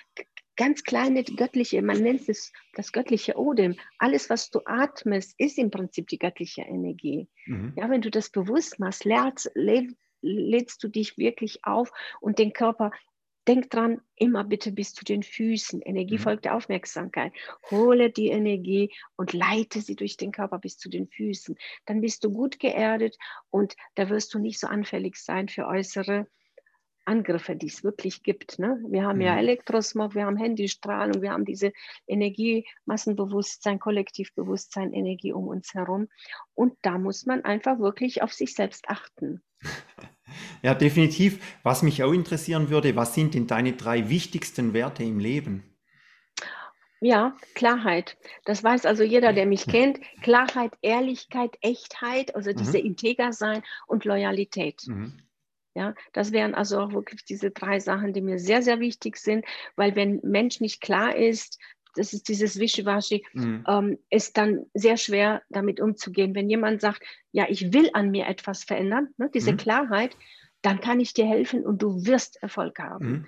ganz 0.57 0.85
kleine 0.85 1.25
göttliche, 1.25 1.83
man 1.83 2.01
nennt 2.01 2.29
es 2.29 2.53
das 2.75 2.93
göttliche 2.93 3.37
Odem. 3.37 3.75
Alles, 3.99 4.31
was 4.31 4.51
du 4.51 4.61
atmest, 4.65 5.35
ist 5.39 5.59
im 5.59 5.71
Prinzip 5.71 6.07
die 6.07 6.19
göttliche 6.19 6.63
Energie. 6.63 7.29
Mhm. 7.47 7.73
Ja, 7.77 7.91
wenn 7.91 8.03
du 8.03 8.11
das 8.11 8.31
bewusst 8.31 8.79
machst, 8.79 9.05
lädst, 9.05 9.51
lädst 10.23 10.83
du 10.83 10.89
dich 10.89 11.19
wirklich 11.19 11.65
auf 11.65 11.93
und 12.21 12.39
den 12.39 12.53
Körper 12.53 12.93
Denk 13.47 13.71
dran, 13.71 14.01
immer 14.17 14.43
bitte 14.45 14.73
bis 14.73 14.95
zu 14.95 15.05
den 15.05 15.23
Füßen. 15.23 15.83
Energie 15.83 16.15
mhm. 16.15 16.23
folgt 16.23 16.45
der 16.47 16.55
Aufmerksamkeit. 16.55 17.33
Hole 17.71 18.11
die 18.11 18.29
Energie 18.29 18.91
und 19.17 19.33
leite 19.33 19.81
sie 19.81 19.97
durch 19.97 20.17
den 20.17 20.33
Körper 20.33 20.59
bis 20.59 20.79
zu 20.79 20.89
den 20.89 21.09
Füßen. 21.09 21.57
Dann 21.85 22.01
bist 22.01 22.25
du 22.25 22.31
gut 22.31 22.59
geerdet 22.59 23.19
und 23.51 23.77
da 23.97 24.09
wirst 24.09 24.33
du 24.33 24.39
nicht 24.39 24.59
so 24.59 24.67
anfällig 24.67 25.17
sein 25.17 25.49
für 25.49 25.67
äußere 25.67 26.27
Angriffe, 27.05 27.55
die 27.55 27.67
es 27.67 27.85
wirklich 27.85 28.23
gibt. 28.23 28.59
Ne? 28.59 28.83
Wir 28.89 29.05
haben 29.05 29.17
mhm. 29.17 29.25
ja 29.25 29.37
Elektrosmog, 29.37 30.15
wir 30.15 30.25
haben 30.25 30.37
Handystrahlung, 30.37 31.21
wir 31.23 31.33
haben 31.33 31.45
diese 31.45 31.73
Energie, 32.07 32.67
Massenbewusstsein, 32.87 33.79
Kollektivbewusstsein, 33.79 34.93
Energie 34.93 35.33
um 35.33 35.49
uns 35.49 35.75
herum. 35.75 36.09
Und 36.55 36.77
da 36.83 36.99
muss 36.99 37.27
man 37.27 37.45
einfach 37.45 37.79
wirklich 37.79 38.23
auf 38.23 38.33
sich 38.33 38.55
selbst 38.55 38.89
achten. 38.89 39.43
Ja, 40.63 40.75
definitiv. 40.75 41.59
Was 41.63 41.83
mich 41.83 42.03
auch 42.03 42.13
interessieren 42.13 42.71
würde, 42.71 42.97
was 42.97 43.15
sind 43.15 43.35
denn 43.35 43.47
deine 43.47 43.73
drei 43.73 44.09
wichtigsten 44.09 44.73
Werte 44.73 45.03
im 45.03 45.19
Leben? 45.19 45.63
Ja, 47.01 47.37
Klarheit. 47.55 48.17
Das 48.47 48.65
weiß 48.65 48.87
also 48.87 49.03
jeder, 49.03 49.35
der 49.35 49.45
mich 49.45 49.67
kennt. 49.69 50.01
Klarheit, 50.23 50.73
Ehrlichkeit, 50.81 51.59
Echtheit, 51.61 52.35
also 52.35 52.53
diese 52.53 52.79
mhm. 52.79 52.87
Integer 52.87 53.33
sein 53.33 53.63
und 53.87 54.07
Loyalität. 54.07 54.87
Mhm. 54.87 55.19
Ja, 55.75 55.95
das 56.13 56.33
wären 56.33 56.55
also 56.55 56.79
auch 56.79 56.93
wirklich 56.93 57.25
diese 57.25 57.51
drei 57.51 57.81
Sachen, 57.81 58.13
die 58.13 58.23
mir 58.23 58.39
sehr, 58.39 58.63
sehr 58.63 58.79
wichtig 58.79 59.17
sind, 59.17 59.45
weil 59.75 59.97
wenn 59.97 60.21
Mensch 60.23 60.61
nicht 60.61 60.81
klar 60.81 61.17
ist, 61.17 61.59
das 61.97 62.13
ist 62.13 62.29
dieses 62.29 62.59
Wischiwaschi, 62.59 63.25
mhm. 63.33 63.65
ähm, 63.69 63.99
ist 64.11 64.37
dann 64.37 64.67
sehr 64.75 64.97
schwer 64.97 65.43
damit 65.49 65.81
umzugehen. 65.81 66.35
Wenn 66.35 66.51
jemand 66.51 66.81
sagt, 66.81 67.03
ja, 67.33 67.47
ich 67.49 67.73
will 67.73 67.91
an 67.93 68.11
mir 68.11 68.27
etwas 68.27 68.65
verändern, 68.65 69.09
ne, 69.17 69.31
diese 69.33 69.53
mhm. 69.53 69.57
Klarheit, 69.59 70.17
dann 70.63 70.81
kann 70.81 71.01
ich 71.01 71.13
dir 71.13 71.27
helfen 71.27 71.65
und 71.65 71.83
du 71.83 72.07
wirst 72.07 72.43
Erfolg 72.43 72.79
haben. 72.79 73.07
Mhm. 73.07 73.27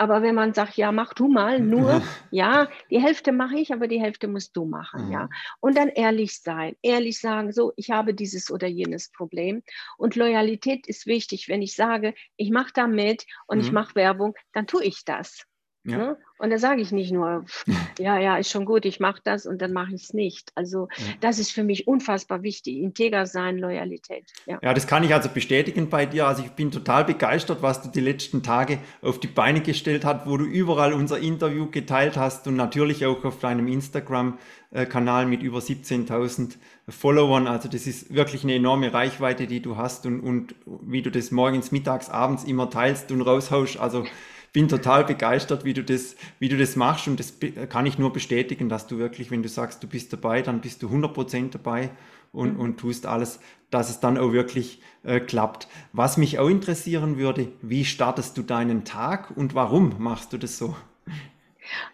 Aber 0.00 0.22
wenn 0.22 0.36
man 0.36 0.54
sagt, 0.54 0.76
ja, 0.76 0.92
mach 0.92 1.12
du 1.12 1.26
mal, 1.26 1.58
nur, 1.58 2.02
ja, 2.30 2.68
die 2.88 3.02
Hälfte 3.02 3.32
mache 3.32 3.58
ich, 3.58 3.72
aber 3.72 3.88
die 3.88 4.00
Hälfte 4.00 4.28
musst 4.28 4.56
du 4.56 4.64
machen, 4.64 5.06
mhm. 5.06 5.12
ja. 5.12 5.28
Und 5.58 5.76
dann 5.76 5.88
ehrlich 5.88 6.38
sein, 6.38 6.76
ehrlich 6.82 7.18
sagen, 7.18 7.52
so, 7.52 7.72
ich 7.74 7.90
habe 7.90 8.14
dieses 8.14 8.50
oder 8.50 8.68
jenes 8.68 9.10
Problem. 9.10 9.62
Und 9.96 10.14
Loyalität 10.14 10.86
ist 10.86 11.06
wichtig. 11.06 11.48
Wenn 11.48 11.62
ich 11.62 11.74
sage, 11.74 12.14
ich 12.36 12.50
mache 12.50 12.72
da 12.72 12.86
mit 12.86 13.26
und 13.48 13.58
mhm. 13.58 13.64
ich 13.64 13.72
mache 13.72 13.96
Werbung, 13.96 14.34
dann 14.52 14.68
tue 14.68 14.84
ich 14.84 15.04
das. 15.04 15.44
Ja. 15.88 15.98
Ne? 15.98 16.16
Und 16.38 16.50
da 16.50 16.58
sage 16.58 16.80
ich 16.80 16.92
nicht 16.92 17.12
nur, 17.12 17.44
ja, 17.98 18.18
ja, 18.18 18.36
ist 18.36 18.50
schon 18.50 18.64
gut, 18.64 18.84
ich 18.84 19.00
mache 19.00 19.20
das 19.24 19.44
und 19.46 19.60
dann 19.60 19.72
mache 19.72 19.94
ich 19.94 20.04
es 20.04 20.14
nicht. 20.14 20.52
Also 20.54 20.88
ja. 20.96 21.04
das 21.20 21.38
ist 21.38 21.50
für 21.50 21.64
mich 21.64 21.88
unfassbar 21.88 22.42
wichtig. 22.42 22.76
Integer 22.78 23.26
sein, 23.26 23.58
Loyalität. 23.58 24.32
Ja. 24.46 24.58
ja, 24.62 24.72
das 24.72 24.86
kann 24.86 25.02
ich 25.02 25.12
also 25.12 25.28
bestätigen 25.28 25.88
bei 25.90 26.06
dir. 26.06 26.26
Also 26.26 26.44
ich 26.44 26.50
bin 26.52 26.70
total 26.70 27.04
begeistert, 27.04 27.62
was 27.62 27.82
du 27.82 27.88
die 27.88 28.00
letzten 28.00 28.42
Tage 28.42 28.78
auf 29.02 29.18
die 29.18 29.26
Beine 29.26 29.60
gestellt 29.60 30.04
hast, 30.04 30.26
wo 30.26 30.36
du 30.36 30.44
überall 30.44 30.92
unser 30.92 31.18
Interview 31.18 31.70
geteilt 31.70 32.16
hast 32.16 32.46
und 32.46 32.56
natürlich 32.56 33.04
auch 33.04 33.24
auf 33.24 33.40
deinem 33.40 33.66
Instagram-Kanal 33.66 35.26
mit 35.26 35.42
über 35.42 35.58
17.000 35.58 36.56
Followern. 36.88 37.48
Also 37.48 37.68
das 37.68 37.86
ist 37.86 38.14
wirklich 38.14 38.44
eine 38.44 38.54
enorme 38.54 38.92
Reichweite, 38.94 39.46
die 39.46 39.60
du 39.60 39.76
hast 39.76 40.06
und, 40.06 40.20
und 40.20 40.54
wie 40.66 41.02
du 41.02 41.10
das 41.10 41.32
morgens, 41.32 41.72
mittags, 41.72 42.08
abends 42.08 42.44
immer 42.44 42.70
teilst 42.70 43.10
und 43.10 43.22
raushaust. 43.22 43.78
Also 43.78 44.04
bin 44.52 44.68
total 44.68 45.04
begeistert, 45.04 45.64
wie 45.64 45.74
du 45.74 45.82
das, 45.82 46.16
wie 46.38 46.48
du 46.48 46.56
das 46.56 46.76
machst 46.76 47.08
und 47.08 47.20
das 47.20 47.34
kann 47.68 47.86
ich 47.86 47.98
nur 47.98 48.12
bestätigen, 48.12 48.68
dass 48.68 48.86
du 48.86 48.98
wirklich, 48.98 49.30
wenn 49.30 49.42
du 49.42 49.48
sagst, 49.48 49.82
du 49.82 49.86
bist 49.86 50.12
dabei, 50.12 50.42
dann 50.42 50.60
bist 50.60 50.82
du 50.82 50.88
100% 50.88 51.50
dabei 51.50 51.90
und, 52.32 52.54
mhm. 52.54 52.60
und 52.60 52.76
tust 52.78 53.06
alles, 53.06 53.40
dass 53.70 53.90
es 53.90 54.00
dann 54.00 54.18
auch 54.18 54.32
wirklich 54.32 54.80
äh, 55.02 55.20
klappt. 55.20 55.68
Was 55.92 56.16
mich 56.16 56.38
auch 56.38 56.48
interessieren 56.48 57.18
würde, 57.18 57.52
wie 57.62 57.84
startest 57.84 58.36
du 58.38 58.42
deinen 58.42 58.84
Tag 58.84 59.36
und 59.36 59.54
warum 59.54 59.94
machst 59.98 60.32
du 60.32 60.38
das 60.38 60.58
so? 60.58 60.74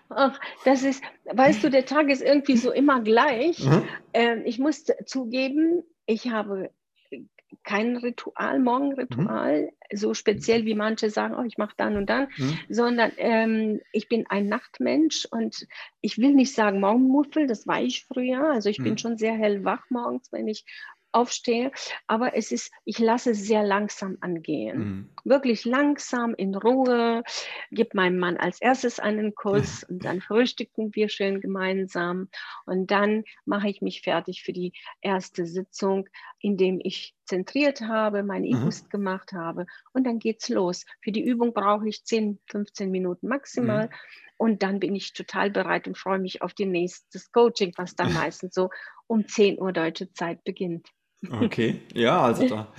Ach, 0.08 0.38
das 0.64 0.82
ist, 0.84 1.02
weißt 1.32 1.64
du, 1.64 1.70
der 1.70 1.84
Tag 1.84 2.08
ist 2.08 2.22
irgendwie 2.22 2.56
so 2.56 2.70
immer 2.70 3.00
gleich. 3.00 3.64
Mhm. 3.64 3.82
Ähm, 4.12 4.42
ich 4.44 4.58
muss 4.58 4.84
zugeben, 5.06 5.82
ich 6.06 6.30
habe 6.30 6.70
kein 7.62 7.96
Ritual, 7.96 8.58
Morgenritual, 8.58 9.62
mhm. 9.62 9.96
so 9.96 10.14
speziell 10.14 10.64
wie 10.64 10.74
manche 10.74 11.10
sagen, 11.10 11.34
oh, 11.38 11.44
ich 11.44 11.58
mache 11.58 11.74
dann 11.76 11.96
und 11.96 12.06
dann, 12.06 12.28
mhm. 12.36 12.58
sondern 12.68 13.12
ähm, 13.18 13.80
ich 13.92 14.08
bin 14.08 14.26
ein 14.28 14.46
Nachtmensch 14.46 15.26
und 15.30 15.66
ich 16.00 16.18
will 16.18 16.34
nicht 16.34 16.54
sagen 16.54 16.80
Morgenmuffel, 16.80 17.46
das 17.46 17.66
war 17.66 17.80
ich 17.80 18.04
früher. 18.06 18.50
Also 18.50 18.68
ich 18.68 18.78
mhm. 18.78 18.84
bin 18.84 18.98
schon 18.98 19.16
sehr 19.16 19.34
hellwach 19.34 19.84
morgens, 19.90 20.32
wenn 20.32 20.48
ich 20.48 20.64
aufstehe, 21.14 21.70
aber 22.06 22.36
es 22.36 22.50
ist, 22.50 22.72
ich 22.84 22.98
lasse 22.98 23.30
es 23.30 23.46
sehr 23.46 23.62
langsam 23.62 24.18
angehen. 24.20 24.78
Mhm. 24.78 25.10
Wirklich 25.24 25.64
langsam, 25.64 26.34
in 26.34 26.54
Ruhe, 26.54 27.22
gebe 27.70 27.90
meinem 27.94 28.18
Mann 28.18 28.36
als 28.36 28.60
erstes 28.60 28.98
einen 28.98 29.34
Kuss 29.34 29.84
und 29.88 30.04
dann 30.04 30.20
frühstücken 30.20 30.94
wir 30.94 31.08
schön 31.08 31.40
gemeinsam 31.40 32.28
und 32.66 32.90
dann 32.90 33.24
mache 33.44 33.68
ich 33.68 33.80
mich 33.80 34.02
fertig 34.02 34.42
für 34.42 34.52
die 34.52 34.72
erste 35.00 35.46
Sitzung, 35.46 36.08
indem 36.40 36.80
ich 36.82 37.14
zentriert 37.26 37.80
habe, 37.82 38.22
mein 38.22 38.44
E-Boost 38.44 38.86
mhm. 38.86 38.90
gemacht 38.90 39.32
habe 39.32 39.66
und 39.92 40.04
dann 40.04 40.18
geht's 40.18 40.48
los. 40.48 40.84
Für 41.02 41.12
die 41.12 41.24
Übung 41.24 41.52
brauche 41.52 41.88
ich 41.88 42.04
10, 42.04 42.38
15 42.46 42.90
Minuten 42.90 43.28
maximal. 43.28 43.86
Mhm. 43.86 43.90
Und 44.36 44.62
dann 44.62 44.80
bin 44.80 44.96
ich 44.96 45.12
total 45.12 45.50
bereit 45.50 45.86
und 45.86 45.96
freue 45.96 46.18
mich 46.18 46.42
auf 46.42 46.54
die 46.54 46.66
nächstes 46.66 47.30
Coaching, 47.30 47.72
was 47.76 47.94
dann 47.94 48.12
meistens 48.14 48.54
so 48.54 48.70
um 49.06 49.26
10 49.26 49.60
Uhr 49.60 49.72
deutsche 49.72 50.12
Zeit 50.12 50.44
beginnt. 50.44 50.88
Okay, 51.40 51.80
ja, 51.94 52.20
also 52.20 52.46
da, 52.46 52.70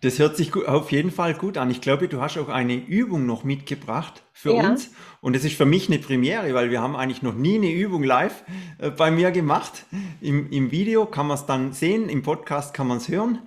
das 0.00 0.20
hört 0.20 0.36
sich 0.36 0.54
auf 0.54 0.92
jeden 0.92 1.10
Fall 1.10 1.34
gut 1.34 1.58
an. 1.58 1.70
Ich 1.70 1.80
glaube, 1.80 2.06
du 2.06 2.20
hast 2.20 2.38
auch 2.38 2.48
eine 2.48 2.74
Übung 2.76 3.26
noch 3.26 3.42
mitgebracht 3.42 4.22
für 4.32 4.54
ja. 4.54 4.68
uns. 4.68 4.92
Und 5.20 5.34
das 5.34 5.44
ist 5.44 5.56
für 5.56 5.64
mich 5.64 5.88
eine 5.88 5.98
Premiere, 5.98 6.54
weil 6.54 6.70
wir 6.70 6.80
haben 6.80 6.94
eigentlich 6.94 7.22
noch 7.22 7.34
nie 7.34 7.56
eine 7.56 7.72
Übung 7.72 8.04
live 8.04 8.44
äh, 8.78 8.90
bei 8.90 9.10
mir 9.10 9.32
gemacht. 9.32 9.86
Im, 10.20 10.50
Im 10.50 10.70
Video 10.70 11.06
kann 11.06 11.26
man 11.26 11.36
es 11.36 11.46
dann 11.46 11.72
sehen, 11.72 12.08
im 12.08 12.22
Podcast 12.22 12.74
kann 12.74 12.86
man 12.86 12.98
es 12.98 13.08
hören. 13.08 13.40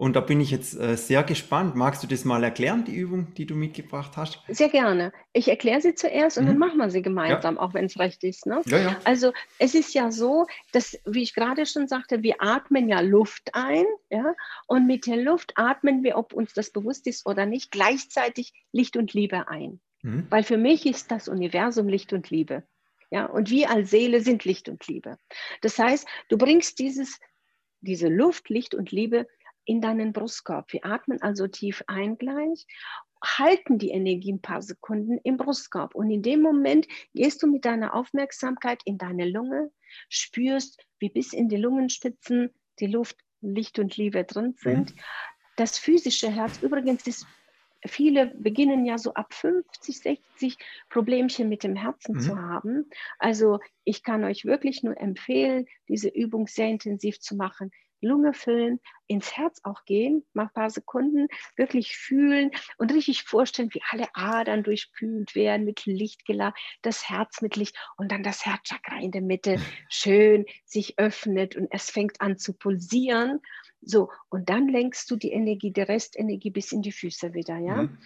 Und 0.00 0.16
da 0.16 0.20
bin 0.20 0.40
ich 0.40 0.50
jetzt 0.50 0.80
äh, 0.80 0.96
sehr 0.96 1.22
gespannt. 1.22 1.76
Magst 1.76 2.02
du 2.02 2.06
das 2.06 2.24
mal 2.24 2.42
erklären, 2.42 2.86
die 2.86 2.96
Übung, 2.96 3.34
die 3.34 3.44
du 3.44 3.54
mitgebracht 3.54 4.16
hast? 4.16 4.40
Sehr 4.48 4.70
gerne. 4.70 5.12
Ich 5.34 5.48
erkläre 5.48 5.82
sie 5.82 5.94
zuerst 5.94 6.38
und 6.38 6.44
mhm. 6.44 6.48
dann 6.48 6.58
machen 6.58 6.78
wir 6.78 6.88
sie 6.88 7.02
gemeinsam, 7.02 7.56
ja. 7.56 7.60
auch 7.60 7.74
wenn 7.74 7.84
es 7.84 7.98
recht 7.98 8.24
ist. 8.24 8.46
Ne? 8.46 8.62
Ja, 8.64 8.78
ja. 8.78 9.00
Also 9.04 9.34
es 9.58 9.74
ist 9.74 9.92
ja 9.92 10.10
so, 10.10 10.46
dass, 10.72 10.98
wie 11.04 11.20
ich 11.22 11.34
gerade 11.34 11.66
schon 11.66 11.86
sagte, 11.86 12.22
wir 12.22 12.36
atmen 12.38 12.88
ja 12.88 13.00
Luft 13.00 13.50
ein, 13.52 13.84
ja, 14.08 14.34
und 14.66 14.86
mit 14.86 15.06
der 15.06 15.18
Luft 15.18 15.52
atmen 15.56 16.02
wir, 16.02 16.16
ob 16.16 16.32
uns 16.32 16.54
das 16.54 16.70
bewusst 16.70 17.06
ist 17.06 17.26
oder 17.26 17.44
nicht, 17.44 17.70
gleichzeitig 17.70 18.54
Licht 18.72 18.96
und 18.96 19.12
Liebe 19.12 19.48
ein. 19.48 19.82
Mhm. 20.00 20.28
Weil 20.30 20.44
für 20.44 20.56
mich 20.56 20.86
ist 20.86 21.10
das 21.10 21.28
Universum 21.28 21.88
Licht 21.88 22.14
und 22.14 22.30
Liebe. 22.30 22.62
Ja, 23.10 23.26
und 23.26 23.50
wir 23.50 23.70
als 23.70 23.90
Seele 23.90 24.22
sind 24.22 24.46
Licht 24.46 24.70
und 24.70 24.86
Liebe. 24.86 25.18
Das 25.60 25.78
heißt, 25.78 26.08
du 26.30 26.38
bringst 26.38 26.78
dieses, 26.78 27.20
diese 27.82 28.08
Luft, 28.08 28.48
Licht 28.48 28.74
und 28.74 28.92
Liebe 28.92 29.26
in 29.70 29.80
deinen 29.80 30.12
Brustkorb. 30.12 30.72
Wir 30.72 30.84
atmen 30.84 31.22
also 31.22 31.46
tief 31.46 31.84
ein 31.86 32.18
gleich, 32.18 32.66
halten 33.22 33.78
die 33.78 33.90
Energie 33.90 34.32
ein 34.32 34.42
paar 34.42 34.62
Sekunden 34.62 35.18
im 35.22 35.36
Brustkorb. 35.36 35.94
Und 35.94 36.10
in 36.10 36.22
dem 36.22 36.42
Moment 36.42 36.88
gehst 37.14 37.40
du 37.40 37.46
mit 37.46 37.64
deiner 37.64 37.94
Aufmerksamkeit 37.94 38.82
in 38.84 38.98
deine 38.98 39.28
Lunge, 39.28 39.70
spürst, 40.08 40.84
wie 40.98 41.08
bis 41.08 41.32
in 41.32 41.48
die 41.48 41.56
Lungenspitzen 41.56 42.50
die 42.80 42.88
Luft, 42.88 43.16
Licht 43.42 43.78
und 43.78 43.96
Liebe 43.96 44.24
drin 44.24 44.54
sind. 44.56 44.92
Mhm. 44.92 45.00
Das 45.54 45.78
physische 45.78 46.30
Herz 46.30 46.60
übrigens 46.62 47.06
ist 47.06 47.26
viele 47.86 48.26
beginnen 48.26 48.84
ja 48.84 48.98
so 48.98 49.14
ab 49.14 49.32
50, 49.32 50.00
60 50.00 50.58
Problemchen 50.88 51.48
mit 51.48 51.62
dem 51.62 51.76
Herzen 51.76 52.16
mhm. 52.16 52.20
zu 52.20 52.36
haben. 52.36 52.90
Also 53.20 53.60
ich 53.84 54.02
kann 54.02 54.24
euch 54.24 54.44
wirklich 54.44 54.82
nur 54.82 55.00
empfehlen, 55.00 55.66
diese 55.88 56.08
Übung 56.08 56.48
sehr 56.48 56.68
intensiv 56.68 57.20
zu 57.20 57.36
machen. 57.36 57.70
Lunge 58.00 58.32
füllen, 58.32 58.80
ins 59.06 59.36
Herz 59.36 59.60
auch 59.64 59.84
gehen, 59.84 60.24
mal 60.32 60.44
ein 60.44 60.52
paar 60.52 60.70
Sekunden 60.70 61.26
wirklich 61.56 61.96
fühlen 61.96 62.50
und 62.78 62.92
richtig 62.92 63.24
vorstellen, 63.24 63.70
wie 63.72 63.82
alle 63.90 64.06
Adern 64.14 64.62
durchkühlt 64.62 65.34
werden 65.34 65.64
mit 65.64 65.84
Licht 65.86 66.24
geladen, 66.24 66.54
das 66.82 67.08
Herz 67.08 67.42
mit 67.42 67.56
Licht 67.56 67.76
und 67.96 68.12
dann 68.12 68.22
das 68.22 68.46
Herzchakra 68.46 69.00
in 69.00 69.10
der 69.10 69.22
Mitte 69.22 69.56
schön 69.88 70.46
sich 70.64 70.98
öffnet 70.98 71.56
und 71.56 71.68
es 71.70 71.90
fängt 71.90 72.20
an 72.20 72.38
zu 72.38 72.52
pulsieren. 72.52 73.40
So, 73.82 74.10
und 74.28 74.48
dann 74.48 74.68
lenkst 74.68 75.10
du 75.10 75.16
die 75.16 75.32
Energie, 75.32 75.72
die 75.72 75.80
Restenergie 75.80 76.50
bis 76.50 76.70
in 76.72 76.82
die 76.82 76.92
Füße 76.92 77.34
wieder, 77.34 77.58
ja. 77.58 77.82
Mhm. 77.82 77.98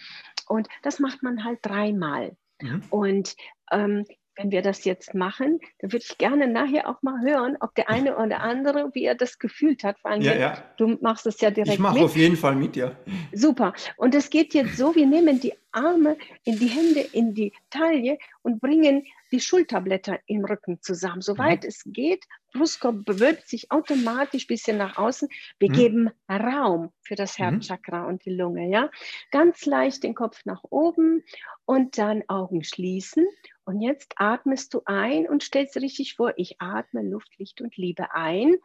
Und 0.47 0.67
das 0.83 0.99
macht 0.99 1.21
man 1.21 1.43
halt 1.43 1.59
dreimal. 1.61 2.37
Mhm. 2.61 2.83
Und 2.89 3.35
ähm, 3.71 4.05
wenn 4.35 4.51
wir 4.51 4.61
das 4.61 4.83
jetzt 4.83 5.13
machen, 5.13 5.59
dann 5.79 5.91
würde 5.91 6.05
ich 6.07 6.17
gerne 6.17 6.47
nachher 6.47 6.89
auch 6.89 7.01
mal 7.01 7.21
hören, 7.21 7.57
ob 7.59 7.73
der 7.75 7.89
eine 7.89 8.17
oder 8.17 8.41
andere, 8.41 8.89
wie 8.93 9.05
er 9.05 9.15
das 9.15 9.39
gefühlt 9.39 9.83
hat. 9.83 9.99
Vor 9.99 10.11
allem, 10.11 10.21
ja, 10.21 10.35
ja. 10.35 10.63
du 10.77 10.97
machst 11.01 11.25
es 11.25 11.39
ja 11.41 11.51
direkt. 11.51 11.73
Ich 11.73 11.79
mache 11.79 11.99
auf 11.99 12.15
jeden 12.15 12.35
Fall 12.35 12.55
mit, 12.55 12.75
ja. 12.75 12.91
Super. 13.33 13.73
Und 13.97 14.13
es 14.15 14.29
geht 14.29 14.53
jetzt 14.53 14.77
so, 14.77 14.95
wir 14.95 15.05
nehmen 15.05 15.39
die 15.39 15.53
Arme 15.71 16.17
in 16.43 16.57
die 16.57 16.67
Hände, 16.67 17.01
in 17.01 17.33
die 17.33 17.53
Taille 17.69 18.17
und 18.41 18.61
bringen 18.61 19.03
die 19.31 19.39
Schulterblätter 19.39 20.19
im 20.27 20.45
Rücken 20.45 20.81
zusammen. 20.81 21.21
Soweit 21.21 21.63
mhm. 21.63 21.69
es 21.69 21.83
geht, 21.85 22.23
Brustkorb 22.53 23.03
bewölbt 23.05 23.47
sich 23.47 23.71
automatisch 23.71 24.45
ein 24.45 24.47
bisschen 24.47 24.77
nach 24.77 24.97
außen. 24.97 25.27
Wir 25.59 25.69
mhm. 25.69 25.73
geben 25.73 26.09
Raum 26.29 26.91
für 27.01 27.15
das 27.15 27.37
mhm. 27.37 27.43
Herzchakra 27.43 28.03
mhm. 28.03 28.07
und 28.07 28.25
die 28.25 28.31
Lunge. 28.31 28.69
Ja? 28.69 28.89
Ganz 29.31 29.65
leicht 29.65 30.03
den 30.03 30.15
Kopf 30.15 30.45
nach 30.45 30.63
oben 30.69 31.23
und 31.65 31.97
dann 31.97 32.23
Augen 32.27 32.63
schließen. 32.63 33.25
Und 33.65 33.81
jetzt 33.81 34.13
atmest 34.17 34.73
du 34.75 34.81
ein 34.85 35.27
und 35.27 35.41
stellst 35.41 35.75
richtig 35.77 36.15
vor, 36.15 36.33
ich 36.37 36.61
atme 36.61 37.01
Luft, 37.01 37.37
Licht 37.39 37.61
und 37.61 37.75
Liebe 37.77 38.13
ein. 38.13 38.57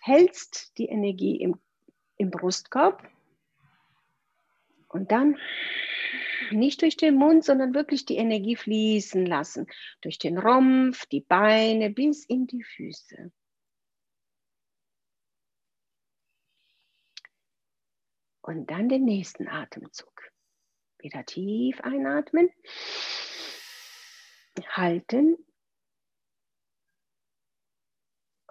Hältst 0.00 0.78
die 0.78 0.86
Energie 0.86 1.40
im, 1.40 1.60
im 2.16 2.30
Brustkorb 2.30 3.08
und 4.88 5.10
dann 5.10 5.36
nicht 6.50 6.82
durch 6.82 6.96
den 6.96 7.16
Mund, 7.16 7.44
sondern 7.44 7.74
wirklich 7.74 8.06
die 8.06 8.16
Energie 8.16 8.54
fließen 8.54 9.26
lassen. 9.26 9.66
Durch 10.02 10.18
den 10.18 10.38
Rumpf, 10.38 11.06
die 11.06 11.20
Beine 11.20 11.90
bis 11.90 12.24
in 12.24 12.46
die 12.46 12.62
Füße. 12.62 13.32
Und 18.42 18.70
dann 18.70 18.88
den 18.88 19.04
nächsten 19.04 19.48
Atemzug. 19.48 20.30
Wieder 20.98 21.24
tief 21.24 21.80
einatmen. 21.80 22.50
Halten. 24.68 25.36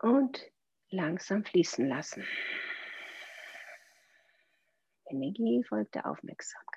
Und 0.01 0.51
langsam 0.89 1.45
fließen 1.45 1.87
lassen. 1.87 2.25
Energie 5.05 5.63
folgt 5.63 5.95
der 5.95 6.09
Aufmerksamkeit 6.09 6.73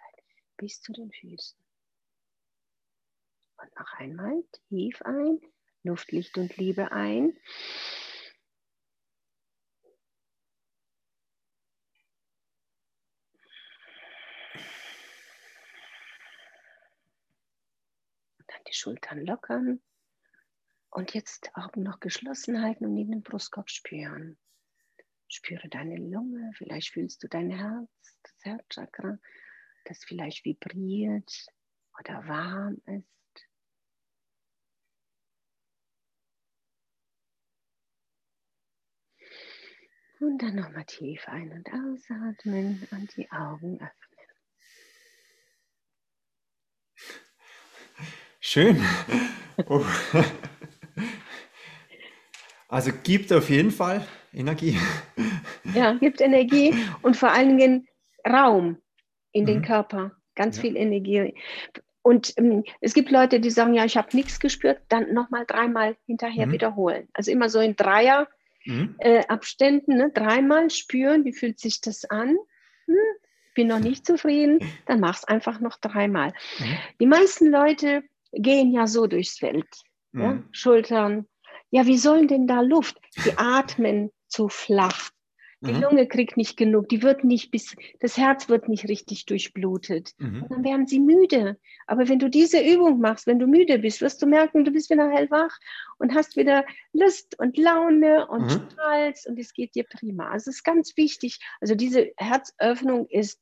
bis 0.56 0.80
zu 0.80 0.92
den 0.92 1.10
Füßen. 1.10 1.58
Und 3.58 3.74
noch 3.78 3.92
einmal 3.94 4.42
tief 4.68 5.00
ein, 5.02 5.40
Luft, 5.82 6.12
Licht 6.12 6.36
und 6.38 6.56
Liebe 6.56 6.92
ein. 6.92 7.36
Die 18.68 18.74
Schultern 18.74 19.24
lockern. 19.24 19.82
Und 20.90 21.14
jetzt 21.14 21.50
Augen 21.54 21.82
noch 21.82 22.00
geschlossen 22.00 22.62
halten 22.62 22.86
und 22.86 22.96
in 22.96 23.10
den 23.10 23.22
Brustkorb 23.22 23.70
spüren. 23.70 24.38
Spüre 25.28 25.68
deine 25.68 25.96
Lunge, 25.96 26.52
vielleicht 26.56 26.92
fühlst 26.92 27.22
du 27.22 27.28
dein 27.28 27.50
Herz, 27.50 28.18
das 28.22 28.34
Herzchakra 28.42 29.18
das 29.86 30.04
vielleicht 30.04 30.44
vibriert 30.44 31.46
oder 31.98 32.26
warm 32.26 32.80
ist. 32.86 33.06
Und 40.18 40.42
dann 40.42 40.56
nochmal 40.56 40.84
tief 40.86 41.28
ein- 41.28 41.52
und 41.52 41.68
ausatmen 41.68 42.88
und 42.90 43.16
die 43.16 43.30
Augen 43.30 43.80
öffnen. 43.80 44.05
Schön. 48.56 48.82
Oh. 49.66 49.84
Also 52.68 52.90
gibt 53.02 53.30
auf 53.30 53.50
jeden 53.50 53.70
Fall 53.70 54.06
Energie. 54.32 54.78
Ja, 55.74 55.92
gibt 55.92 56.22
Energie 56.22 56.74
und 57.02 57.18
vor 57.18 57.32
allen 57.32 57.58
Dingen 57.58 57.86
Raum 58.26 58.78
in 59.32 59.42
mhm. 59.42 59.46
den 59.46 59.62
Körper. 59.62 60.12
Ganz 60.34 60.56
ja. 60.56 60.62
viel 60.62 60.76
Energie. 60.78 61.34
Und 62.00 62.32
ähm, 62.38 62.64
es 62.80 62.94
gibt 62.94 63.10
Leute, 63.10 63.40
die 63.40 63.50
sagen, 63.50 63.74
ja, 63.74 63.84
ich 63.84 63.98
habe 63.98 64.16
nichts 64.16 64.40
gespürt, 64.40 64.80
dann 64.88 65.12
nochmal 65.12 65.44
dreimal 65.46 65.96
hinterher 66.06 66.46
mhm. 66.46 66.52
wiederholen. 66.52 67.08
Also 67.12 67.30
immer 67.30 67.50
so 67.50 67.60
in 67.60 67.76
Dreier 67.76 68.26
mhm. 68.64 68.94
äh, 69.00 69.22
Abständen, 69.26 69.98
ne? 69.98 70.10
dreimal 70.14 70.70
spüren, 70.70 71.26
wie 71.26 71.34
fühlt 71.34 71.60
sich 71.60 71.82
das 71.82 72.06
an. 72.06 72.38
Hm, 72.86 72.96
bin 73.54 73.66
noch 73.66 73.80
nicht 73.80 74.06
zufrieden, 74.06 74.60
dann 74.86 75.00
mach 75.00 75.18
es 75.18 75.24
einfach 75.24 75.60
noch 75.60 75.76
dreimal. 75.76 76.32
Mhm. 76.58 76.78
Die 77.00 77.06
meisten 77.06 77.50
Leute 77.50 78.02
gehen 78.36 78.72
ja 78.72 78.86
so 78.86 79.06
durchs 79.06 79.38
Feld. 79.38 79.68
Ja? 80.12 80.34
Mhm. 80.34 80.48
Schultern. 80.52 81.26
Ja, 81.70 81.86
wie 81.86 81.98
sollen 81.98 82.28
denn 82.28 82.46
da 82.46 82.60
Luft? 82.60 82.98
Die 83.24 83.32
atmen 83.36 84.10
zu 84.28 84.48
flach. 84.48 85.10
Die 85.62 85.72
mhm. 85.72 85.80
Lunge 85.80 86.06
kriegt 86.06 86.36
nicht 86.36 86.58
genug, 86.58 86.90
die 86.90 87.02
wird 87.02 87.24
nicht 87.24 87.50
bis, 87.50 87.74
das 88.00 88.18
Herz 88.18 88.50
wird 88.50 88.68
nicht 88.68 88.88
richtig 88.88 89.24
durchblutet. 89.24 90.12
Mhm. 90.18 90.42
Und 90.42 90.52
dann 90.52 90.64
werden 90.64 90.86
sie 90.86 91.00
müde. 91.00 91.58
Aber 91.86 92.08
wenn 92.08 92.18
du 92.18 92.28
diese 92.28 92.60
Übung 92.60 93.00
machst, 93.00 93.26
wenn 93.26 93.38
du 93.38 93.46
müde 93.46 93.78
bist, 93.78 94.02
wirst 94.02 94.20
du 94.20 94.26
merken, 94.26 94.64
du 94.64 94.70
bist 94.70 94.90
wieder 94.90 95.10
hellwach 95.10 95.56
und 95.98 96.14
hast 96.14 96.36
wieder 96.36 96.64
Lust 96.92 97.38
und 97.38 97.56
Laune 97.56 98.26
und 98.28 98.44
mhm. 98.44 98.70
strahlst 98.70 99.26
und 99.26 99.38
es 99.38 99.54
geht 99.54 99.74
dir 99.74 99.84
prima. 99.84 100.28
Also 100.28 100.50
es 100.50 100.56
ist 100.56 100.64
ganz 100.64 100.94
wichtig. 100.98 101.40
Also 101.60 101.74
diese 101.74 102.12
Herzöffnung 102.18 103.06
ist, 103.08 103.40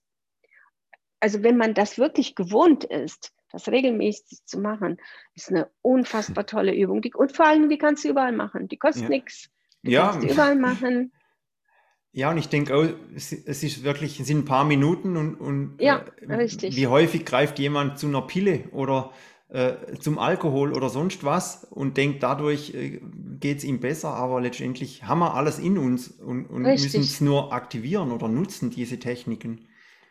also 1.18 1.42
wenn 1.42 1.57
man 1.57 1.74
das 1.74 1.99
wirklich 1.99 2.36
gewohnt 2.36 2.84
ist, 2.84 3.32
das 3.55 3.69
regelmäßig 3.69 4.45
zu 4.45 4.59
machen, 4.59 4.99
ist 5.35 5.51
eine 5.51 5.71
unfassbar 5.81 6.47
tolle 6.47 6.75
Übung. 6.75 7.01
Die, 7.01 7.15
und 7.15 7.35
vor 7.35 7.47
allem, 7.47 7.69
die 7.69 7.79
kannst 7.79 8.05
du 8.05 8.09
überall 8.09 8.33
machen. 8.33 8.69
Die 8.69 8.77
kostet 8.77 9.05
ja. 9.05 9.09
nichts. 9.09 9.51
Die 9.83 9.93
ja. 9.93 10.11
kannst 10.11 10.29
du 10.29 10.33
überall 10.33 10.57
machen. 10.57 11.13
Ja, 12.17 12.31
und 12.31 12.39
ich 12.39 12.49
denke 12.49 12.77
auch, 12.77 12.87
es 13.17 13.33
ist 13.33 13.83
wirklich, 13.83 14.21
es 14.21 14.29
sind 14.29 14.39
ein 14.39 14.45
paar 14.45 14.65
Minuten 14.65 15.17
und, 15.17 15.35
und 15.35 15.79
ja, 15.81 16.05
äh, 16.21 16.33
richtig. 16.33 16.77
wie 16.77 16.87
häufig 16.87 17.25
greift 17.25 17.59
jemand 17.59 17.99
zu 17.99 18.07
einer 18.07 18.23
Pille 18.23 18.69
oder 18.71 19.11
äh, 19.49 19.97
zum 19.99 20.21
Alkohol 20.21 20.73
oder 20.75 20.91
sonst 20.91 21.25
was 21.25 21.65
und 21.65 21.97
denkt, 21.97 22.23
dadurch 22.23 22.73
äh, 22.73 23.01
geht 23.41 23.59
es 23.59 23.65
ihm 23.65 23.81
besser, 23.81 24.11
aber 24.11 24.41
letztendlich 24.41 25.03
haben 25.03 25.19
wir 25.19 25.35
alles 25.35 25.59
in 25.59 25.77
uns 25.77 26.07
und, 26.07 26.47
und 26.47 26.63
müssen 26.63 27.01
es 27.01 27.21
nur 27.21 27.53
aktivieren 27.53 28.13
oder 28.13 28.29
nutzen, 28.29 28.71
diese 28.71 29.01
Techniken. 29.01 29.67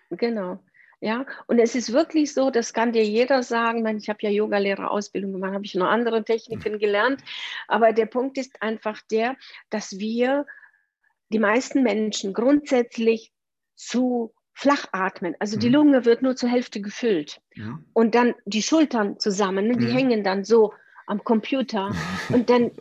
Genau. 0.10 0.60
Ja, 1.04 1.26
und 1.48 1.60
es 1.60 1.76
ist 1.76 1.92
wirklich 1.92 2.34
so, 2.34 2.50
das 2.50 2.72
kann 2.72 2.94
dir 2.94 3.04
jeder 3.04 3.44
sagen. 3.44 3.86
Ich 3.98 4.08
habe 4.08 4.20
ja 4.22 4.30
Yogalehrerausbildung 4.30 5.34
gemacht, 5.34 5.52
habe 5.52 5.66
ich 5.66 5.76
noch 5.76 5.88
andere 5.88 6.24
Techniken 6.24 6.80
gelernt. 6.80 7.22
Aber 7.68 7.92
der 7.92 8.06
Punkt 8.06 8.38
ist 8.38 8.62
einfach 8.62 9.02
der, 9.12 9.36
dass 9.70 10.00
wir 10.00 10.46
die 11.28 11.40
meisten 11.40 11.84
Menschen 11.84 12.34
grundsätzlich 12.34 13.34
zu 13.76 14.34
flach 14.54 14.86
atmen. 14.94 15.36
Also 15.40 15.60
die 15.60 15.68
mhm. 15.68 15.74
Lunge 15.74 16.06
wird 16.06 16.22
nur 16.22 16.38
zur 16.38 16.48
Hälfte 16.48 16.80
gefüllt. 16.80 17.42
Ja. 17.54 17.80
Und 17.92 18.16
dann 18.16 18.34
die 18.46 18.62
Schultern 18.62 19.20
zusammen, 19.20 19.68
ne, 19.68 19.76
die 19.76 19.88
ja. 19.88 19.94
hängen 19.94 20.24
dann 20.24 20.46
so 20.46 20.74
am 21.08 21.24
Computer. 21.24 21.92
Und 22.30 22.50
dann 22.50 22.72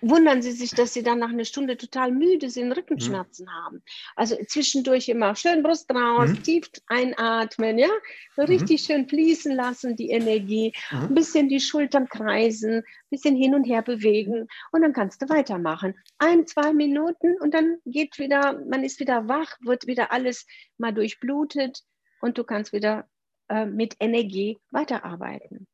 wundern 0.00 0.42
sie 0.42 0.52
sich, 0.52 0.70
dass 0.70 0.94
sie 0.94 1.02
dann 1.02 1.18
nach 1.18 1.30
einer 1.30 1.44
Stunde 1.44 1.76
total 1.76 2.12
müde 2.12 2.50
sind, 2.50 2.72
Rückenschmerzen 2.72 3.46
mhm. 3.46 3.50
haben. 3.50 3.82
Also 4.16 4.36
zwischendurch 4.46 5.08
immer 5.08 5.34
schön 5.36 5.62
Brust 5.62 5.90
raus, 5.90 6.30
mhm. 6.30 6.42
tief 6.42 6.70
einatmen, 6.86 7.78
ja, 7.78 7.88
so 8.36 8.42
mhm. 8.42 8.48
richtig 8.48 8.82
schön 8.82 9.08
fließen 9.08 9.54
lassen, 9.54 9.96
die 9.96 10.10
Energie, 10.10 10.72
mhm. 10.90 10.98
ein 10.98 11.14
bisschen 11.14 11.48
die 11.48 11.60
Schultern 11.60 12.08
kreisen, 12.08 12.78
ein 12.78 12.84
bisschen 13.10 13.36
hin 13.36 13.54
und 13.54 13.64
her 13.64 13.82
bewegen 13.82 14.48
und 14.72 14.82
dann 14.82 14.92
kannst 14.92 15.22
du 15.22 15.28
weitermachen. 15.28 15.94
Ein, 16.18 16.46
zwei 16.46 16.72
Minuten 16.72 17.36
und 17.40 17.54
dann 17.54 17.78
geht 17.84 18.18
wieder, 18.18 18.60
man 18.68 18.84
ist 18.84 19.00
wieder 19.00 19.28
wach, 19.28 19.56
wird 19.60 19.86
wieder 19.86 20.12
alles 20.12 20.46
mal 20.78 20.92
durchblutet 20.92 21.82
und 22.20 22.38
du 22.38 22.44
kannst 22.44 22.72
wieder 22.72 23.08
äh, 23.48 23.66
mit 23.66 23.96
Energie 24.00 24.58
weiterarbeiten. 24.70 25.66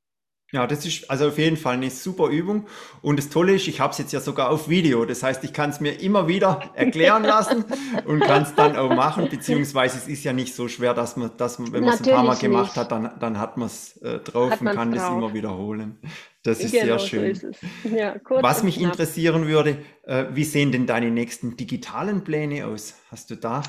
Ja, 0.53 0.69
das 0.69 0.87
ist 0.87 1.11
also 1.11 1.29
auf 1.29 1.39
jeden 1.39 1.57
Fall 1.57 1.75
eine 1.75 1.91
super 1.91 2.29
Übung. 2.29 2.69
Und 3.03 3.19
das 3.19 3.29
Tolle 3.29 3.55
ist, 3.55 3.67
ich 3.67 3.81
habe 3.81 3.91
es 3.93 3.99
jetzt 3.99 4.13
ja 4.13 4.21
sogar 4.21 4.51
auf 4.51 4.69
Video. 4.69 5.05
Das 5.05 5.23
heißt, 5.23 5.43
ich 5.43 5.53
kann 5.53 5.71
es 5.71 5.81
mir 5.81 6.01
immer 6.01 6.29
wieder 6.29 6.63
erklären 6.75 7.25
lassen 7.25 7.65
und 8.05 8.21
kann 8.21 8.43
es 8.43 8.55
dann 8.55 8.77
auch 8.77 8.95
machen. 8.95 9.29
Beziehungsweise 9.29 9.99
es 9.99 10.07
ist 10.07 10.23
ja 10.23 10.33
nicht 10.33 10.55
so 10.55 10.69
schwer, 10.69 10.95
dass 10.95 11.17
man, 11.17 11.37
dass 11.37 11.59
man 11.59 11.73
wenn 11.73 11.83
man 11.83 11.95
es 11.95 12.07
ein 12.07 12.13
paar 12.13 12.23
Mal 12.23 12.37
gemacht 12.37 12.67
nicht. 12.67 12.77
hat, 12.77 12.93
dann, 12.93 13.11
dann 13.19 13.41
hat 13.41 13.57
man 13.57 13.67
es 13.67 13.97
äh, 13.97 14.21
drauf 14.21 14.53
hat 14.53 14.61
und 14.61 14.69
kann 14.69 14.93
es 14.93 15.03
immer 15.03 15.35
wiederholen. 15.35 15.99
Das 16.45 16.61
ist 16.61 16.73
genau, 16.73 16.85
sehr 16.85 16.99
schön. 17.01 17.35
So 17.35 17.49
ist 17.49 17.61
ja, 17.85 18.15
Was 18.29 18.63
mich 18.63 18.77
knapp. 18.77 18.93
interessieren 18.93 19.47
würde, 19.49 19.79
äh, 20.05 20.27
wie 20.35 20.45
sehen 20.45 20.71
denn 20.71 20.87
deine 20.87 21.11
nächsten 21.11 21.57
digitalen 21.57 22.23
Pläne 22.23 22.67
aus? 22.67 22.95
Hast 23.11 23.31
du 23.31 23.35
da 23.35 23.63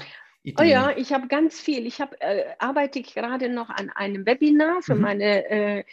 Ideen? 0.43 0.57
Oh 0.59 0.69
ja, 0.69 0.91
ich 0.95 1.13
habe 1.13 1.27
ganz 1.27 1.59
viel. 1.59 1.87
Ich 1.87 1.99
habe 1.99 2.19
äh, 2.21 2.43
arbeite 2.59 3.01
gerade 3.01 3.49
noch 3.49 3.69
an 3.69 3.89
einem 3.89 4.25
Webinar 4.25 4.81
für 4.81 4.93
mhm. 4.93 5.01
meine 5.01 5.49
äh, 5.49 5.83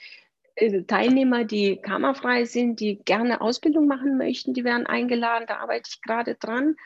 Teilnehmer, 0.87 1.45
die 1.45 1.81
kammerfrei 1.81 2.45
sind, 2.45 2.81
die 2.81 2.97
gerne 3.05 3.41
Ausbildung 3.41 3.87
machen 3.87 4.19
möchten, 4.19 4.55
die 4.55 4.65
werden 4.65 4.87
eingeladen. 4.87 5.47
Da 5.47 5.59
arbeite 5.59 5.91
ich 5.93 6.03
gerade 6.03 6.35
dran. 6.35 6.77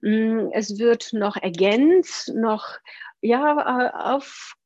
Mm, 0.00 0.48
es 0.52 0.78
wird 0.78 1.12
noch 1.12 1.36
ergänzt, 1.36 2.32
noch 2.34 2.78
ja, 3.20 3.86
äh, 3.86 3.90
auf 3.92 4.56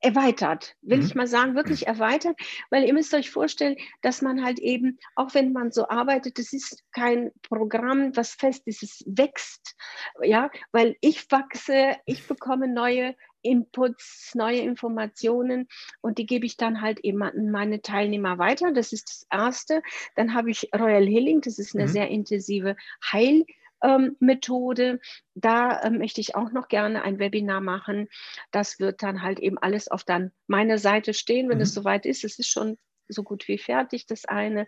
erweitert, 0.00 0.76
will 0.82 0.98
mhm. 0.98 1.04
ich 1.06 1.14
mal 1.14 1.26
sagen, 1.26 1.54
wirklich 1.54 1.86
erweitert, 1.86 2.38
weil 2.70 2.84
ihr 2.84 2.92
müsst 2.92 3.14
euch 3.14 3.30
vorstellen, 3.30 3.76
dass 4.02 4.22
man 4.22 4.44
halt 4.44 4.58
eben, 4.58 4.98
auch 5.16 5.34
wenn 5.34 5.52
man 5.52 5.72
so 5.72 5.88
arbeitet, 5.88 6.38
das 6.38 6.52
ist 6.52 6.84
kein 6.92 7.32
Programm, 7.42 8.16
was 8.16 8.34
fest 8.34 8.62
ist, 8.66 8.82
es 8.82 9.02
wächst, 9.06 9.74
ja, 10.22 10.50
weil 10.70 10.96
ich 11.00 11.30
wachse, 11.30 11.96
ich 12.06 12.26
bekomme 12.28 12.68
neue 12.68 13.16
Inputs, 13.42 14.34
neue 14.34 14.60
Informationen 14.60 15.68
und 16.00 16.18
die 16.18 16.26
gebe 16.26 16.46
ich 16.46 16.56
dann 16.56 16.80
halt 16.80 17.00
eben 17.00 17.22
an 17.22 17.50
meine 17.50 17.82
Teilnehmer 17.82 18.38
weiter. 18.38 18.72
Das 18.72 18.92
ist 18.92 19.08
das 19.08 19.26
Erste. 19.30 19.82
Dann 20.16 20.34
habe 20.34 20.50
ich 20.50 20.70
Royal 20.74 21.06
Healing, 21.06 21.40
das 21.40 21.58
ist 21.58 21.74
eine 21.74 21.84
mhm. 21.84 21.88
sehr 21.88 22.08
intensive 22.08 22.76
Heilmethode. 23.12 24.84
Ähm, 24.90 25.00
da 25.34 25.80
äh, 25.80 25.90
möchte 25.90 26.20
ich 26.20 26.34
auch 26.34 26.50
noch 26.52 26.68
gerne 26.68 27.02
ein 27.02 27.18
Webinar 27.18 27.60
machen. 27.60 28.08
Das 28.50 28.80
wird 28.80 29.02
dann 29.02 29.22
halt 29.22 29.38
eben 29.38 29.58
alles 29.58 29.88
auf 29.88 30.04
dann 30.04 30.32
meiner 30.46 30.78
Seite 30.78 31.14
stehen, 31.14 31.48
wenn 31.48 31.58
mhm. 31.58 31.62
es 31.62 31.74
soweit 31.74 32.06
ist. 32.06 32.24
Es 32.24 32.38
ist 32.38 32.48
schon 32.48 32.78
so 33.08 33.22
gut 33.22 33.48
wie 33.48 33.58
fertig, 33.58 34.06
das 34.06 34.24
eine. 34.24 34.66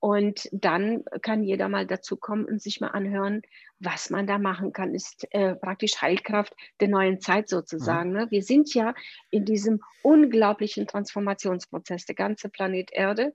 Und 0.00 0.48
dann 0.52 1.04
kann 1.22 1.44
jeder 1.44 1.68
mal 1.68 1.86
dazu 1.86 2.16
kommen 2.16 2.44
und 2.44 2.60
sich 2.60 2.80
mal 2.80 2.88
anhören, 2.88 3.42
was 3.78 4.10
man 4.10 4.26
da 4.26 4.38
machen 4.38 4.72
kann. 4.72 4.94
Ist 4.94 5.26
äh, 5.30 5.54
praktisch 5.54 6.00
Heilkraft 6.00 6.54
der 6.80 6.88
neuen 6.88 7.20
Zeit 7.20 7.48
sozusagen. 7.48 8.10
Mhm. 8.10 8.16
Ne? 8.16 8.30
Wir 8.30 8.42
sind 8.42 8.74
ja 8.74 8.94
in 9.30 9.44
diesem 9.44 9.80
unglaublichen 10.02 10.86
Transformationsprozess, 10.86 12.06
der 12.06 12.14
ganze 12.14 12.48
Planet 12.48 12.90
Erde. 12.92 13.32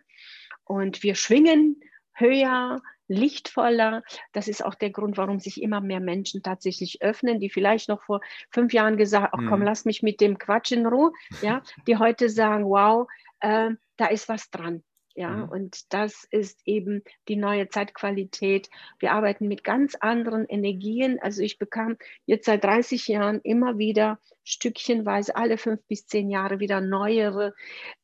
Und 0.64 1.04
wir 1.04 1.16
schwingen 1.16 1.82
höher, 2.14 2.82
lichtvoller. 3.10 4.04
Das 4.32 4.47
ist 4.47 4.64
auch 4.64 4.76
der 4.76 4.91
Grund, 4.91 5.18
warum 5.18 5.39
sich 5.39 5.62
immer 5.62 5.82
mehr 5.82 6.00
Menschen 6.00 6.43
tatsächlich 6.43 7.02
öffnen, 7.02 7.39
die 7.39 7.50
vielleicht 7.50 7.89
noch 7.89 8.02
vor 8.04 8.22
fünf 8.52 8.72
Jahren 8.72 8.95
gesagt, 8.95 9.34
ach 9.34 9.41
komm, 9.50 9.60
mhm. 9.60 9.66
lass 9.66 9.84
mich 9.84 10.04
mit 10.04 10.22
dem 10.22 10.38
Quatsch 10.38 10.72
in 10.72 10.86
Ruhe, 10.86 11.12
ja, 11.41 11.62
die 11.88 11.97
heute 11.97 12.30
sagen, 12.30 12.66
wow, 12.66 13.08
äh, 13.41 13.72
da 14.00 14.08
ist 14.08 14.30
was 14.30 14.50
dran. 14.50 14.84
Ja, 15.16 15.32
mhm. 15.32 15.50
und 15.50 15.93
das 15.93 16.26
ist 16.30 16.62
eben 16.66 17.04
die 17.28 17.36
neue 17.36 17.68
Zeitqualität. 17.68 18.70
Wir 19.00 19.12
arbeiten 19.12 19.47
mit 19.47 19.64
ganz 19.64 19.95
anderen 19.95 20.45
Energien. 20.45 21.20
Also 21.20 21.41
ich 21.41 21.58
bekam 21.58 21.97
jetzt 22.26 22.45
seit 22.45 22.64
30 22.64 23.08
Jahren 23.08 23.41
immer 23.41 23.78
wieder 23.78 24.20
stückchenweise 24.43 25.36
alle 25.36 25.58
fünf 25.58 25.82
bis 25.88 26.06
zehn 26.06 26.30
Jahre 26.30 26.60
wieder 26.60 26.80
neuere 26.80 27.54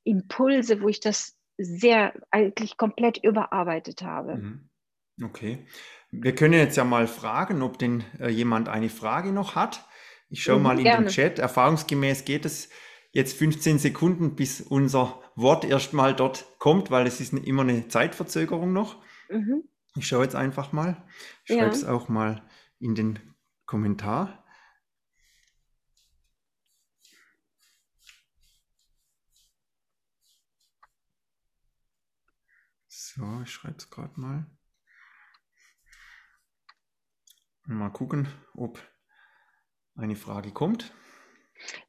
Impulse, 0.04 0.82
wo 0.82 0.90
ich 0.90 1.00
das 1.00 1.38
sehr 1.58 2.14
eigentlich 2.32 2.76
komplett 2.76 3.24
überarbeitet 3.24 4.02
habe. 4.02 4.36
Mhm. 4.36 4.70
Okay. 5.24 5.66
Wir 6.12 6.36
können 6.36 6.54
jetzt 6.54 6.76
ja 6.76 6.84
mal 6.84 7.08
fragen, 7.08 7.62
ob 7.62 7.80
denn 7.80 8.04
äh, 8.20 8.30
jemand 8.30 8.68
eine 8.68 8.90
Frage 8.90 9.32
noch 9.32 9.56
hat. 9.56 9.88
Ich 10.30 10.44
schaue 10.44 10.58
mhm, 10.58 10.64
mal 10.64 10.78
in 10.78 10.84
gerne. 10.84 11.06
den 11.06 11.12
Chat. 11.12 11.40
Erfahrungsgemäß 11.40 12.26
geht 12.26 12.46
es 12.46 12.70
jetzt 13.16 13.38
15 13.38 13.80
Sekunden, 13.80 14.36
bis 14.36 14.60
unser 14.60 15.24
Wort 15.36 15.64
erstmal 15.64 16.14
dort 16.14 16.46
kommt, 16.60 16.92
weil 16.92 17.08
es 17.08 17.22
ist 17.22 17.32
immer 17.32 17.62
eine 17.62 17.88
Zeitverzögerung 17.88 18.74
noch. 18.74 19.02
Mhm. 19.30 19.64
Ich 19.96 20.06
schaue 20.06 20.26
jetzt 20.26 20.36
einfach 20.36 20.74
mal. 20.74 21.02
Ich 21.46 21.56
schreibe 21.56 21.72
es 21.72 21.86
auch 21.86 22.10
mal 22.10 22.46
in 22.78 22.94
den 22.94 23.34
Kommentar. 23.66 24.44
So, 32.90 33.42
ich 33.44 33.52
schreibe 33.52 33.78
es 33.78 33.90
gerade 33.90 34.20
mal. 34.20 34.46
Mal 37.64 37.92
gucken, 37.92 38.28
ob 38.54 38.78
eine 39.96 40.18
Frage 40.18 40.52
kommt. 40.52 40.94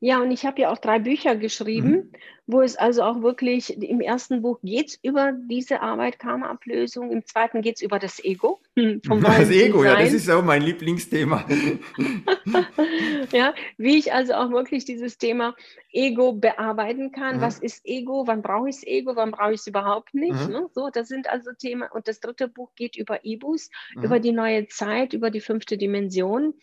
Ja, 0.01 0.21
und 0.21 0.31
ich 0.31 0.45
habe 0.45 0.61
ja 0.61 0.71
auch 0.71 0.79
drei 0.79 0.99
Bücher 0.99 1.37
geschrieben, 1.37 1.91
mhm. 1.91 2.13
wo 2.47 2.63
es 2.63 2.77
also 2.77 3.03
auch 3.03 3.23
wirklich, 3.23 3.83
im 3.83 4.01
ersten 4.01 4.43
Buch 4.43 4.59
geht 4.63 4.89
es 4.89 4.99
über 5.03 5.33
diese 5.33 5.81
Arbeit, 5.81 6.19
Karma-Ablösung, 6.19 7.11
im 7.11 7.25
zweiten 7.25 7.63
geht 7.63 7.77
es 7.77 7.83
über 7.83 7.99
das 7.99 8.23
Ego. 8.23 8.61
Vom 9.07 9.23
das 9.23 9.51
Ego, 9.51 9.85
ja, 9.85 9.97
das 10.01 10.13
ist 10.13 10.31
auch 10.31 10.43
mein 10.43 10.63
Lieblingsthema. 10.63 11.47
ja, 13.33 13.55
wie 13.77 13.99
ich 13.99 14.13
also 14.13 14.35
auch 14.35 14.51
wirklich 14.51 14.85
dieses 14.85 15.19
Thema 15.19 15.55
Ego 15.93 16.33
bearbeiten 16.33 17.13
kann. 17.13 17.37
Mhm. 17.37 17.41
Was 17.41 17.59
ist 17.59 17.85
Ego? 17.85 18.27
Wann 18.27 18.43
brauche 18.43 18.69
ich 18.69 18.87
Ego? 18.87 19.17
Wann 19.17 19.31
brauche 19.31 19.53
ich 19.53 19.61
es 19.61 19.67
überhaupt 19.67 20.15
nicht? 20.15 20.47
Mhm. 20.47 20.53
Ne? 20.53 20.67
So, 20.75 20.91
das 20.93 21.09
sind 21.09 21.29
also 21.29 21.53
Themen. 21.53 21.89
Und 21.91 22.07
das 22.09 22.21
dritte 22.21 22.49
Buch 22.49 22.75
geht 22.75 22.97
über 22.97 23.25
Ibus, 23.25 23.71
über 23.95 24.21
die 24.21 24.33
neue 24.33 24.69
Zeit, 24.69 25.13
über 25.13 25.31
die 25.31 25.41
fünfte 25.41 25.79
Dimension. 25.79 26.55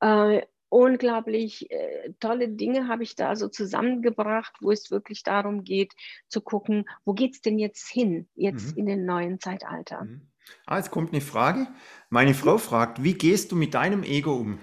Äh, 0.00 0.42
unglaublich 0.70 1.70
äh, 1.70 2.12
tolle 2.20 2.48
Dinge 2.48 2.88
habe 2.88 3.02
ich 3.02 3.16
da 3.16 3.36
so 3.36 3.48
zusammengebracht, 3.48 4.54
wo 4.60 4.70
es 4.70 4.90
wirklich 4.90 5.22
darum 5.22 5.64
geht 5.64 5.92
zu 6.28 6.40
gucken, 6.40 6.88
wo 7.04 7.12
geht 7.12 7.34
es 7.34 7.42
denn 7.42 7.58
jetzt 7.58 7.88
hin, 7.88 8.28
jetzt 8.34 8.72
mhm. 8.72 8.78
in 8.78 8.86
den 8.86 9.04
neuen 9.04 9.40
Zeitalter. 9.40 10.04
Mhm. 10.04 10.30
Ah, 10.66 10.78
jetzt 10.78 10.90
kommt 10.90 11.12
eine 11.12 11.20
Frage. 11.20 11.68
Meine 12.08 12.34
Frau 12.34 12.58
fragt, 12.68 13.02
wie 13.02 13.14
gehst 13.14 13.52
du 13.52 13.56
mit 13.56 13.74
deinem 13.74 14.02
Ego 14.02 14.34
um? 14.34 14.58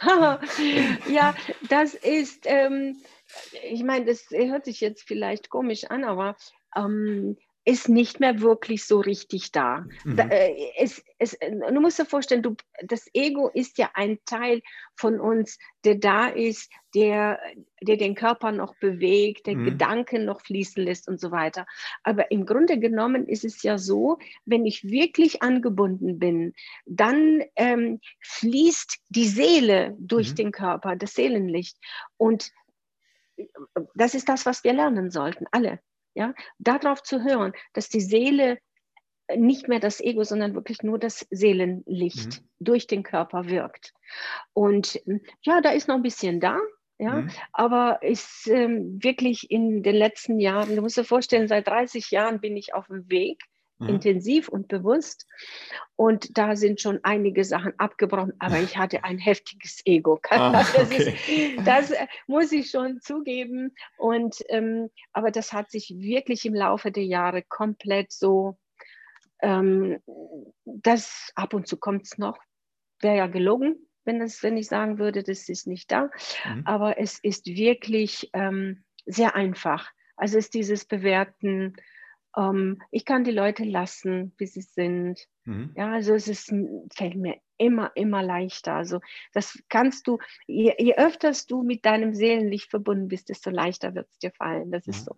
ja, 1.08 1.34
das 1.68 1.94
ist, 1.94 2.44
ähm, 2.46 2.96
ich 3.70 3.84
meine, 3.84 4.06
das 4.06 4.28
hört 4.30 4.64
sich 4.64 4.80
jetzt 4.80 5.04
vielleicht 5.04 5.50
komisch 5.50 5.84
an, 5.84 6.04
aber 6.04 6.36
ähm, 6.76 7.36
ist 7.70 7.88
nicht 7.88 8.18
mehr 8.18 8.40
wirklich 8.40 8.84
so 8.84 8.98
richtig 8.98 9.52
da. 9.52 9.86
Mhm. 10.04 10.16
da 10.16 10.24
äh, 10.24 10.54
es, 10.76 11.04
es, 11.18 11.38
du 11.38 11.80
musst 11.80 12.00
dir 12.00 12.04
vorstellen, 12.04 12.42
du, 12.42 12.56
das 12.82 13.08
Ego 13.14 13.48
ist 13.48 13.78
ja 13.78 13.90
ein 13.94 14.18
Teil 14.24 14.60
von 14.96 15.20
uns, 15.20 15.56
der 15.84 15.94
da 15.94 16.26
ist, 16.26 16.72
der, 16.96 17.38
der 17.80 17.96
den 17.96 18.16
Körper 18.16 18.50
noch 18.50 18.74
bewegt, 18.80 19.46
der 19.46 19.54
mhm. 19.54 19.66
Gedanken 19.66 20.24
noch 20.24 20.40
fließen 20.40 20.82
lässt 20.82 21.06
und 21.06 21.20
so 21.20 21.30
weiter. 21.30 21.64
Aber 22.02 22.32
im 22.32 22.44
Grunde 22.44 22.80
genommen 22.80 23.28
ist 23.28 23.44
es 23.44 23.62
ja 23.62 23.78
so, 23.78 24.18
wenn 24.44 24.66
ich 24.66 24.82
wirklich 24.82 25.40
angebunden 25.40 26.18
bin, 26.18 26.52
dann 26.86 27.44
ähm, 27.54 28.00
fließt 28.20 28.98
die 29.10 29.28
Seele 29.28 29.96
durch 30.00 30.30
mhm. 30.30 30.36
den 30.36 30.52
Körper, 30.52 30.96
das 30.96 31.14
Seelenlicht. 31.14 31.78
Und 32.16 32.50
das 33.94 34.14
ist 34.14 34.28
das, 34.28 34.44
was 34.44 34.64
wir 34.64 34.72
lernen 34.72 35.10
sollten, 35.12 35.46
alle. 35.52 35.78
Ja, 36.14 36.34
darauf 36.58 37.02
zu 37.02 37.22
hören, 37.22 37.52
dass 37.72 37.88
die 37.88 38.00
Seele 38.00 38.58
nicht 39.36 39.68
mehr 39.68 39.80
das 39.80 40.00
Ego, 40.00 40.24
sondern 40.24 40.54
wirklich 40.54 40.82
nur 40.82 40.98
das 40.98 41.26
Seelenlicht 41.30 42.40
mhm. 42.40 42.48
durch 42.58 42.86
den 42.86 43.02
Körper 43.02 43.48
wirkt. 43.48 43.92
Und 44.52 45.00
ja, 45.42 45.60
da 45.60 45.70
ist 45.70 45.88
noch 45.88 45.96
ein 45.96 46.02
bisschen 46.02 46.40
da, 46.40 46.58
ja, 46.98 47.22
mhm. 47.22 47.30
aber 47.52 48.02
ist 48.02 48.46
ähm, 48.48 49.02
wirklich 49.02 49.50
in 49.50 49.82
den 49.82 49.94
letzten 49.94 50.38
Jahren, 50.38 50.76
du 50.76 50.82
musst 50.82 50.98
dir 50.98 51.04
vorstellen, 51.04 51.48
seit 51.48 51.66
30 51.66 52.10
Jahren 52.10 52.40
bin 52.40 52.56
ich 52.56 52.74
auf 52.74 52.88
dem 52.88 53.08
Weg, 53.08 53.42
mhm. 53.80 53.88
intensiv 53.88 54.48
und 54.48 54.68
bewusst. 54.68 55.26
Und 55.96 56.38
da 56.38 56.56
sind 56.56 56.80
schon 56.80 57.00
einige 57.02 57.44
Sachen 57.44 57.72
abgebrochen, 57.78 58.34
aber 58.38 58.60
ich 58.60 58.76
hatte 58.76 59.04
ein 59.04 59.18
heftiges 59.18 59.82
Ego. 59.84 60.20
Ah, 60.30 60.60
okay. 60.60 60.78
das, 60.78 60.90
ist, 60.90 61.66
das, 61.66 61.90
äh, 61.90 62.06
muss 62.26 62.52
ich 62.52 62.70
schon 62.70 63.00
zugeben. 63.00 63.74
Und 63.98 64.36
ähm, 64.48 64.90
aber 65.12 65.30
das 65.30 65.52
hat 65.52 65.70
sich 65.70 65.94
wirklich 65.96 66.44
im 66.46 66.54
Laufe 66.54 66.92
der 66.92 67.04
Jahre 67.04 67.42
komplett 67.42 68.12
so, 68.12 68.56
ähm, 69.42 69.98
das 70.64 71.32
ab 71.34 71.52
und 71.52 71.66
zu 71.66 71.76
kommt 71.76 72.06
es 72.06 72.18
noch, 72.18 72.38
wäre 73.00 73.16
ja 73.16 73.26
gelogen, 73.26 73.76
wenn, 74.04 74.20
das, 74.20 74.42
wenn 74.42 74.56
ich 74.56 74.68
sagen 74.68 74.98
würde, 74.98 75.22
das 75.22 75.48
ist 75.48 75.66
nicht 75.66 75.90
da. 75.90 76.10
Mhm. 76.46 76.62
Aber 76.64 76.98
es 76.98 77.18
ist 77.22 77.46
wirklich 77.46 78.30
ähm, 78.32 78.84
sehr 79.04 79.34
einfach. 79.34 79.90
Also 80.16 80.38
ist 80.38 80.54
dieses 80.54 80.84
Bewerten, 80.84 81.74
ähm, 82.36 82.82
ich 82.90 83.04
kann 83.04 83.24
die 83.24 83.30
Leute 83.30 83.64
lassen, 83.64 84.32
wie 84.38 84.46
sie 84.46 84.62
sind. 84.62 85.26
Mhm. 85.44 85.72
Ja, 85.76 85.92
also 85.92 86.14
es 86.14 86.28
ist, 86.28 86.52
fällt 86.92 87.16
mir 87.16 87.36
immer, 87.58 87.92
immer 87.94 88.22
leichter. 88.22 88.74
Also 88.74 89.00
das 89.32 89.58
kannst 89.68 90.06
du, 90.06 90.18
je, 90.46 90.74
je 90.78 90.96
öfters 90.96 91.46
du 91.46 91.62
mit 91.62 91.84
deinem 91.84 92.14
Seelenlicht 92.14 92.70
verbunden 92.70 93.08
bist, 93.08 93.28
desto 93.28 93.50
leichter 93.50 93.94
wird 93.94 94.08
es 94.10 94.18
dir 94.18 94.32
fallen. 94.32 94.70
Das 94.70 94.86
mhm. 94.86 94.90
ist 94.92 95.04
so. 95.04 95.16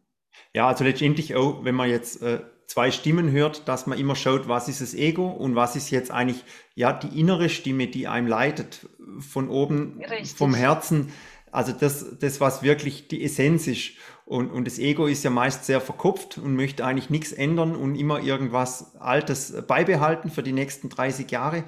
Ja, 0.54 0.68
also 0.68 0.84
letztendlich 0.84 1.34
auch, 1.34 1.64
wenn 1.64 1.74
man 1.74 1.90
jetzt 1.90 2.22
äh, 2.22 2.40
zwei 2.66 2.90
Stimmen 2.90 3.30
hört, 3.30 3.68
dass 3.68 3.86
man 3.86 3.98
immer 3.98 4.16
schaut, 4.16 4.48
was 4.48 4.68
ist 4.68 4.80
das 4.80 4.94
Ego 4.94 5.28
und 5.28 5.54
was 5.54 5.76
ist 5.76 5.90
jetzt 5.90 6.10
eigentlich 6.10 6.42
ja 6.74 6.92
die 6.92 7.20
innere 7.20 7.48
Stimme, 7.48 7.86
die 7.86 8.08
einem 8.08 8.26
leitet 8.26 8.88
von 9.18 9.48
oben, 9.48 10.00
Richtig. 10.00 10.34
vom 10.34 10.54
Herzen. 10.54 11.12
Also 11.52 11.72
das, 11.72 12.18
das, 12.18 12.40
was 12.40 12.62
wirklich 12.62 13.08
die 13.08 13.22
Essenz 13.22 13.66
ist. 13.66 13.92
Und, 14.24 14.50
und 14.50 14.66
das 14.66 14.78
Ego 14.78 15.06
ist 15.06 15.22
ja 15.22 15.30
meist 15.30 15.66
sehr 15.66 15.80
verkopft 15.80 16.38
und 16.38 16.56
möchte 16.56 16.84
eigentlich 16.84 17.10
nichts 17.10 17.32
ändern 17.32 17.76
und 17.76 17.94
immer 17.94 18.20
irgendwas 18.20 18.96
Altes 18.96 19.54
beibehalten 19.68 20.30
für 20.30 20.42
die 20.42 20.52
nächsten 20.52 20.88
30 20.88 21.30
Jahre. 21.30 21.64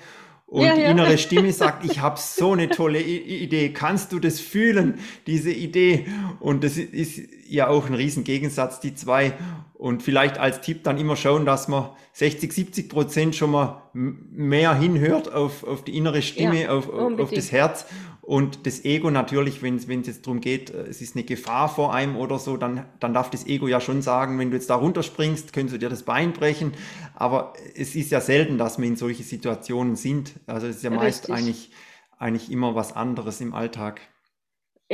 Und 0.47 0.67
ja, 0.67 0.75
die 0.75 0.83
innere 0.83 1.19
Stimme 1.19 1.53
sagt, 1.53 1.85
ich 1.85 2.01
habe 2.01 2.19
so 2.19 2.53
eine 2.53 2.69
tolle 2.71 3.01
Idee. 3.03 3.71
Kannst 3.71 4.13
du 4.13 4.19
das 4.19 4.41
fühlen, 4.41 4.99
diese 5.27 5.51
Idee? 5.51 6.07
Und 6.41 6.65
das 6.65 6.79
ist 6.79 7.21
ja 7.47 7.69
auch 7.69 7.87
ein 7.87 7.95
riesen 7.95 8.25
Gegensatz, 8.25 8.81
die 8.81 8.95
zwei. 8.95 9.35
Und 9.75 10.03
vielleicht 10.03 10.39
als 10.39 10.61
Tipp 10.63 10.85
dann 10.85 10.97
immer 10.97 11.17
schauen, 11.17 11.45
dass 11.45 11.69
man 11.69 11.91
60, 12.13 12.53
70 12.53 12.89
Prozent 12.89 13.35
schon 13.35 13.51
mal 13.51 13.83
mehr 13.93 14.75
hinhört 14.75 15.33
auf, 15.33 15.65
auf 15.65 15.85
die 15.85 15.97
innere 15.97 16.23
Stimme, 16.23 16.63
ja, 16.63 16.71
auf, 16.71 16.89
auf 16.89 17.31
das 17.31 17.53
Herz 17.53 17.85
und 18.27 18.65
das 18.65 18.87
Ego 18.87 19.11
natürlich, 19.11 19.61
wenn 19.61 19.77
es 19.77 19.87
jetzt 19.87 20.27
darum 20.27 20.41
geht, 20.41 20.71
äh, 20.71 20.85
es 20.85 21.03
ist 21.03 21.15
eine 21.15 21.25
Gefahr 21.25 21.69
vor 21.69 21.93
einem 21.93 22.17
oder 22.17 22.39
so, 22.39 22.57
dann, 22.57 22.87
dann 22.99 23.13
darf 23.13 23.29
das 23.29 23.47
Ego 23.47 23.69
ja 23.69 23.83
schon 23.83 24.01
sagen, 24.01 24.39
wenn 24.39 24.51
du 24.51 24.57
jetzt 24.57 24.71
da 24.71 24.77
runterspringst, 24.77 25.53
könntest 25.53 25.75
du 25.75 25.79
dir 25.79 25.91
das 25.91 26.05
Bein 26.05 26.33
brechen. 26.33 26.73
Aber 27.15 27.53
es 27.75 27.95
ist 27.95 28.11
ja 28.11 28.23
selten, 28.23 28.57
dass 28.57 28.79
wir 28.79 28.87
in 28.87 28.97
solche 28.97 29.23
Situationen 29.23 29.95
sind. 29.95 30.41
Also 30.47 30.67
es 30.67 30.77
ist 30.77 30.83
ja 30.83 30.91
meist 30.91 31.31
eigentlich, 31.31 31.71
eigentlich 32.19 32.51
immer 32.51 32.75
was 32.75 32.97
anderes 32.97 33.43
im 33.43 33.53
Alltag 33.53 34.01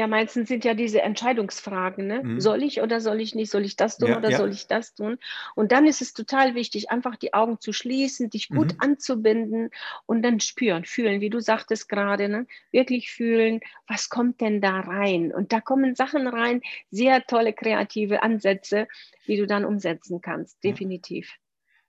ja, 0.00 0.06
meistens 0.06 0.48
sind 0.48 0.64
ja 0.64 0.72
diese 0.72 1.02
Entscheidungsfragen. 1.02 2.06
Ne? 2.06 2.22
Mhm. 2.24 2.40
Soll 2.40 2.62
ich 2.62 2.80
oder 2.80 3.02
soll 3.02 3.20
ich 3.20 3.34
nicht? 3.34 3.50
Soll 3.50 3.66
ich 3.66 3.76
das 3.76 3.98
tun 3.98 4.08
ja, 4.08 4.16
oder 4.16 4.30
ja. 4.30 4.38
soll 4.38 4.50
ich 4.50 4.66
das 4.66 4.94
tun? 4.94 5.18
Und 5.54 5.72
dann 5.72 5.86
ist 5.86 6.00
es 6.00 6.14
total 6.14 6.54
wichtig, 6.54 6.90
einfach 6.90 7.16
die 7.16 7.34
Augen 7.34 7.60
zu 7.60 7.74
schließen, 7.74 8.30
dich 8.30 8.48
gut 8.48 8.72
mhm. 8.72 8.78
anzubinden 8.78 9.70
und 10.06 10.22
dann 10.22 10.40
spüren, 10.40 10.86
fühlen, 10.86 11.20
wie 11.20 11.28
du 11.28 11.40
sagtest 11.40 11.86
gerade, 11.90 12.30
ne? 12.30 12.46
wirklich 12.72 13.10
fühlen, 13.12 13.60
was 13.86 14.08
kommt 14.08 14.40
denn 14.40 14.62
da 14.62 14.80
rein? 14.80 15.34
Und 15.34 15.52
da 15.52 15.60
kommen 15.60 15.94
Sachen 15.94 16.26
rein, 16.26 16.62
sehr 16.90 17.26
tolle 17.26 17.52
kreative 17.52 18.22
Ansätze, 18.22 18.88
die 19.26 19.36
du 19.36 19.46
dann 19.46 19.66
umsetzen 19.66 20.22
kannst, 20.22 20.64
definitiv. 20.64 21.36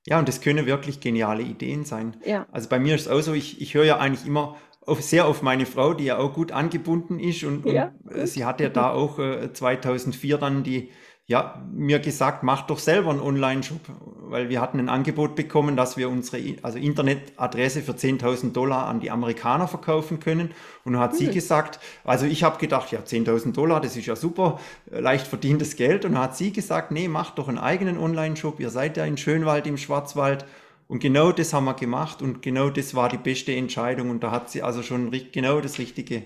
Ja, 0.05 0.19
und 0.19 0.27
das 0.27 0.41
können 0.41 0.65
wirklich 0.65 0.99
geniale 0.99 1.43
Ideen 1.43 1.85
sein. 1.85 2.17
Ja. 2.25 2.45
Also 2.51 2.67
bei 2.67 2.77
mir 2.77 2.95
ist 2.95 3.03
es 3.03 3.07
auch 3.07 3.21
so, 3.21 3.33
ich, 3.33 3.61
ich 3.61 3.73
höre 3.73 3.85
ja 3.85 3.99
eigentlich 3.99 4.27
immer 4.27 4.57
auf, 4.85 5.01
sehr 5.01 5.27
auf 5.27 5.41
meine 5.41 5.65
Frau, 5.65 5.93
die 5.93 6.05
ja 6.05 6.17
auch 6.17 6.33
gut 6.33 6.51
angebunden 6.51 7.19
ist 7.19 7.43
und, 7.43 7.65
ja, 7.65 7.93
und 8.03 8.15
äh, 8.15 8.27
sie 8.27 8.45
hat 8.45 8.59
ja 8.59 8.69
da 8.69 8.91
auch 8.91 9.19
äh, 9.19 9.53
2004 9.53 10.37
dann 10.37 10.63
die, 10.63 10.89
ja, 11.27 11.63
mir 11.71 11.99
gesagt, 11.99 12.43
mach 12.43 12.63
doch 12.63 12.79
selber 12.79 13.11
einen 13.11 13.21
Online-Shop, 13.21 13.79
weil 14.23 14.49
wir 14.49 14.59
hatten 14.59 14.79
ein 14.79 14.89
Angebot 14.89 15.35
bekommen, 15.35 15.77
dass 15.77 15.95
wir 15.95 16.09
unsere 16.09 16.57
also 16.63 16.77
Internetadresse 16.77 17.81
für 17.81 17.93
10.000 17.93 18.51
Dollar 18.51 18.87
an 18.87 18.99
die 18.99 19.11
Amerikaner 19.11 19.67
verkaufen 19.67 20.19
können. 20.19 20.51
Und 20.83 20.93
dann 20.93 21.01
hat 21.01 21.13
mhm. 21.13 21.17
sie 21.17 21.27
gesagt, 21.27 21.79
also 22.03 22.25
ich 22.25 22.43
habe 22.43 22.57
gedacht, 22.57 22.91
ja, 22.91 22.99
10.000 22.99 23.53
Dollar, 23.53 23.79
das 23.79 23.95
ist 23.95 24.07
ja 24.07 24.15
super, 24.15 24.59
äh, 24.91 24.99
leicht 24.99 25.27
verdientes 25.27 25.75
Geld. 25.75 26.05
Und 26.05 26.13
dann 26.13 26.23
hat 26.23 26.35
sie 26.35 26.51
gesagt, 26.51 26.91
nee, 26.91 27.07
mach 27.07 27.31
doch 27.31 27.47
einen 27.47 27.59
eigenen 27.59 27.97
Online-Shop, 27.97 28.59
ihr 28.59 28.71
seid 28.71 28.97
ja 28.97 29.05
in 29.05 29.15
Schönwald 29.15 29.67
im 29.67 29.77
Schwarzwald 29.77 30.45
und 30.91 30.99
genau 30.99 31.31
das 31.31 31.53
haben 31.53 31.63
wir 31.63 31.73
gemacht 31.73 32.21
und 32.21 32.41
genau 32.41 32.69
das 32.69 32.93
war 32.95 33.07
die 33.07 33.15
beste 33.15 33.55
Entscheidung 33.55 34.09
und 34.09 34.21
da 34.25 34.31
hat 34.31 34.49
sie 34.49 34.61
also 34.61 34.83
schon 34.83 35.09
genau 35.31 35.61
das 35.61 35.79
Richtige. 35.79 36.23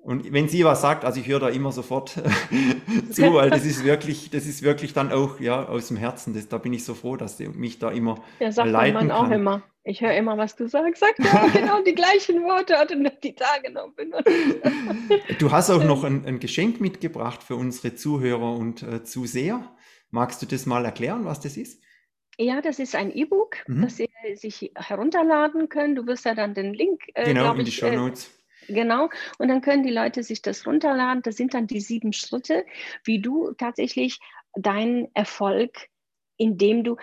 Und 0.00 0.32
wenn 0.32 0.48
sie 0.48 0.64
was 0.64 0.80
sagt, 0.80 1.04
also 1.04 1.18
ich 1.18 1.26
höre 1.26 1.40
da 1.40 1.48
immer 1.48 1.72
sofort 1.72 2.10
zu, 3.10 3.34
weil 3.34 3.50
das 3.50 3.64
ist 3.64 3.82
wirklich, 3.82 4.30
das 4.30 4.46
ist 4.46 4.62
wirklich 4.62 4.92
dann 4.92 5.10
auch 5.10 5.40
ja 5.40 5.66
aus 5.66 5.88
dem 5.88 5.96
Herzen. 5.96 6.34
Das, 6.34 6.46
da 6.48 6.58
bin 6.58 6.72
ich 6.72 6.84
so 6.84 6.94
froh, 6.94 7.16
dass 7.16 7.36
sie 7.36 7.48
mich 7.48 7.80
da 7.80 7.90
immer 7.90 8.22
ja, 8.38 8.52
sagt 8.52 8.70
leiten 8.70 8.94
mein 8.94 9.08
Mann 9.08 9.16
kann. 9.16 9.26
auch 9.26 9.34
immer. 9.34 9.62
Ich 9.82 10.00
höre 10.02 10.14
immer, 10.14 10.38
was 10.38 10.54
du 10.54 10.68
sagst. 10.68 11.00
Sagt 11.00 11.18
ja 11.18 11.48
genau 11.52 11.82
die 11.82 11.96
gleichen 11.96 12.44
Worte, 12.44 12.78
hat 12.78 12.92
er 12.92 13.10
die 13.10 13.34
Tage 13.34 13.72
noch 13.72 13.90
benutzt. 13.96 14.30
du 15.40 15.50
hast 15.50 15.70
auch 15.70 15.82
noch 15.82 16.04
ein, 16.04 16.24
ein, 16.26 16.38
Geschenk 16.38 16.80
mitgebracht 16.80 17.42
für 17.42 17.56
unsere 17.56 17.96
Zuhörer 17.96 18.52
und 18.52 18.84
äh, 18.84 19.02
Zuseher. 19.02 19.68
Magst 20.12 20.40
du 20.42 20.46
das 20.46 20.64
mal 20.64 20.84
erklären, 20.84 21.24
was 21.24 21.40
das 21.40 21.56
ist? 21.56 21.82
Ja, 22.38 22.60
das 22.60 22.78
ist 22.78 22.94
ein 22.94 23.14
E-Book, 23.14 23.56
mhm. 23.66 23.82
das 23.82 23.96
Sie 23.96 24.08
sich 24.34 24.72
herunterladen 24.74 25.68
können. 25.68 25.94
Du 25.94 26.06
wirst 26.06 26.24
ja 26.24 26.34
dann 26.34 26.54
den 26.54 26.74
Link. 26.74 27.02
Äh, 27.14 27.26
genau, 27.26 27.54
in 27.54 27.64
die 27.64 27.72
Show 27.72 27.86
äh, 27.86 27.96
Notes. 27.96 28.30
Äh, 28.66 28.74
genau, 28.74 29.08
und 29.38 29.48
dann 29.48 29.60
können 29.60 29.82
die 29.82 29.92
Leute 29.92 30.22
sich 30.22 30.42
das 30.42 30.66
runterladen. 30.66 31.22
Das 31.22 31.36
sind 31.36 31.54
dann 31.54 31.66
die 31.66 31.80
sieben 31.80 32.12
Schritte, 32.12 32.64
wie 33.04 33.20
du 33.20 33.52
tatsächlich 33.52 34.18
deinen 34.54 35.08
Erfolg, 35.14 35.88
indem 36.36 36.84
du 36.84 36.96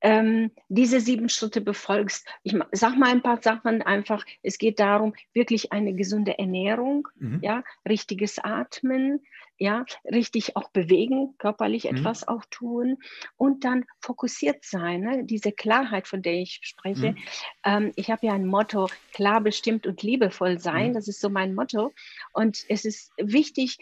ähm, 0.00 0.52
diese 0.68 1.00
sieben 1.00 1.28
Schritte 1.28 1.60
befolgst. 1.60 2.26
Ich 2.42 2.54
sag 2.72 2.96
mal 2.96 3.10
ein 3.10 3.22
paar 3.22 3.42
Sachen 3.42 3.82
einfach. 3.82 4.24
Es 4.42 4.58
geht 4.58 4.78
darum, 4.78 5.14
wirklich 5.32 5.72
eine 5.72 5.94
gesunde 5.94 6.38
Ernährung, 6.38 7.08
mhm. 7.16 7.40
ja, 7.42 7.64
richtiges 7.88 8.38
Atmen, 8.38 9.20
ja, 9.58 9.84
richtig 10.04 10.56
auch 10.56 10.70
bewegen, 10.70 11.34
körperlich 11.38 11.84
mhm. 11.84 11.96
etwas 11.96 12.26
auch 12.26 12.44
tun 12.50 12.98
und 13.36 13.64
dann 13.64 13.84
fokussiert 14.00 14.64
sein, 14.64 15.00
ne? 15.00 15.24
diese 15.24 15.52
Klarheit, 15.52 16.06
von 16.06 16.22
der 16.22 16.34
ich 16.34 16.60
spreche. 16.62 17.12
Mhm. 17.12 17.18
Ähm, 17.64 17.92
ich 17.96 18.10
habe 18.10 18.26
ja 18.26 18.34
ein 18.34 18.46
Motto, 18.46 18.88
klar, 19.12 19.40
bestimmt 19.40 19.86
und 19.86 20.02
liebevoll 20.02 20.58
sein, 20.58 20.90
mhm. 20.90 20.94
das 20.94 21.08
ist 21.08 21.20
so 21.20 21.28
mein 21.28 21.54
Motto 21.54 21.92
und 22.32 22.64
es 22.68 22.84
ist 22.84 23.12
wichtig, 23.16 23.78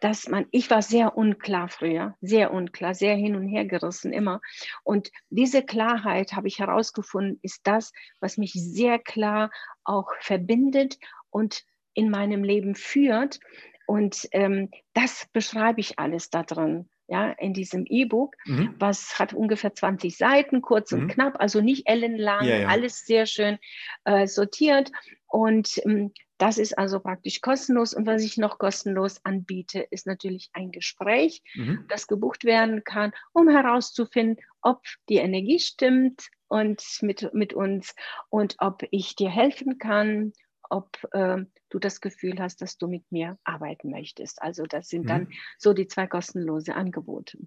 dass 0.00 0.28
man, 0.28 0.46
ich 0.50 0.68
war 0.68 0.82
sehr 0.82 1.16
unklar 1.16 1.68
früher, 1.68 2.14
sehr 2.20 2.52
unklar, 2.52 2.94
sehr 2.94 3.16
hin 3.16 3.36
und 3.36 3.48
her 3.48 3.64
gerissen 3.64 4.12
immer. 4.12 4.42
Und 4.82 5.10
diese 5.30 5.62
Klarheit 5.62 6.34
habe 6.34 6.46
ich 6.46 6.58
herausgefunden, 6.58 7.38
ist 7.40 7.66
das, 7.66 7.92
was 8.20 8.36
mich 8.36 8.52
sehr 8.52 8.98
klar 8.98 9.50
auch 9.82 10.10
verbindet 10.20 10.98
und 11.30 11.64
in 11.94 12.10
meinem 12.10 12.44
Leben 12.44 12.74
führt. 12.74 13.40
Und 13.86 14.28
ähm, 14.32 14.70
das 14.92 15.26
beschreibe 15.32 15.80
ich 15.80 15.98
alles 15.98 16.30
da 16.30 16.42
drin 16.42 16.88
ja, 17.06 17.30
in 17.32 17.52
diesem 17.52 17.84
E-Book, 17.86 18.34
mhm. 18.46 18.74
was 18.78 19.18
hat 19.18 19.34
ungefähr 19.34 19.74
20 19.74 20.16
Seiten, 20.16 20.62
kurz 20.62 20.90
mhm. 20.90 21.00
und 21.00 21.08
knapp, 21.08 21.34
also 21.38 21.60
nicht 21.60 21.86
ellenlang, 21.86 22.44
ja, 22.44 22.60
ja. 22.60 22.68
alles 22.68 23.04
sehr 23.04 23.26
schön 23.26 23.58
äh, 24.04 24.26
sortiert. 24.26 24.90
Und 25.26 25.80
ähm, 25.84 26.12
das 26.38 26.58
ist 26.58 26.76
also 26.78 27.00
praktisch 27.00 27.40
kostenlos. 27.40 27.94
Und 27.94 28.06
was 28.06 28.22
ich 28.22 28.38
noch 28.38 28.58
kostenlos 28.58 29.20
anbiete, 29.24 29.80
ist 29.90 30.06
natürlich 30.06 30.50
ein 30.52 30.70
Gespräch, 30.70 31.42
mhm. 31.54 31.84
das 31.88 32.06
gebucht 32.06 32.44
werden 32.44 32.84
kann, 32.84 33.12
um 33.32 33.48
herauszufinden, 33.48 34.42
ob 34.62 34.82
die 35.08 35.16
Energie 35.16 35.58
stimmt 35.58 36.28
und 36.48 36.82
mit, 37.02 37.34
mit 37.34 37.52
uns 37.52 37.94
und 38.30 38.56
ob 38.58 38.82
ich 38.90 39.14
dir 39.14 39.30
helfen 39.30 39.78
kann, 39.78 40.32
ob 40.74 40.98
äh, 41.12 41.44
du 41.70 41.78
das 41.78 42.00
Gefühl 42.00 42.40
hast, 42.40 42.60
dass 42.62 42.78
du 42.78 42.88
mit 42.88 43.10
mir 43.10 43.38
arbeiten 43.44 43.90
möchtest. 43.90 44.42
Also 44.42 44.64
das 44.64 44.88
sind 44.88 45.04
mhm. 45.04 45.08
dann 45.08 45.28
so 45.58 45.72
die 45.72 45.86
zwei 45.86 46.06
kostenlose 46.06 46.74
Angebote. 46.74 47.38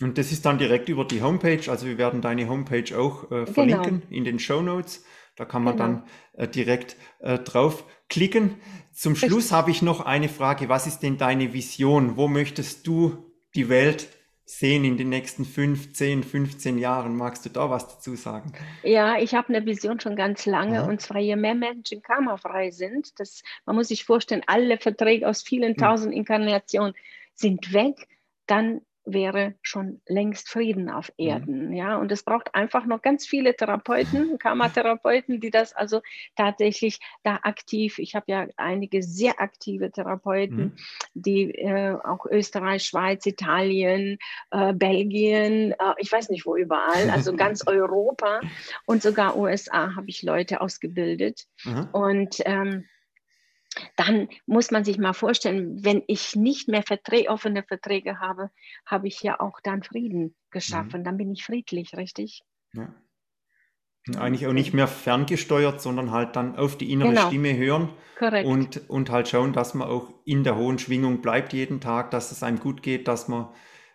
Und 0.00 0.18
das 0.18 0.32
ist 0.32 0.44
dann 0.44 0.58
direkt 0.58 0.88
über 0.88 1.04
die 1.04 1.22
Homepage. 1.22 1.70
Also 1.70 1.86
wir 1.86 1.98
werden 1.98 2.22
deine 2.22 2.48
Homepage 2.48 2.98
auch 2.98 3.24
äh, 3.24 3.28
genau. 3.28 3.46
verlinken 3.52 4.00
genau. 4.00 4.12
in 4.12 4.24
den 4.24 4.38
Show 4.38 4.62
Notes. 4.62 5.04
Da 5.36 5.44
kann 5.44 5.62
man 5.62 5.76
genau. 5.76 5.86
dann 5.86 6.04
äh, 6.34 6.48
direkt 6.48 6.96
äh, 7.20 7.38
draufklicken. 7.38 8.56
Zum 8.92 9.16
Schluss 9.16 9.52
habe 9.52 9.70
ich 9.70 9.80
noch 9.80 10.00
eine 10.00 10.28
Frage. 10.28 10.68
Was 10.68 10.86
ist 10.86 11.00
denn 11.00 11.18
deine 11.18 11.52
Vision? 11.52 12.16
Wo 12.16 12.28
möchtest 12.28 12.86
du 12.86 13.32
die 13.54 13.68
Welt 13.68 14.08
sehen 14.44 14.84
in 14.84 14.96
den 14.96 15.08
nächsten 15.08 15.44
15, 15.44 16.22
15 16.22 16.78
Jahren? 16.78 17.16
Magst 17.16 17.44
du 17.44 17.50
da 17.50 17.70
was 17.70 17.88
dazu 17.88 18.16
sagen? 18.16 18.52
Ja, 18.82 19.18
ich 19.18 19.34
habe 19.34 19.48
eine 19.48 19.64
Vision 19.64 20.00
schon 20.00 20.16
ganz 20.16 20.46
lange. 20.46 20.76
Ja. 20.76 20.86
Und 20.86 21.00
zwar, 21.00 21.18
je 21.20 21.36
mehr 21.36 21.54
Menschen 21.54 22.02
karmafrei 22.02 22.70
sind, 22.70 23.18
das, 23.18 23.42
man 23.66 23.76
muss 23.76 23.88
sich 23.88 24.04
vorstellen, 24.04 24.42
alle 24.46 24.78
Verträge 24.78 25.28
aus 25.28 25.42
vielen 25.42 25.74
hm. 25.74 25.76
tausend 25.76 26.14
Inkarnationen 26.14 26.94
sind 27.34 27.72
weg, 27.72 28.08
dann 28.46 28.82
wäre 29.04 29.54
schon 29.62 30.00
längst 30.06 30.48
Frieden 30.48 30.90
auf 30.90 31.12
mhm. 31.16 31.26
Erden. 31.26 31.68
Mhm. 31.68 31.72
Ja, 31.72 31.96
und 31.96 32.12
es 32.12 32.22
braucht 32.22 32.54
einfach 32.54 32.86
noch 32.86 33.02
ganz 33.02 33.26
viele 33.26 33.54
Therapeuten, 33.54 34.38
Karma-Therapeuten, 34.38 35.40
die 35.40 35.50
das 35.50 35.72
also 35.72 36.00
tatsächlich 36.36 37.00
da 37.22 37.40
aktiv, 37.42 37.98
ich 37.98 38.14
habe 38.14 38.26
ja 38.28 38.46
einige 38.56 39.02
sehr 39.02 39.40
aktive 39.40 39.90
Therapeuten, 39.90 40.56
mhm. 40.56 40.72
die 41.14 41.50
äh, 41.54 41.96
auch 42.04 42.26
Österreich, 42.26 42.84
Schweiz, 42.84 43.26
Italien, 43.26 44.18
äh, 44.50 44.72
Belgien, 44.72 45.72
äh, 45.72 45.94
ich 45.98 46.10
weiß 46.10 46.30
nicht 46.30 46.46
wo 46.46 46.56
überall, 46.56 47.10
also 47.10 47.34
ganz 47.36 47.66
Europa 47.66 48.40
und 48.86 49.02
sogar 49.02 49.36
USA 49.36 49.96
habe 49.96 50.08
ich 50.08 50.22
Leute 50.22 50.60
ausgebildet. 50.60 51.46
Mhm. 51.64 51.88
Und 51.92 52.36
ähm, 52.44 52.84
dann 53.96 54.28
muss 54.46 54.70
man 54.70 54.84
sich 54.84 54.98
mal 54.98 55.12
vorstellen, 55.12 55.84
wenn 55.84 56.02
ich 56.06 56.36
nicht 56.36 56.68
mehr 56.68 56.82
Verträ 56.82 57.28
offene 57.28 57.62
Verträge 57.62 58.20
habe, 58.20 58.50
habe 58.86 59.08
ich 59.08 59.22
ja 59.22 59.40
auch 59.40 59.60
dann 59.62 59.82
Frieden 59.82 60.34
geschaffen. 60.50 61.00
Mhm. 61.00 61.04
Dann 61.04 61.16
bin 61.16 61.30
ich 61.30 61.44
friedlich, 61.44 61.94
richtig? 61.96 62.42
Ja. 62.72 62.94
Eigentlich 64.16 64.48
auch 64.48 64.52
nicht 64.52 64.74
mehr 64.74 64.88
ferngesteuert, 64.88 65.80
sondern 65.80 66.10
halt 66.10 66.34
dann 66.34 66.56
auf 66.56 66.76
die 66.76 66.90
innere 66.90 67.10
genau. 67.10 67.28
Stimme 67.28 67.56
hören 67.56 67.90
Korrekt. 68.22 68.46
Und, 68.46 68.88
und 68.90 69.10
halt 69.10 69.28
schauen, 69.28 69.52
dass 69.52 69.74
man 69.74 69.88
auch 69.88 70.12
in 70.24 70.44
der 70.44 70.56
hohen 70.56 70.78
Schwingung 70.78 71.22
bleibt 71.22 71.52
jeden 71.52 71.80
Tag, 71.80 72.10
dass 72.10 72.30
es 72.30 72.42
einem 72.42 72.60
gut 72.60 72.82
geht, 72.82 73.08
dass 73.08 73.28
man 73.28 73.48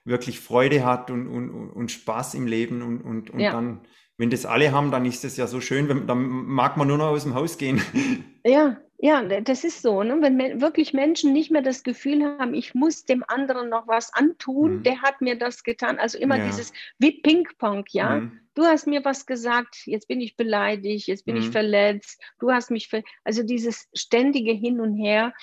wirklich 0.04 0.40
Freude 0.40 0.86
hat 0.86 1.12
und, 1.12 1.28
und, 1.28 1.50
und 1.50 1.92
Spaß 1.92 2.34
im 2.34 2.48
Leben 2.48 2.82
und, 2.82 3.02
und, 3.02 3.30
und 3.30 3.40
ja. 3.40 3.52
dann, 3.52 3.82
wenn 4.18 4.30
das 4.32 4.46
alle 4.46 4.72
haben, 4.72 4.92
dann 4.92 5.06
ist 5.06 5.24
es 5.24 5.38
ja 5.38 5.48
so 5.48 5.62
schön, 5.62 5.88
wenn, 5.90 6.08
dann 6.08 6.20
mag 6.20 6.76
man 6.76 6.88
nur 6.88 6.98
noch 6.98 7.08
aus 7.08 7.24
dem 7.24 7.36
Haus 7.36 7.58
gehen. 7.58 7.82
Ja, 8.46 8.78
ja, 9.00 9.42
das 9.42 9.66
ist 9.66 9.82
so. 9.82 10.04
Ne? 10.04 10.22
Wenn 10.22 10.62
wirklich 10.62 10.94
Menschen 10.94 11.34
nicht 11.34 11.52
mehr 11.52 11.62
das 11.62 11.84
Gefühl 11.84 12.24
haben, 12.24 12.54
ich 12.54 12.74
muss 12.74 13.04
dem 13.04 13.24
anderen 13.28 13.70
noch 13.70 13.90
was 13.90 14.14
antun, 14.14 14.78
mhm. 14.78 14.84
der 14.84 15.02
hat 15.02 15.20
mir 15.20 15.38
das 15.38 15.64
getan. 15.64 16.00
Also 16.00 16.18
immer 16.18 16.38
ja. 16.38 16.46
dieses 16.46 16.72
wie 16.98 17.22
Ping-Pong, 17.22 17.84
ja. 17.90 18.22
Mhm. 18.22 18.40
Du 18.56 18.64
hast 18.64 18.88
mir 18.88 19.04
was 19.04 19.26
gesagt, 19.26 19.86
jetzt 19.86 20.08
bin 20.08 20.22
ich 20.22 20.38
beleidigt, 20.38 21.08
jetzt 21.08 21.26
bin 21.26 21.36
mhm. 21.36 21.42
ich 21.42 21.50
verletzt, 21.50 22.22
du 22.40 22.52
hast 22.52 22.72
mich 22.72 22.88
ver 22.88 23.04
Also 23.26 23.44
dieses 23.44 23.90
ständige 23.94 24.54
Hin 24.54 24.80
und 24.80 24.96
Her. 24.96 25.34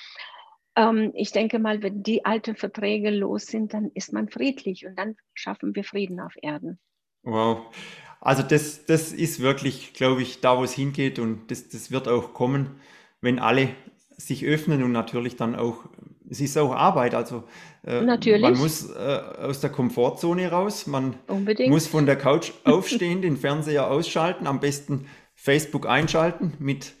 Ähm, 0.75 1.11
ich 1.13 1.31
denke 1.31 1.59
mal, 1.59 1.83
wenn 1.83 2.03
die 2.03 2.25
alten 2.25 2.55
Verträge 2.55 3.11
los 3.11 3.45
sind, 3.45 3.73
dann 3.73 3.91
ist 3.93 4.11
man 4.11 4.29
friedlich 4.29 4.85
und 4.85 4.97
dann 4.97 5.15
schaffen 5.33 5.75
wir 5.75 5.83
Frieden 5.83 6.19
auf 6.19 6.33
Erden. 6.41 6.79
Wow. 7.25 7.73
Also 8.21 8.41
das, 8.41 8.85
das 8.85 9.11
ist 9.11 9.39
wirklich, 9.39 9.93
glaube 9.93 10.21
ich, 10.21 10.41
da, 10.41 10.57
wo 10.57 10.63
es 10.63 10.73
hingeht 10.73 11.19
und 11.19 11.51
das, 11.51 11.69
das 11.69 11.91
wird 11.91 12.07
auch 12.07 12.33
kommen 12.33 12.79
wenn 13.25 13.39
alle 13.39 13.69
sich 14.17 14.45
öffnen 14.45 14.83
und 14.83 14.93
natürlich 14.93 15.35
dann 15.35 15.55
auch, 15.55 15.83
es 16.29 16.39
ist 16.39 16.57
auch 16.57 16.73
Arbeit, 16.73 17.13
also 17.13 17.43
äh, 17.83 18.01
man 18.01 18.57
muss 18.57 18.89
äh, 18.89 19.19
aus 19.41 19.59
der 19.59 19.71
Komfortzone 19.71 20.49
raus, 20.49 20.87
man 20.87 21.15
Unbedingt. 21.27 21.69
muss 21.69 21.87
von 21.87 22.05
der 22.05 22.15
Couch 22.15 22.51
aufstehen, 22.63 23.21
den 23.21 23.35
Fernseher 23.35 23.91
ausschalten, 23.91 24.47
am 24.47 24.61
besten 24.61 25.07
Facebook 25.33 25.85
einschalten 25.87 26.53
mit 26.59 26.93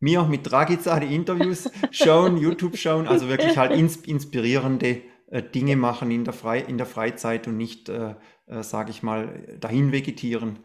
mir, 0.00 0.22
mit 0.24 0.50
Dragica 0.50 0.98
die 0.98 1.14
Interviews 1.14 1.70
schauen, 1.90 2.36
YouTube 2.38 2.78
schauen, 2.78 3.06
also 3.06 3.28
wirklich 3.28 3.58
halt 3.58 3.72
ins, 3.72 3.96
inspirierende 3.96 5.02
äh, 5.30 5.42
Dinge 5.42 5.76
machen 5.76 6.10
in 6.10 6.24
der, 6.24 6.32
Frei, 6.32 6.60
in 6.60 6.78
der 6.78 6.86
Freizeit 6.86 7.46
und 7.46 7.56
nicht, 7.56 7.90
äh, 8.52 8.62
sage 8.62 8.90
ich 8.90 9.02
mal, 9.02 9.56
dahin 9.60 9.92
vegetieren. 9.92 10.58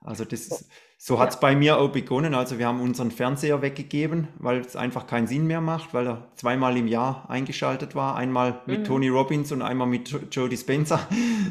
Also 0.00 0.24
das 0.24 0.40
ist, 0.42 0.68
so 0.98 1.18
hat 1.18 1.30
es 1.30 1.40
bei 1.40 1.56
mir 1.56 1.78
auch 1.78 1.90
begonnen. 1.90 2.34
Also 2.34 2.58
wir 2.58 2.66
haben 2.66 2.80
unseren 2.80 3.10
Fernseher 3.10 3.62
weggegeben, 3.62 4.28
weil 4.38 4.60
es 4.60 4.76
einfach 4.76 5.06
keinen 5.06 5.26
Sinn 5.26 5.46
mehr 5.46 5.62
macht, 5.62 5.94
weil 5.94 6.06
er 6.06 6.28
zweimal 6.36 6.76
im 6.76 6.88
Jahr 6.88 7.28
eingeschaltet 7.30 7.94
war. 7.94 8.14
Einmal 8.16 8.60
mit 8.66 8.80
mhm. 8.80 8.84
Tony 8.84 9.08
Robbins 9.08 9.50
und 9.50 9.62
einmal 9.62 9.86
mit 9.86 10.14
Joe 10.30 10.48
Dispenza. 10.48 11.00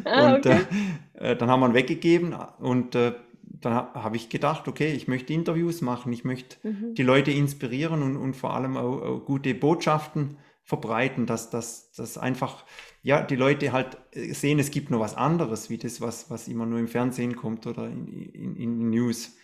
Ah, 0.05 0.27
und 0.35 0.45
okay. 0.45 0.61
äh, 1.15 1.31
äh, 1.31 1.35
dann 1.35 1.49
haben 1.49 1.61
wir 1.61 1.67
ihn 1.67 1.73
weggegeben 1.73 2.35
und 2.59 2.95
äh, 2.95 3.13
dann 3.43 3.73
habe 3.73 4.17
ich 4.17 4.29
gedacht, 4.29 4.67
okay, 4.67 4.91
ich 4.93 5.07
möchte 5.07 5.33
Interviews 5.33 5.81
machen, 5.81 6.11
ich 6.13 6.23
möchte 6.23 6.57
mhm. 6.67 6.95
die 6.95 7.03
Leute 7.03 7.31
inspirieren 7.31 8.03
und, 8.03 8.17
und 8.17 8.35
vor 8.35 8.53
allem 8.53 8.77
auch, 8.77 9.01
auch 9.01 9.25
gute 9.25 9.55
Botschaften 9.55 10.37
verbreiten, 10.63 11.25
dass 11.25 11.49
das 11.49 12.17
einfach 12.17 12.65
ja, 13.03 13.21
die 13.21 13.35
Leute 13.35 13.73
halt 13.73 13.97
äh, 14.11 14.33
sehen, 14.33 14.59
es 14.59 14.71
gibt 14.71 14.89
noch 14.89 15.01
was 15.01 15.15
anderes, 15.15 15.69
wie 15.69 15.77
das, 15.77 16.01
was, 16.01 16.29
was 16.31 16.47
immer 16.47 16.65
nur 16.65 16.79
im 16.79 16.87
Fernsehen 16.87 17.35
kommt 17.35 17.67
oder 17.67 17.85
in, 17.85 18.07
in, 18.07 18.55
in 18.55 18.89
News. 18.89 19.37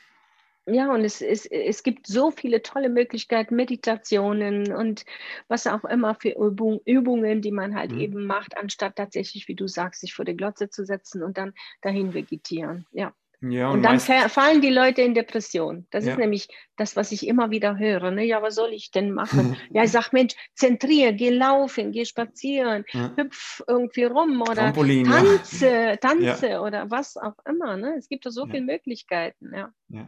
Ja, 0.65 0.93
und 0.93 1.03
es, 1.03 1.21
es, 1.21 1.45
es 1.45 1.83
gibt 1.83 2.07
so 2.07 2.31
viele 2.31 2.61
tolle 2.61 2.89
Möglichkeiten, 2.89 3.55
Meditationen 3.55 4.71
und 4.71 5.03
was 5.47 5.67
auch 5.67 5.83
immer 5.83 6.15
für 6.15 6.29
Übung, 6.29 6.79
Übungen, 6.85 7.41
die 7.41 7.51
man 7.51 7.75
halt 7.75 7.91
mhm. 7.91 7.99
eben 7.99 8.25
macht, 8.25 8.55
anstatt 8.55 8.95
tatsächlich, 8.95 9.47
wie 9.47 9.55
du 9.55 9.67
sagst, 9.67 10.01
sich 10.01 10.13
vor 10.13 10.25
die 10.25 10.37
Glotze 10.37 10.69
zu 10.69 10.85
setzen 10.85 11.23
und 11.23 11.37
dann 11.37 11.53
dahin 11.81 12.13
vegetieren. 12.13 12.85
Ja. 12.91 13.13
Ja, 13.41 13.69
und, 13.69 13.77
und 13.77 13.83
dann 13.83 13.99
fallen 13.99 14.61
die 14.61 14.69
Leute 14.69 15.01
in 15.01 15.13
Depression. 15.13 15.87
Das 15.91 16.05
ja. 16.05 16.11
ist 16.11 16.17
nämlich 16.17 16.49
das, 16.75 16.97
was 16.97 17.13
ich 17.13 17.25
immer 17.25 17.51
wieder 17.51 17.77
höre. 17.77 18.11
Ne? 18.11 18.25
Ja, 18.25 18.41
was 18.41 18.55
soll 18.55 18.73
ich 18.73 18.91
denn 18.91 19.11
machen? 19.11 19.55
ja, 19.71 19.83
ich 19.83 19.91
sage, 19.91 20.09
Mensch, 20.11 20.35
zentriere, 20.55 21.13
geh 21.13 21.29
laufen, 21.29 21.93
geh 21.93 22.03
spazieren, 22.03 22.83
ja. 22.91 23.13
hüpf 23.15 23.61
irgendwie 23.65 24.03
rum 24.03 24.41
oder 24.41 24.55
Trampolin, 24.55 25.05
tanze, 25.05 25.97
tanze 26.01 26.59
oder 26.59 26.91
was 26.91 27.15
auch 27.15 27.37
immer. 27.47 27.77
Ne? 27.77 27.95
Es 27.97 28.09
gibt 28.09 28.25
da 28.25 28.31
so 28.31 28.45
viele 28.45 28.61
Möglichkeiten. 28.61 29.51
Ja. 29.55 29.71
ja. 29.87 30.07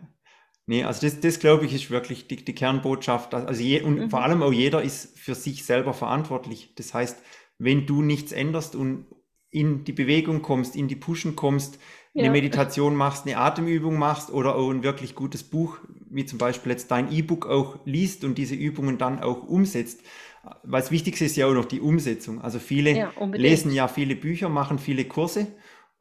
Nee, 0.66 0.84
also 0.84 1.08
das, 1.08 1.22
das 1.22 1.40
glaube 1.40 1.66
ich 1.66 1.74
ist 1.74 1.90
wirklich 1.90 2.28
die, 2.28 2.44
die 2.44 2.56
Kernbotschaft. 2.56 3.34
Also 3.34 3.64
je, 3.64 3.82
und 3.82 3.98
mhm. 3.98 4.10
vor 4.10 4.24
allem 4.24 4.44
auch 4.44 4.54
jeder 4.54 4.82
ist 4.82 5.18
für 5.18 5.36
sich 5.36 5.66
selber 5.66 5.94
verantwortlich. 5.94 6.76
Das 6.76 6.94
heißt, 6.94 7.24
wenn 7.58 7.86
du 7.86 8.02
nichts 8.02 8.34
änderst 8.34 8.76
und 8.76 9.06
in 9.50 9.84
die 9.84 9.92
Bewegung 9.94 10.42
kommst, 10.42 10.76
in 10.76 10.88
die 10.88 10.96
Pushen 10.96 11.36
kommst, 11.36 11.78
eine 12.14 12.26
ja. 12.26 12.32
Meditation 12.32 12.96
machst, 12.96 13.26
eine 13.26 13.38
Atemübung 13.38 13.98
machst 13.98 14.32
oder 14.32 14.56
auch 14.56 14.70
ein 14.70 14.84
wirklich 14.84 15.16
gutes 15.16 15.44
Buch, 15.44 15.78
wie 16.10 16.26
zum 16.26 16.38
Beispiel 16.38 16.72
jetzt 16.72 16.92
dein 16.92 17.12
E-Book 17.12 17.48
auch 17.48 17.80
liest 17.86 18.24
und 18.26 18.38
diese 18.38 18.56
Übungen 18.56 18.98
dann 18.98 19.22
auch 19.22 19.44
umsetzt. 19.44 20.02
Weil 20.64 20.82
das 20.82 20.92
Wichtigste 20.92 21.26
ist 21.26 21.38
ja 21.38 21.48
auch 21.48 21.54
noch 21.54 21.66
die 21.66 21.80
Umsetzung. 21.80 22.42
Also 22.42 22.60
viele 22.60 22.98
ja, 22.98 23.12
lesen 23.32 23.72
ja 23.72 23.88
viele 23.88 24.16
Bücher, 24.16 24.50
machen 24.50 24.80
viele 24.80 25.06
Kurse 25.06 25.48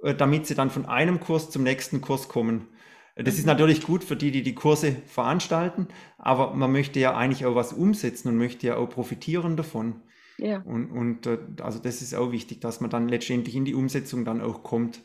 äh, 0.02 0.14
damit 0.14 0.46
sie 0.46 0.54
dann 0.54 0.70
von 0.70 0.86
einem 0.86 1.20
Kurs 1.20 1.50
zum 1.50 1.62
nächsten 1.62 2.00
Kurs 2.00 2.28
kommen. 2.28 2.68
Das 3.16 3.34
ist 3.34 3.42
mhm. 3.42 3.48
natürlich 3.48 3.82
gut 3.82 4.02
für 4.02 4.16
die, 4.16 4.30
die 4.30 4.42
die 4.42 4.54
Kurse 4.54 4.96
veranstalten, 5.06 5.88
aber 6.16 6.54
man 6.54 6.72
möchte 6.72 7.00
ja 7.00 7.16
eigentlich 7.16 7.44
auch 7.44 7.54
was 7.54 7.72
umsetzen 7.72 8.28
und 8.28 8.38
möchte 8.38 8.66
ja 8.66 8.76
auch 8.76 8.88
profitieren 8.88 9.56
davon. 9.56 10.02
Ja. 10.38 10.62
Und, 10.62 10.90
und 10.90 11.26
äh, 11.26 11.38
also 11.60 11.78
das 11.80 12.00
ist 12.00 12.14
auch 12.14 12.32
wichtig, 12.32 12.60
dass 12.60 12.80
man 12.80 12.88
dann 12.88 13.08
letztendlich 13.08 13.56
in 13.56 13.66
die 13.66 13.74
Umsetzung 13.74 14.24
dann 14.24 14.40
auch 14.40 14.62
kommt 14.62 15.02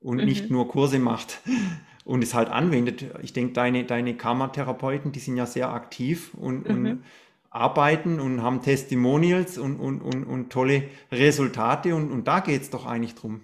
und 0.00 0.18
mhm. 0.18 0.24
nicht 0.24 0.50
nur 0.50 0.68
Kurse 0.68 0.98
macht 0.98 1.40
und 2.04 2.22
es 2.22 2.34
halt 2.34 2.48
anwendet. 2.48 3.06
Ich 3.22 3.32
denke, 3.32 3.52
deine, 3.52 3.84
deine 3.84 4.16
Karma-Therapeuten, 4.16 5.12
die 5.12 5.20
sind 5.20 5.36
ja 5.36 5.46
sehr 5.46 5.70
aktiv 5.70 6.34
und, 6.34 6.68
mhm. 6.68 6.74
und 6.74 7.04
arbeiten 7.50 8.20
und 8.20 8.42
haben 8.42 8.62
Testimonials 8.62 9.58
und, 9.58 9.78
und, 9.78 10.02
und, 10.02 10.24
und 10.24 10.50
tolle 10.50 10.84
Resultate 11.10 11.94
und, 11.94 12.12
und 12.12 12.28
da 12.28 12.40
geht 12.40 12.62
es 12.62 12.70
doch 12.70 12.86
eigentlich 12.86 13.14
drum. 13.14 13.40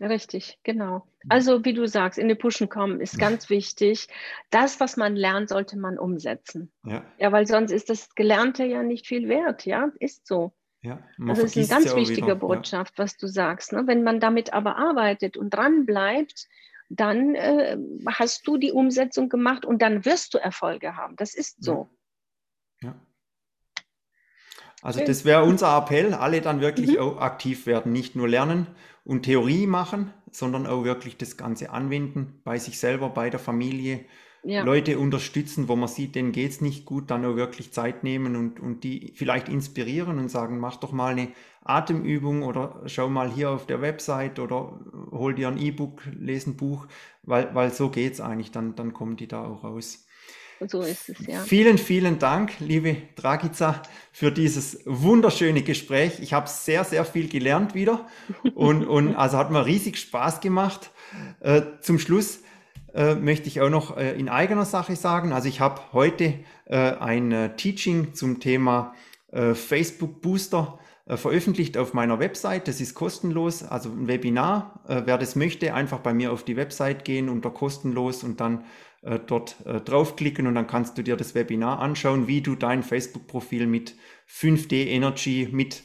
Richtig, 0.00 0.58
genau. 0.64 1.06
Also 1.28 1.64
wie 1.64 1.74
du 1.74 1.86
sagst, 1.86 2.18
in 2.18 2.26
die 2.26 2.34
Pushen 2.34 2.68
kommen 2.68 3.00
ist 3.00 3.18
ganz 3.20 3.50
wichtig. 3.50 4.08
Das, 4.50 4.80
was 4.80 4.96
man 4.96 5.14
lernt, 5.14 5.48
sollte 5.48 5.78
man 5.78 5.96
umsetzen. 5.96 6.72
Ja. 6.84 7.04
ja, 7.18 7.30
weil 7.30 7.46
sonst 7.46 7.70
ist 7.70 7.88
das 7.88 8.14
Gelernte 8.16 8.64
ja 8.64 8.82
nicht 8.82 9.06
viel 9.06 9.28
wert. 9.28 9.64
Ja, 9.64 9.92
ist 10.00 10.26
so. 10.26 10.52
Ja, 10.82 10.98
also 11.28 11.42
das 11.42 11.56
ist 11.56 11.72
eine 11.72 11.84
ganz 11.84 11.94
wichtige 11.94 12.34
Botschaft, 12.34 12.98
ja. 12.98 13.04
was 13.04 13.16
du 13.16 13.28
sagst. 13.28 13.72
Ne? 13.72 13.86
Wenn 13.86 14.02
man 14.02 14.18
damit 14.18 14.52
aber 14.52 14.76
arbeitet 14.76 15.36
und 15.36 15.50
dran 15.50 15.86
bleibt, 15.86 16.48
dann 16.88 17.36
äh, 17.36 17.78
hast 18.06 18.46
du 18.46 18.58
die 18.58 18.72
Umsetzung 18.72 19.28
gemacht 19.28 19.64
und 19.64 19.80
dann 19.80 20.04
wirst 20.04 20.34
du 20.34 20.38
Erfolge 20.38 20.96
haben. 20.96 21.14
Das 21.16 21.34
ist 21.34 21.62
so. 21.62 21.88
Ja. 22.82 23.00
Also 24.82 25.04
das 25.04 25.24
wäre 25.24 25.44
unser 25.44 25.76
Appell, 25.78 26.12
alle 26.12 26.40
dann 26.40 26.60
wirklich 26.60 26.98
mhm. 26.98 27.18
aktiv 27.18 27.66
werden, 27.66 27.92
nicht 27.92 28.16
nur 28.16 28.28
lernen 28.28 28.66
und 29.04 29.22
Theorie 29.22 29.68
machen, 29.68 30.12
sondern 30.32 30.66
auch 30.66 30.82
wirklich 30.82 31.16
das 31.16 31.36
Ganze 31.36 31.70
anwenden 31.70 32.40
bei 32.42 32.58
sich 32.58 32.80
selber, 32.80 33.08
bei 33.08 33.30
der 33.30 33.38
Familie, 33.38 34.04
ja. 34.44 34.62
Leute 34.64 34.98
unterstützen, 34.98 35.68
wo 35.68 35.76
man 35.76 35.88
sieht, 35.88 36.14
denen 36.14 36.32
geht 36.32 36.50
es 36.50 36.60
nicht 36.60 36.84
gut, 36.84 37.10
dann 37.10 37.24
auch 37.24 37.36
wirklich 37.36 37.72
Zeit 37.72 38.02
nehmen 38.02 38.36
und, 38.36 38.60
und 38.60 38.84
die 38.84 39.12
vielleicht 39.14 39.48
inspirieren 39.48 40.18
und 40.18 40.30
sagen, 40.30 40.58
mach 40.58 40.76
doch 40.76 40.92
mal 40.92 41.12
eine 41.12 41.28
Atemübung 41.64 42.42
oder 42.42 42.82
schau 42.86 43.08
mal 43.08 43.30
hier 43.30 43.50
auf 43.50 43.66
der 43.66 43.80
Website 43.80 44.38
oder 44.38 44.80
hol 45.12 45.34
dir 45.34 45.48
ein 45.48 45.58
E-Book, 45.58 46.02
lese 46.18 46.50
ein 46.50 46.56
Buch, 46.56 46.86
weil, 47.22 47.54
weil 47.54 47.72
so 47.72 47.90
geht 47.90 48.14
es 48.14 48.20
eigentlich, 48.20 48.50
dann, 48.50 48.74
dann 48.74 48.92
kommen 48.92 49.16
die 49.16 49.28
da 49.28 49.44
auch 49.44 49.62
raus. 49.62 50.06
So 50.68 50.82
ist 50.82 51.08
es, 51.08 51.26
ja. 51.26 51.40
Vielen, 51.40 51.76
vielen 51.76 52.18
Dank, 52.18 52.52
liebe 52.60 52.96
Dragica, 53.16 53.82
für 54.12 54.30
dieses 54.30 54.80
wunderschöne 54.84 55.62
Gespräch. 55.62 56.20
Ich 56.20 56.32
habe 56.32 56.48
sehr, 56.48 56.84
sehr 56.84 57.04
viel 57.04 57.28
gelernt 57.28 57.74
wieder 57.74 58.06
und, 58.54 58.84
und 58.84 59.16
also 59.16 59.38
hat 59.38 59.50
mir 59.50 59.66
riesig 59.66 59.98
Spaß 59.98 60.40
gemacht. 60.40 60.90
Äh, 61.40 61.62
zum 61.80 61.98
Schluss 61.98 62.40
äh, 62.94 63.14
möchte 63.14 63.48
ich 63.48 63.60
auch 63.60 63.70
noch 63.70 63.96
äh, 63.96 64.12
in 64.12 64.28
eigener 64.28 64.64
Sache 64.64 64.96
sagen. 64.96 65.32
Also 65.32 65.48
ich 65.48 65.60
habe 65.60 65.80
heute 65.92 66.40
äh, 66.66 66.76
ein 66.76 67.32
äh, 67.32 67.56
Teaching 67.56 68.14
zum 68.14 68.40
Thema 68.40 68.94
äh, 69.30 69.54
Facebook 69.54 70.20
Booster 70.20 70.78
äh, 71.06 71.16
veröffentlicht 71.16 71.78
auf 71.78 71.94
meiner 71.94 72.18
Website. 72.18 72.68
Das 72.68 72.80
ist 72.80 72.94
kostenlos, 72.94 73.62
also 73.62 73.90
ein 73.90 74.08
Webinar. 74.08 74.80
wer 74.86 75.18
das 75.18 75.36
möchte, 75.36 75.74
einfach 75.74 76.00
bei 76.00 76.12
mir 76.12 76.32
auf 76.32 76.44
die 76.44 76.56
Website 76.56 77.04
gehen 77.04 77.28
unter 77.28 77.50
kostenlos 77.50 78.24
und 78.24 78.40
dann 78.40 78.64
dort 79.26 79.56
draufklicken 79.64 80.46
und 80.46 80.54
dann 80.54 80.68
kannst 80.68 80.96
du 80.96 81.02
dir 81.02 81.16
das 81.16 81.34
Webinar 81.34 81.80
anschauen, 81.80 82.28
wie 82.28 82.40
du 82.40 82.54
dein 82.54 82.84
Facebook-Profil 82.84 83.66
mit 83.66 83.96
5D 84.28 84.86
Energy, 84.86 85.48
mit 85.50 85.82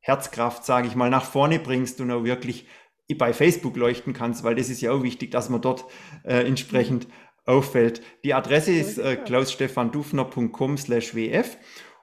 Herzkraft, 0.00 0.64
sage 0.64 0.88
ich 0.88 0.96
mal, 0.96 1.10
nach 1.10 1.24
vorne 1.24 1.60
bringst 1.60 2.00
und 2.00 2.10
auch 2.10 2.24
wirklich 2.24 2.66
bei 3.14 3.32
Facebook 3.32 3.76
leuchten 3.76 4.12
kannst, 4.12 4.44
weil 4.44 4.54
das 4.54 4.68
ist 4.68 4.80
ja 4.80 4.92
auch 4.92 5.02
wichtig, 5.02 5.30
dass 5.30 5.48
man 5.48 5.60
dort 5.60 5.84
äh, 6.24 6.46
entsprechend 6.46 7.06
auffällt. 7.44 8.02
Die 8.24 8.34
Adresse 8.34 8.72
ist 8.72 8.98
äh, 8.98 9.16
klausstefandufner.com 9.16 10.76
slash 10.76 11.14
wf 11.14 11.56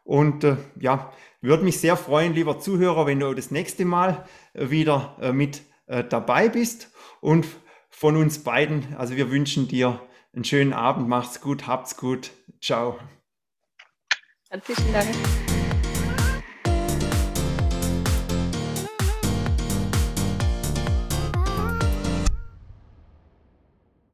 und 0.04 0.43
äh, 0.43 0.58
ja, 0.80 1.12
würde 1.41 1.64
mich 1.64 1.80
sehr 1.80 1.97
freuen, 1.97 2.34
lieber 2.34 2.60
Zuhörer, 2.60 3.06
wenn 3.06 3.20
du 3.20 3.34
das 3.34 3.51
nächste 3.51 3.86
Mal 3.86 4.26
äh, 4.54 4.70
wieder 4.70 5.18
äh, 5.22 5.34
mit 5.34 5.64
äh, 5.88 6.04
dabei 6.04 6.49
bist 6.49 6.91
und 7.20 7.45
von 7.89 8.16
uns 8.16 8.43
beiden, 8.43 8.95
also 8.97 9.16
wir 9.16 9.30
wünschen 9.30 9.68
dir 9.68 10.01
einen 10.34 10.45
schönen 10.45 10.74
Abend, 10.74 11.08
macht's 11.08 11.41
gut, 11.41 11.68
habt's 11.68 11.97
gut, 11.97 12.32
ciao. 12.62 12.97
Herzlichen 14.49 14.93
Dank. 14.93 15.53